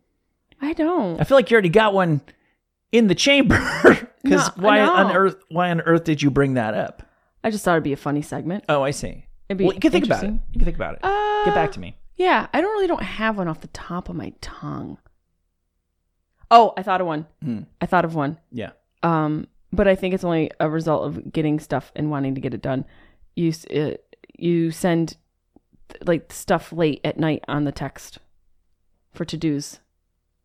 I 0.62 0.74
don't. 0.74 1.20
I 1.20 1.24
feel 1.26 1.38
like 1.38 1.50
you 1.52 1.56
already 1.56 1.70
got 1.70 1.94
one 1.94 2.22
in 2.92 3.08
the 3.08 3.16
chamber. 3.16 3.58
Because 4.24 4.56
No, 4.56 4.64
why 4.68 4.78
no. 4.78 4.94
on 4.94 5.16
earth? 5.16 5.36
Why 5.50 5.72
on 5.72 5.82
earth 5.82 6.04
did 6.04 6.22
you 6.22 6.30
bring 6.30 6.54
that 6.54 6.76
up? 6.76 7.02
I 7.44 7.50
just 7.50 7.66
thought 7.66 7.72
it'd 7.72 7.84
be 7.84 7.92
a 7.94 7.98
funny 7.98 8.22
segment. 8.22 8.66
Oh, 8.70 8.84
I 8.84 8.92
see. 8.92 9.26
It'd 9.50 9.58
be 9.58 9.64
well, 9.66 9.74
you 9.74 9.80
can 9.80 9.92
think 9.92 10.06
about 10.06 10.24
it. 10.24 10.28
You 10.30 10.60
can 10.60 10.66
think 10.66 10.76
about 10.76 10.94
it. 10.94 11.00
Uh, 11.02 11.46
Get 11.46 11.56
back 11.56 11.72
to 11.72 11.80
me. 11.80 11.98
Yeah, 12.18 12.46
I 12.54 12.62
don't 12.62 12.72
really 12.72 12.86
don't 12.86 13.02
have 13.02 13.38
one 13.38 13.48
off 13.48 13.62
the 13.62 13.68
top 13.70 14.10
of 14.10 14.16
my 14.16 14.32
tongue. 14.40 15.00
Oh, 16.52 16.74
I 16.78 16.84
thought 16.84 17.02
of 17.02 17.08
one. 17.08 17.26
Hmm. 17.42 17.60
I 17.80 17.86
thought 17.88 18.06
of 18.06 18.14
one. 18.14 18.38
Yeah. 18.52 18.72
Um, 19.04 19.48
but 19.74 19.88
I 19.88 19.96
think 19.96 20.14
it's 20.14 20.24
only 20.26 20.52
a 20.60 20.70
result 20.70 21.06
of 21.08 21.32
getting 21.32 21.60
stuff 21.60 21.92
and 21.96 22.12
wanting 22.12 22.36
to 22.36 22.42
get 22.42 22.54
it 22.54 22.62
done. 22.62 22.86
You 23.36 23.50
s- 23.50 23.66
uh, 23.68 23.96
you 24.38 24.70
send 24.72 25.16
like 26.06 26.32
stuff 26.32 26.72
late 26.74 27.00
at 27.04 27.18
night 27.18 27.44
on 27.48 27.64
the 27.64 27.72
text 27.72 28.20
for 29.14 29.26
to 29.26 29.38
dos. 29.38 29.80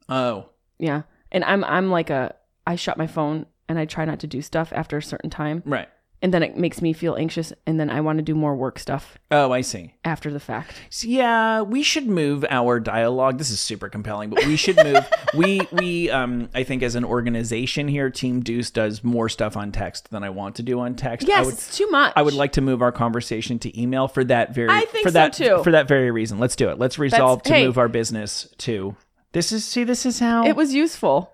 Oh. 0.08 0.50
Yeah, 0.78 1.02
and 1.32 1.44
I'm 1.44 1.64
I'm 1.64 1.90
like 1.90 2.08
a 2.10 2.34
I 2.66 2.76
shut 2.76 2.96
my 2.98 3.06
phone 3.06 3.46
and 3.68 3.78
I 3.78 3.84
try 3.84 4.04
not 4.04 4.20
to 4.20 4.26
do 4.26 4.40
stuff 4.42 4.72
after 4.72 4.96
a 4.96 5.02
certain 5.02 5.30
time, 5.30 5.62
Right. 5.66 5.88
And 6.22 6.32
then 6.32 6.42
it 6.42 6.56
makes 6.56 6.80
me 6.80 6.92
feel 6.92 7.14
anxious, 7.16 7.52
and 7.66 7.78
then 7.78 7.90
I 7.90 8.00
want 8.00 8.18
to 8.18 8.22
do 8.22 8.34
more 8.34 8.56
work 8.56 8.78
stuff 8.78 9.18
Oh, 9.30 9.52
I 9.52 9.60
see. 9.60 9.94
after 10.04 10.32
the 10.32 10.40
fact. 10.40 10.74
So, 10.90 11.08
yeah, 11.08 11.60
we 11.60 11.82
should 11.82 12.06
move 12.06 12.44
our 12.48 12.80
dialogue. 12.80 13.38
This 13.38 13.50
is 13.50 13.60
super 13.60 13.88
compelling, 13.88 14.30
but 14.30 14.44
we 14.46 14.56
should 14.56 14.76
move. 14.76 15.06
we 15.34 15.60
we 15.72 16.10
um 16.10 16.48
I 16.54 16.62
think 16.64 16.82
as 16.82 16.94
an 16.94 17.04
organization 17.04 17.88
here, 17.88 18.10
Team 18.10 18.40
Deuce 18.40 18.70
does 18.70 19.04
more 19.04 19.28
stuff 19.28 19.56
on 19.56 19.72
text 19.72 20.10
than 20.10 20.24
I 20.24 20.30
want 20.30 20.56
to 20.56 20.62
do 20.62 20.80
on 20.80 20.94
text. 20.94 21.26
I 21.26 21.28
Yes, 21.28 21.46
would, 21.46 21.54
it's 21.54 21.76
too 21.76 21.88
much. 21.90 22.12
I 22.16 22.22
would 22.22 22.34
like 22.34 22.52
to 22.52 22.60
move 22.60 22.82
our 22.82 22.92
conversation 22.92 23.58
to 23.60 23.80
email 23.80 24.08
for 24.08 24.24
that 24.24 24.54
very 24.54 24.70
I 24.70 24.80
think 24.86 25.02
for 25.04 25.10
so, 25.10 25.14
that 25.14 25.32
too. 25.34 25.62
for 25.62 25.72
that 25.72 25.86
very 25.88 26.10
reason. 26.10 26.38
Let's 26.38 26.56
do 26.56 26.68
it. 26.70 26.78
Let's 26.78 26.98
resolve 26.98 27.42
to 27.44 27.52
hey. 27.52 27.66
move 27.66 27.78
our 27.78 27.88
business 27.88 28.48
to 28.58 28.96
this 29.32 29.52
is 29.52 29.64
see 29.64 29.84
this 29.84 30.06
is 30.06 30.18
how 30.18 30.46
It 30.46 30.56
was 30.56 30.72
useful. 30.72 31.32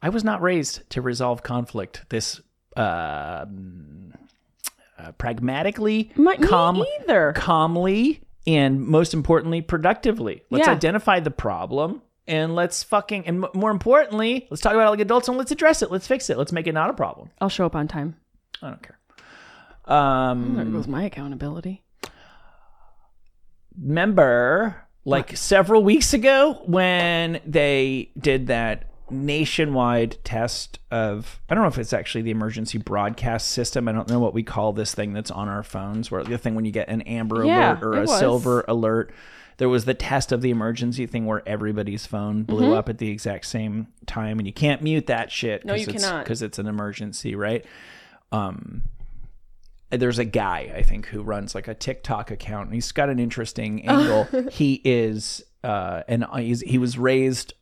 I 0.00 0.08
was 0.08 0.24
not 0.24 0.40
raised 0.40 0.88
to 0.90 1.02
resolve 1.02 1.42
conflict 1.42 2.04
this 2.08 2.40
uh, 2.76 3.44
uh 4.98 5.12
pragmatically, 5.12 6.10
My, 6.16 6.36
calm, 6.36 6.82
either. 7.00 7.32
calmly, 7.34 8.20
and 8.46 8.80
most 8.86 9.12
importantly, 9.14 9.60
productively. 9.60 10.42
Let's 10.50 10.66
Yeah. 10.66 10.72
identify 10.72 11.20
the 11.20 11.30
problem 11.30 12.02
and 12.28 12.54
let's 12.54 12.82
fucking 12.82 13.26
and 13.26 13.44
m- 13.44 13.50
more 13.54 13.70
importantly, 13.70 14.46
let's 14.50 14.60
talk 14.62 14.72
about 14.74 14.86
it 14.86 14.90
like 14.90 15.00
adults 15.00 15.28
and 15.28 15.36
let's 15.38 15.50
address 15.52 15.82
it. 15.82 15.90
Let's 15.90 16.06
fix 16.06 16.30
it. 16.30 16.38
Let's 16.38 16.52
make 16.52 16.66
it 16.66 16.72
not 16.72 16.90
a 16.90 16.94
problem. 16.94 17.30
I'll 17.40 17.48
show 17.48 17.66
up 17.66 17.74
on 17.76 17.88
time. 17.88 18.16
I 18.62 18.70
don't 18.70 18.82
care. 18.82 18.98
Um, 19.84 20.56
There 20.56 20.64
goes 20.64 20.88
my 20.88 21.04
accountability. 21.04 21.82
remember 23.80 24.76
like 25.04 25.36
several 25.36 25.82
weeks 25.84 26.14
ago 26.14 26.60
when 26.64 27.40
they 27.46 28.10
did 28.18 28.48
that 28.48 28.90
nationwide 29.10 30.16
test 30.24 30.78
of 30.90 31.40
I 31.48 31.54
don't 31.54 31.62
know 31.62 31.68
if 31.68 31.78
it's 31.78 31.92
actually 31.92 32.22
the 32.22 32.30
emergency 32.30 32.78
broadcast 32.78 33.48
system. 33.48 33.88
I 33.88 33.92
don't 33.92 34.08
know 34.08 34.18
what 34.18 34.34
we 34.34 34.42
call 34.42 34.72
this 34.72 34.94
thing 34.94 35.12
that's 35.12 35.30
on 35.30 35.48
our 35.48 35.62
phones 35.62 36.10
where 36.10 36.24
the 36.24 36.38
thing 36.38 36.54
when 36.54 36.64
you 36.64 36.72
get 36.72 36.88
an 36.88 37.02
amber 37.02 37.44
Yeah, 37.44 37.72
alert 37.78 37.84
or 37.84 37.94
a 37.94 38.00
was. 38.02 38.18
silver 38.18 38.64
alert. 38.68 39.12
There 39.58 39.68
was 39.70 39.86
the 39.86 39.94
test 39.94 40.32
of 40.32 40.42
the 40.42 40.50
emergency 40.50 41.06
thing 41.06 41.24
where 41.24 41.42
everybody's 41.48 42.04
phone 42.04 42.42
blew 42.42 42.74
up 42.74 42.88
at 42.90 42.98
the 42.98 43.08
exact 43.08 43.46
same 43.46 43.86
time 44.04 44.38
and 44.38 44.46
you 44.46 44.52
can't 44.52 44.82
mute 44.82 45.06
that 45.06 45.30
shit 45.32 45.60
Mm-hmm. 45.60 45.68
No, 45.68 45.74
you 45.74 45.86
cannot. 45.86 46.24
because 46.24 46.42
it's 46.42 46.58
an 46.58 46.66
emergency, 46.66 47.34
right? 47.34 47.64
Um 48.32 48.82
there's 49.90 50.18
a 50.18 50.24
guy 50.24 50.72
I 50.76 50.82
think 50.82 51.06
who 51.06 51.22
runs 51.22 51.54
like 51.54 51.68
a 51.68 51.74
TikTok 51.74 52.30
account 52.32 52.66
and 52.66 52.74
he's 52.74 52.90
got 52.92 53.08
an 53.08 53.18
interesting 53.18 53.86
angle. 53.88 54.24
he 54.50 54.80
is 54.84 55.44
uh 55.64 56.02
and 56.08 56.26
he's, 56.38 56.60
he 56.60 56.76
was 56.76 56.98
raised 56.98 57.54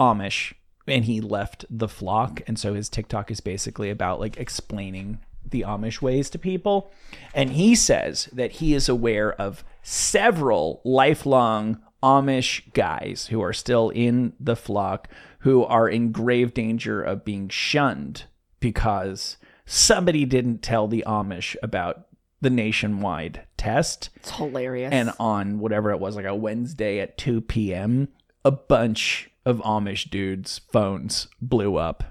Amish 0.00 0.52
and 0.88 1.04
he 1.04 1.20
left 1.20 1.64
the 1.70 1.88
flock 1.88 2.40
and 2.46 2.58
so 2.58 2.74
his 2.74 2.88
TikTok 2.88 3.30
is 3.30 3.40
basically 3.40 3.90
about 3.90 4.20
like 4.20 4.36
explaining 4.36 5.20
the 5.48 5.62
Amish 5.62 6.02
ways 6.02 6.28
to 6.30 6.38
people 6.38 6.90
and 7.34 7.52
he 7.52 7.74
says 7.74 8.28
that 8.32 8.52
he 8.52 8.74
is 8.74 8.88
aware 8.88 9.32
of 9.32 9.64
several 9.82 10.80
lifelong 10.84 11.80
Amish 12.02 12.72
guys 12.74 13.28
who 13.30 13.42
are 13.42 13.52
still 13.52 13.90
in 13.90 14.32
the 14.38 14.56
flock 14.56 15.08
who 15.40 15.64
are 15.64 15.88
in 15.88 16.12
grave 16.12 16.52
danger 16.54 17.02
of 17.02 17.24
being 17.24 17.48
shunned 17.48 18.24
because 18.60 19.36
somebody 19.64 20.24
didn't 20.24 20.62
tell 20.62 20.88
the 20.88 21.04
Amish 21.06 21.56
about 21.62 22.08
the 22.40 22.50
nationwide 22.50 23.42
test. 23.56 24.10
It's 24.16 24.30
hilarious. 24.30 24.92
And 24.92 25.12
on 25.18 25.58
whatever 25.58 25.90
it 25.90 26.00
was, 26.00 26.16
like 26.16 26.24
a 26.24 26.34
Wednesday 26.34 27.00
at 27.00 27.18
2 27.18 27.42
p.m., 27.42 28.08
a 28.44 28.50
bunch 28.50 29.30
of 29.48 29.58
Amish 29.60 30.10
dudes' 30.10 30.60
phones 30.70 31.26
blew 31.40 31.76
up 31.76 32.04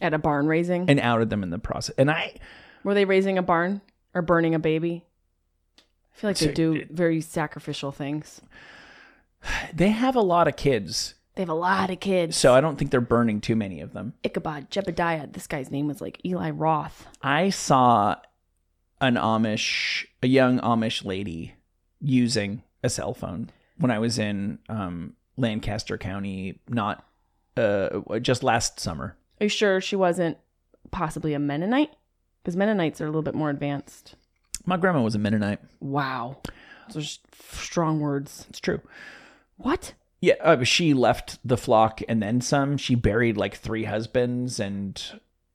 at 0.00 0.14
a 0.14 0.18
barn 0.18 0.46
raising, 0.46 0.88
and 0.88 1.00
outed 1.00 1.28
them 1.28 1.42
in 1.42 1.50
the 1.50 1.58
process. 1.58 1.94
And 1.98 2.08
I, 2.08 2.34
were 2.84 2.94
they 2.94 3.04
raising 3.04 3.36
a 3.36 3.42
barn 3.42 3.80
or 4.14 4.22
burning 4.22 4.54
a 4.54 4.60
baby? 4.60 5.04
I 5.78 6.18
feel 6.20 6.30
like 6.30 6.38
they 6.38 6.52
do 6.52 6.84
very 6.90 7.20
sacrificial 7.20 7.90
things. 7.90 8.40
they 9.74 9.88
have 9.88 10.14
a 10.14 10.20
lot 10.20 10.46
of 10.46 10.54
kids, 10.54 11.14
They 11.34 11.42
have 11.42 11.48
a 11.48 11.54
lot 11.54 11.90
of 11.90 11.98
kids. 11.98 12.36
so 12.36 12.54
I 12.54 12.60
don't 12.60 12.76
think 12.78 12.92
they're 12.92 13.00
burning 13.00 13.40
too 13.40 13.56
many 13.56 13.80
of 13.80 13.92
them. 13.92 14.14
Ichabod, 14.22 14.70
Jebediah. 14.70 15.32
This 15.32 15.48
guy's 15.48 15.72
name 15.72 15.88
was 15.88 16.00
like 16.00 16.24
Eli 16.24 16.50
Roth. 16.50 17.08
I 17.22 17.50
saw 17.50 18.16
an 19.00 19.16
Amish, 19.16 20.06
a 20.22 20.28
young 20.28 20.60
Amish 20.60 21.04
lady 21.04 21.54
using 22.00 22.62
a 22.84 22.88
cell 22.88 23.14
phone 23.14 23.50
when 23.78 23.90
I 23.90 23.98
was 23.98 24.18
in 24.18 24.60
um, 24.68 25.14
Lancaster 25.36 25.98
County, 25.98 26.58
not 26.68 27.04
uh, 27.56 28.00
just 28.20 28.42
last 28.42 28.80
summer. 28.80 29.16
Are 29.40 29.44
you 29.44 29.48
sure 29.48 29.80
she 29.80 29.96
wasn't 29.96 30.38
possibly 30.90 31.34
a 31.34 31.38
Mennonite? 31.38 31.90
Because 32.42 32.56
Mennonites 32.56 33.00
are 33.00 33.04
a 33.04 33.08
little 33.08 33.22
bit 33.22 33.34
more 33.34 33.50
advanced. 33.50 34.14
My 34.66 34.76
grandma 34.76 35.02
was 35.02 35.14
a 35.14 35.18
Mennonite. 35.18 35.60
Wow. 35.80 36.36
Those 36.92 37.20
are 37.20 37.44
strong 37.62 38.00
words. 38.00 38.46
It's 38.50 38.60
true. 38.60 38.80
What? 39.56 39.94
Yeah, 40.20 40.34
uh, 40.40 40.64
she 40.64 40.94
left 40.94 41.38
the 41.44 41.56
flock 41.56 42.00
and 42.08 42.22
then 42.22 42.40
some. 42.40 42.76
She 42.76 42.94
buried 42.94 43.36
like 43.36 43.56
three 43.56 43.84
husbands 43.84 44.58
and 44.60 45.02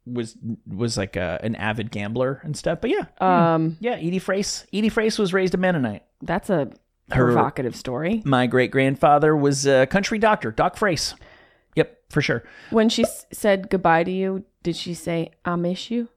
was 0.06 0.36
was 0.68 0.98
like 0.98 1.16
a, 1.16 1.40
an 1.44 1.56
avid 1.56 1.92
gambler 1.92 2.40
and 2.44 2.56
stuff. 2.58 2.80
But 2.82 2.90
yeah, 2.92 3.06
Um, 3.20 3.78
yeah, 3.80 3.94
Edie 3.94 4.20
Frace. 4.20 4.66
Edie 4.74 4.90
Frace 4.90 5.18
was 5.20 5.34
raised 5.34 5.54
a 5.54 5.58
Mennonite. 5.58 6.04
that's 6.22 6.50
a 6.50 6.72
Her- 7.12 7.26
provocative 7.26 7.76
story. 7.76 8.22
My 8.26 8.48
great 8.48 8.72
grandfather 8.72 9.36
was 9.36 9.66
a 9.66 9.86
country 9.88 10.20
doctor, 10.20 10.52
Doc 10.52 10.78
Frace. 10.78 11.16
Yep. 11.76 11.98
for 12.10 12.22
sure. 12.22 12.44
When 12.72 12.90
she 12.90 13.04
s- 13.04 13.26
said 13.32 13.70
goodbye 13.70 14.04
to 14.04 14.12
you, 14.12 14.44
did 14.64 14.76
she 14.76 14.94
say, 14.94 15.32
I'll 15.46 15.58
miss 15.58 15.90
you? 15.92 16.10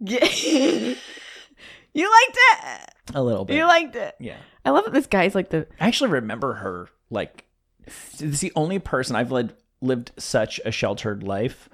Yeah. 0.00 0.24
you 0.24 0.94
liked 2.10 2.38
it. 2.38 2.90
A 3.14 3.22
little 3.22 3.44
bit. 3.44 3.56
You 3.56 3.64
liked 3.64 3.96
it. 3.96 4.14
yeah. 4.20 4.36
I 4.64 4.70
love 4.70 4.84
that 4.84 4.92
this 4.92 5.06
guy's 5.06 5.34
like 5.34 5.50
the 5.50 5.66
I 5.80 5.88
actually 5.88 6.10
remember 6.10 6.54
her 6.54 6.88
like 7.10 7.44
this 7.84 8.20
is 8.20 8.40
the 8.40 8.52
only 8.54 8.78
person 8.78 9.16
I've 9.16 9.32
led, 9.32 9.54
lived 9.80 10.12
such 10.18 10.60
a 10.64 10.70
sheltered 10.70 11.22
life. 11.22 11.68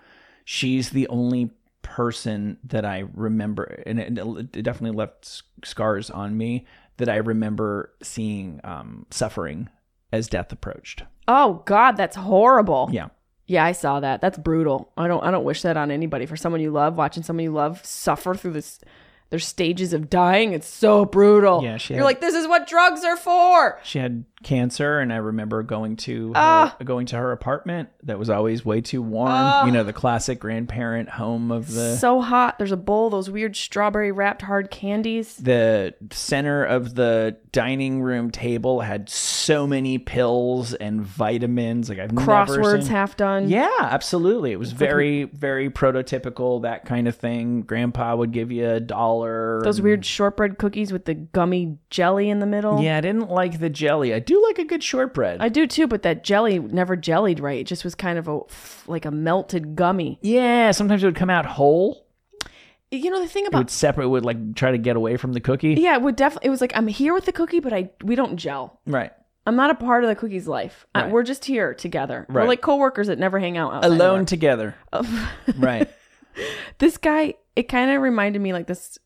She's 0.44 0.90
the 0.90 1.08
only 1.08 1.50
person 1.84 2.58
that 2.64 2.84
I 2.84 3.04
remember, 3.14 3.82
and 3.86 4.00
it, 4.00 4.18
it 4.18 4.62
definitely 4.62 4.96
left 4.96 5.42
scars 5.64 6.10
on 6.10 6.36
me 6.36 6.66
that 6.96 7.08
I 7.08 7.16
remember 7.16 7.92
seeing 8.02 8.60
um, 8.64 9.06
suffering 9.10 9.68
as 10.12 10.26
death 10.28 10.50
approached. 10.50 11.04
Oh 11.28 11.62
God, 11.66 11.92
that's 11.96 12.16
horrible. 12.16 12.88
Yeah, 12.92 13.08
Yeah, 13.46 13.64
I 13.64 13.72
saw 13.72 14.00
that. 14.00 14.20
That's 14.20 14.38
brutal. 14.38 14.90
I 14.96 15.06
don't 15.08 15.22
I 15.24 15.30
don't 15.30 15.44
wish 15.44 15.62
that 15.62 15.76
on 15.76 15.90
anybody. 15.90 16.26
For 16.26 16.36
someone 16.36 16.60
you 16.60 16.70
love, 16.72 16.96
watching 16.96 17.22
someone 17.22 17.44
you 17.44 17.52
love 17.52 17.84
suffer 17.86 18.34
through 18.34 18.52
this 18.52 18.80
their 19.30 19.38
stages 19.38 19.92
of 19.92 20.10
dying, 20.10 20.52
it's 20.52 20.66
so 20.68 21.04
brutal. 21.04 21.62
Yeah, 21.64 21.76
she 21.78 21.94
You're 21.94 22.02
had- 22.02 22.06
like, 22.06 22.20
this 22.20 22.34
is 22.34 22.46
what 22.46 22.66
drugs 22.68 23.02
are 23.04 23.16
for. 23.16 23.80
she 23.82 23.98
had 23.98 24.24
cancer, 24.44 25.00
and 25.00 25.12
I 25.12 25.16
remember 25.16 25.62
going 25.62 25.96
to 25.96 26.28
her, 26.28 26.32
Ah. 26.36 26.76
going 26.84 27.06
to 27.06 27.16
her 27.16 27.32
apartment 27.32 27.88
that 28.04 28.18
was 28.18 28.30
always 28.30 28.64
way 28.64 28.80
too 28.80 29.02
warm. 29.02 29.66
You 29.66 29.72
know, 29.72 29.82
the 29.84 29.92
classic 29.92 30.38
grandparent 30.38 31.08
home 31.08 31.50
of 31.50 31.72
the 31.72 31.96
so 31.96 32.20
hot. 32.20 32.58
There's 32.58 32.72
a 32.72 32.76
bowl, 32.76 33.10
those 33.10 33.30
weird 33.30 33.56
strawberry 33.56 34.12
wrapped 34.12 34.42
hard 34.42 34.70
candies. 34.70 35.36
the 35.36 35.94
center 36.12 36.64
of 36.64 36.94
the 36.94 37.36
dining 37.52 38.02
room 38.02 38.30
table 38.30 38.80
had 38.80 39.08
so 39.08 39.66
many 39.66 39.96
pills 39.98 40.74
and 40.74 41.00
vitamins 41.02 41.88
like 41.88 41.98
i've 41.98 42.10
never 42.12 42.26
Crosswords 42.30 42.82
seen 42.82 42.90
half 42.92 43.16
done. 43.16 43.48
yeah 43.48 43.68
absolutely 43.80 44.50
it 44.52 44.58
was 44.58 44.72
very 44.72 45.24
very 45.24 45.70
prototypical 45.70 46.62
that 46.62 46.84
kind 46.84 47.06
of 47.08 47.14
thing 47.16 47.62
grandpa 47.62 48.14
would 48.16 48.32
give 48.32 48.50
you 48.50 48.68
a 48.68 48.80
dollar 48.80 49.60
Those 49.62 49.78
and- 49.78 49.84
weird 49.84 50.04
shortbread 50.04 50.58
cookies 50.58 50.92
with 50.92 51.04
the 51.04 51.14
gummy 51.14 51.78
jelly 51.90 52.28
in 52.28 52.40
the 52.40 52.46
middle. 52.46 52.82
yeah 52.82 52.98
i 52.98 53.00
didn't 53.00 53.30
like 53.30 53.60
the 53.60 53.70
jelly 53.70 54.12
i 54.12 54.18
do 54.18 54.33
like 54.42 54.58
a 54.58 54.64
good 54.64 54.82
shortbread 54.82 55.40
I 55.40 55.48
do 55.48 55.66
too, 55.66 55.86
but 55.86 56.02
that 56.02 56.24
jelly 56.24 56.58
never 56.58 56.96
jellied 56.96 57.40
right. 57.40 57.60
It 57.60 57.66
just 57.66 57.84
was 57.84 57.94
kind 57.94 58.18
of 58.18 58.28
a 58.28 58.40
like 58.86 59.04
a 59.04 59.10
melted 59.10 59.76
gummy. 59.76 60.18
yeah 60.22 60.70
sometimes 60.70 61.02
it 61.02 61.06
would 61.06 61.16
come 61.16 61.30
out 61.30 61.46
whole 61.46 62.06
You 62.90 63.10
know 63.10 63.20
the 63.20 63.28
thing 63.28 63.44
it 63.44 63.48
about 63.48 63.58
would 63.58 63.70
separate 63.70 64.04
it 64.06 64.08
would 64.08 64.24
like 64.24 64.54
try 64.54 64.70
to 64.70 64.78
get 64.78 64.96
away 64.96 65.16
from 65.16 65.32
the 65.32 65.40
cookie 65.40 65.74
yeah, 65.74 65.94
it 65.94 66.02
would 66.02 66.16
definitely. 66.16 66.46
It 66.48 66.50
was 66.50 66.60
like 66.60 66.72
I'm 66.76 66.86
here 66.88 67.12
with 67.14 67.24
the 67.26 67.32
cookie, 67.32 67.60
but 67.60 67.72
I 67.72 67.90
we 68.02 68.14
don't 68.14 68.36
gel. 68.36 68.80
right 68.86 69.12
I'm 69.46 69.56
not 69.56 69.70
a 69.70 69.74
part 69.74 70.04
of 70.04 70.08
the 70.08 70.14
cookie's 70.16 70.48
life. 70.48 70.86
I- 70.94 71.08
we're 71.08 71.22
just 71.22 71.44
here 71.44 71.74
together. 71.74 72.24
We're 72.30 72.40
Right. 72.40 72.48
like 72.48 72.60
coworkers 72.62 73.08
that 73.08 73.18
never 73.18 73.38
hang 73.38 73.58
out 73.58 73.84
alone 73.84 74.24
together 74.26 74.74
right 75.58 75.88
this 76.78 76.96
guy, 76.96 77.34
it 77.54 77.64
kind 77.64 77.90
of 77.92 78.02
reminded 78.02 78.40
me 78.42 78.52
like 78.52 78.66
this. 78.66 78.98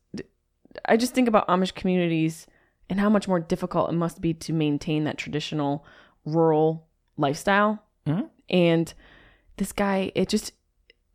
I 0.85 0.97
just 0.97 1.13
think 1.13 1.27
about 1.27 1.47
Amish 1.47 1.73
communities 1.75 2.47
and 2.89 2.99
how 2.99 3.09
much 3.09 3.27
more 3.27 3.39
difficult 3.39 3.89
it 3.89 3.93
must 3.93 4.21
be 4.21 4.33
to 4.33 4.53
maintain 4.53 5.03
that 5.03 5.17
traditional 5.17 5.85
rural 6.25 6.87
lifestyle. 7.17 7.83
Mhm. 8.07 8.29
And 8.49 8.93
this 9.57 9.71
guy, 9.71 10.11
it 10.15 10.29
just 10.29 10.53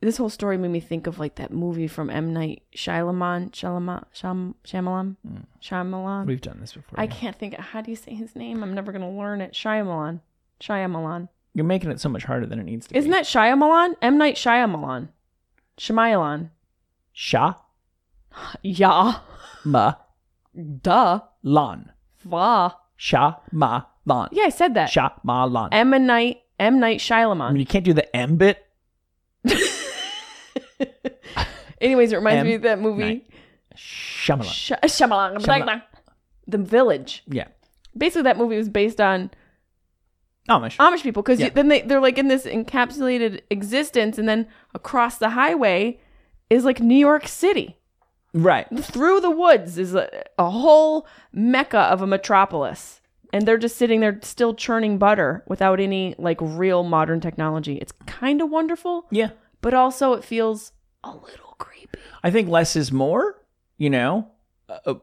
this 0.01 0.19
whole 0.19 0.29
story 0.29 0.59
made 0.59 0.71
me 0.71 0.81
think 0.81 1.07
of 1.07 1.19
like 1.19 1.37
that 1.37 1.51
movie 1.51 1.87
from 1.89 2.11
M 2.11 2.33
Night 2.35 2.63
Shyamalan, 2.77 3.51
Shyamalan, 3.53 4.05
Shyam, 4.15 4.55
Shyamalan, 4.63 5.17
Shyamalan. 5.63 6.27
we've 6.27 6.43
done 6.43 6.59
this 6.61 6.75
before 6.75 7.01
I 7.01 7.05
yeah. 7.05 7.11
can't 7.11 7.37
think. 7.37 7.55
How 7.55 7.81
do 7.81 7.91
you 7.91 7.97
say 7.97 8.15
his 8.15 8.37
name? 8.37 8.63
I'm 8.63 8.75
never 8.75 8.93
gonna 8.93 9.11
learn 9.11 9.41
it. 9.41 9.53
Shyamalan, 9.55 10.21
Shyamalan. 10.61 11.29
you're 11.55 11.65
making 11.65 11.91
it 11.91 12.01
so 12.01 12.09
much 12.11 12.25
harder 12.25 12.45
than 12.47 12.59
it 12.59 12.65
needs 12.65 12.87
to 12.87 12.93
be. 12.93 12.99
Isn't 12.99 13.13
that 13.13 13.25
Shyamalan? 13.25 13.95
M 14.03 14.19
Night 14.19 14.37
Shyamalan, 14.37 15.09
Shyamalan. 15.79 16.51
sha 17.13 17.55
Yeah, 18.63 19.21
ma 19.65 19.95
duh. 20.83 21.21
Lan 21.45 21.93
Wah. 22.25 22.73
Sha 22.97 23.35
ma 23.53 23.83
lan. 24.07 24.29
Yeah, 24.33 24.45
I 24.45 24.49
said 24.49 24.75
that. 24.75 24.89
Sha 24.91 25.11
ma 25.23 25.45
lan. 25.45 25.69
M 25.73 25.91
Night 26.07 26.41
M 26.59 26.81
Night 26.81 26.99
Shyamalan. 27.01 27.43
I 27.43 27.51
mean, 27.53 27.61
you 27.61 27.67
can't 27.67 27.85
do 27.85 27.93
the 27.93 28.15
M 28.17 28.37
bit. 28.37 28.65
Anyways, 31.81 32.13
it 32.13 32.17
reminds 32.17 32.41
M. 32.41 32.47
me 32.47 32.55
of 32.55 32.63
that 32.63 32.81
movie. 32.81 33.03
Night. 33.03 33.27
Shyamalan. 33.77 34.45
Sh- 34.45 34.73
Shyamalan. 34.85 35.37
Shyamalan. 35.39 35.83
The 36.47 36.59
Village. 36.59 37.23
Yeah. 37.27 37.49
Basically, 37.97 38.23
that 38.23 38.39
movie 38.39 38.57
was 38.57 38.69
based 38.69 39.01
on 39.01 39.31
Amish. 40.49 40.77
Amish 40.77 41.03
people 41.03 41.23
because 41.23 41.41
Yeah. 41.41 41.51
then 41.51 41.69
they 41.69 41.83
they're 41.83 42.01
like 42.01 42.19
in 42.19 42.29
this 42.29 42.45
encapsulated 42.47 43.41
existence, 43.51 44.19
and 44.19 44.29
then 44.29 44.47
across 44.75 45.19
the 45.19 45.31
highway 45.31 46.01
is 46.51 46.65
like 46.65 46.81
New 46.81 46.97
York 46.97 47.27
City. 47.29 47.77
Right. 48.35 48.67
Through 48.85 49.21
the 49.21 49.31
woods 49.31 49.79
is 49.79 49.95
a, 49.95 50.09
a 50.39 50.51
whole 50.51 51.07
mecca 51.33 51.79
of 51.79 52.03
a 52.03 52.07
metropolis. 52.07 53.01
And 53.33 53.49
they're 53.49 53.59
just 53.59 53.77
sitting 53.77 53.99
there 54.01 54.19
still 54.23 54.55
churning 54.55 54.99
butter 54.99 55.43
without 55.49 55.81
any 55.81 56.15
like 56.19 56.39
real 56.41 56.83
modern 56.85 57.21
technology. 57.21 57.77
It's 57.79 57.93
kind 58.07 58.41
of 58.43 58.51
wonderful. 58.51 59.07
Yeah. 59.11 59.31
but 59.61 59.75
also 59.75 60.13
it 60.13 60.23
feels 60.23 60.73
a 61.03 61.11
little 61.11 61.55
creepy. 61.59 61.99
I 62.23 62.31
think 62.31 62.49
less 62.49 62.77
is 62.77 62.93
more. 62.93 63.41
You 63.79 63.91
know. 63.91 64.29
Uh, 64.69 64.79
uh, 64.87 64.95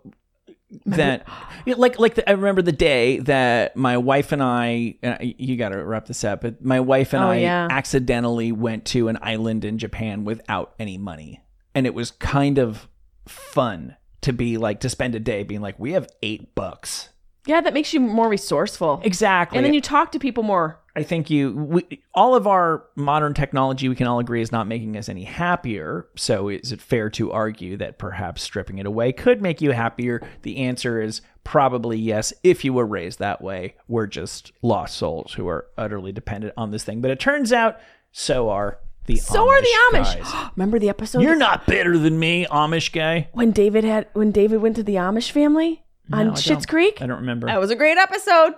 that 0.86 1.28
like 1.66 2.00
like 2.00 2.16
the, 2.16 2.30
I 2.30 2.34
remember 2.34 2.62
the 2.62 2.72
day 2.72 3.20
that 3.20 3.76
my 3.76 3.98
wife 3.98 4.32
and 4.32 4.42
I 4.42 4.96
and 5.04 5.16
I- 5.16 5.36
you 5.38 5.58
got 5.58 5.70
to 5.70 5.84
wrap 5.84 6.06
this 6.06 6.24
up 6.24 6.42
but 6.42 6.64
my 6.64 6.80
wife 6.80 7.14
and 7.14 7.24
Oh, 7.24 7.28
I 7.32 7.38
yeah. 7.40 7.68
accidentally 7.70 8.52
went 8.54 8.86
to 8.86 9.10
an 9.10 9.18
island 9.22 9.66
in 9.66 9.78
Japan 9.78 10.24
without 10.24 10.74
any 10.80 10.98
money 10.98 11.42
and 11.76 11.86
it 11.86 11.94
was 11.94 12.12
kind 12.12 12.58
of 12.58 12.88
fun 13.28 13.96
to 14.22 14.32
be 14.34 14.58
like 14.58 14.80
to 14.82 14.90
spend 14.90 15.16
a 15.16 15.20
day 15.20 15.44
being 15.44 15.62
like 15.62 15.80
we 15.80 15.94
have 15.94 16.08
8 16.22 16.54
bucks 16.56 17.10
Yeah, 17.46 17.62
that 17.62 17.74
makes 17.74 17.94
you 17.94 18.00
more 18.00 18.30
resourceful. 18.30 19.02
exactly 19.04 19.58
And 19.58 19.66
then 19.66 19.74
you 19.74 19.82
talk 19.82 20.12
to 20.12 20.20
people 20.20 20.44
more. 20.44 20.78
I 20.94 21.04
think 21.04 21.30
you, 21.30 21.54
we, 21.56 22.04
all 22.14 22.36
of 22.36 22.48
our 22.48 22.84
modern 22.98 23.34
technology, 23.34 23.88
we 23.88 23.96
can 23.96 24.08
all 24.08 24.20
agree 24.20 24.42
is 24.42 24.52
not 24.52 24.68
making 24.68 24.98
us 24.98 25.08
any 25.08 25.24
happier. 25.24 26.06
So 26.18 26.50
is 26.50 26.74
it 26.74 26.82
fair 26.82 27.10
to 27.12 27.32
argue 27.32 27.78
that 27.78 27.98
perhaps 27.98 28.42
stripping 28.42 28.78
it 28.78 28.86
away 28.86 29.14
could 29.14 29.42
make 29.42 29.62
you 29.62 29.72
happier? 29.72 30.22
The 30.42 30.58
answer 30.58 31.02
is 31.02 31.22
probably 31.46 31.98
yes. 31.98 32.34
If 32.44 32.66
you 32.66 32.74
were 32.74 32.86
raised 32.86 33.20
that 33.20 33.42
way, 33.42 33.76
we're 33.88 34.06
just 34.06 34.52
lost 34.62 34.98
souls 34.98 35.34
who 35.34 35.48
are 35.48 35.68
utterly 35.78 36.12
dependent 36.12 36.54
on 36.58 36.72
this 36.72 36.84
thing. 36.84 37.00
But 37.00 37.12
it 37.12 37.22
turns 37.22 37.54
out 37.54 37.80
so 38.12 38.50
are 38.50 38.78
the 39.16 39.20
So 39.22 39.46
Amish 39.46 39.48
are 39.48 39.62
the 39.62 39.98
Amish. 39.98 40.20
guys. 40.34 40.50
Remember 40.56 40.80
the 40.80 40.90
episode 40.90 41.22
You're 41.24 41.36
not 41.36 41.66
better 41.66 41.98
than 41.98 42.20
me, 42.20 42.46
Amish 42.48 42.92
guy. 42.92 43.30
when 43.34 43.52
David 43.52 43.84
had 43.84 44.08
when 44.14 44.32
David 44.32 44.62
went 44.62 44.76
to 44.78 44.84
the 44.84 44.96
Amish 44.96 45.32
family 45.32 45.84
No, 46.10 46.18
I 46.18 46.22
on 46.22 46.26
don't. 46.28 46.36
Schitt's 46.38 46.66
Creek? 46.66 47.02
I 47.02 47.08
don't 47.08 47.20
remember. 47.20 47.48
That 47.48 47.60
was 47.60 47.70
a 47.72 47.76
great 47.76 47.98
episode. 47.98 48.54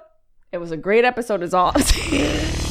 It 0.51 0.57
was 0.59 0.71
a 0.71 0.77
great 0.77 1.03
episode 1.05 1.41
is 1.43 1.53
all. 1.53 1.73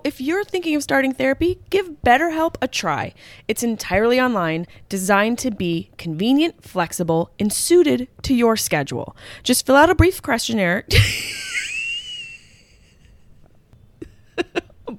So, 0.00 0.08
if 0.08 0.18
you're 0.18 0.44
thinking 0.44 0.74
of 0.76 0.82
starting 0.82 1.12
therapy, 1.12 1.60
give 1.68 2.00
BetterHelp 2.02 2.54
a 2.62 2.68
try. 2.68 3.12
It's 3.48 3.62
entirely 3.62 4.18
online, 4.18 4.66
designed 4.88 5.38
to 5.40 5.50
be 5.50 5.90
convenient, 5.98 6.64
flexible, 6.64 7.30
and 7.38 7.52
suited 7.52 8.08
to 8.22 8.34
your 8.34 8.56
schedule. 8.56 9.14
Just 9.42 9.66
fill 9.66 9.76
out 9.76 9.90
a 9.90 9.94
brief 9.94 10.22
questionnaire. 10.22 10.86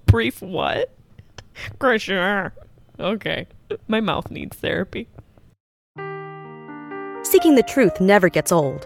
brief 0.05 0.39
what? 0.39 0.93
Questionnaire. 1.79 2.53
Okay. 2.99 3.47
My 3.87 4.01
mouth 4.01 4.29
needs 4.29 4.55
therapy. 4.57 5.07
Seeking 7.23 7.55
the 7.55 7.65
truth 7.67 7.99
never 7.99 8.29
gets 8.29 8.51
old. 8.51 8.85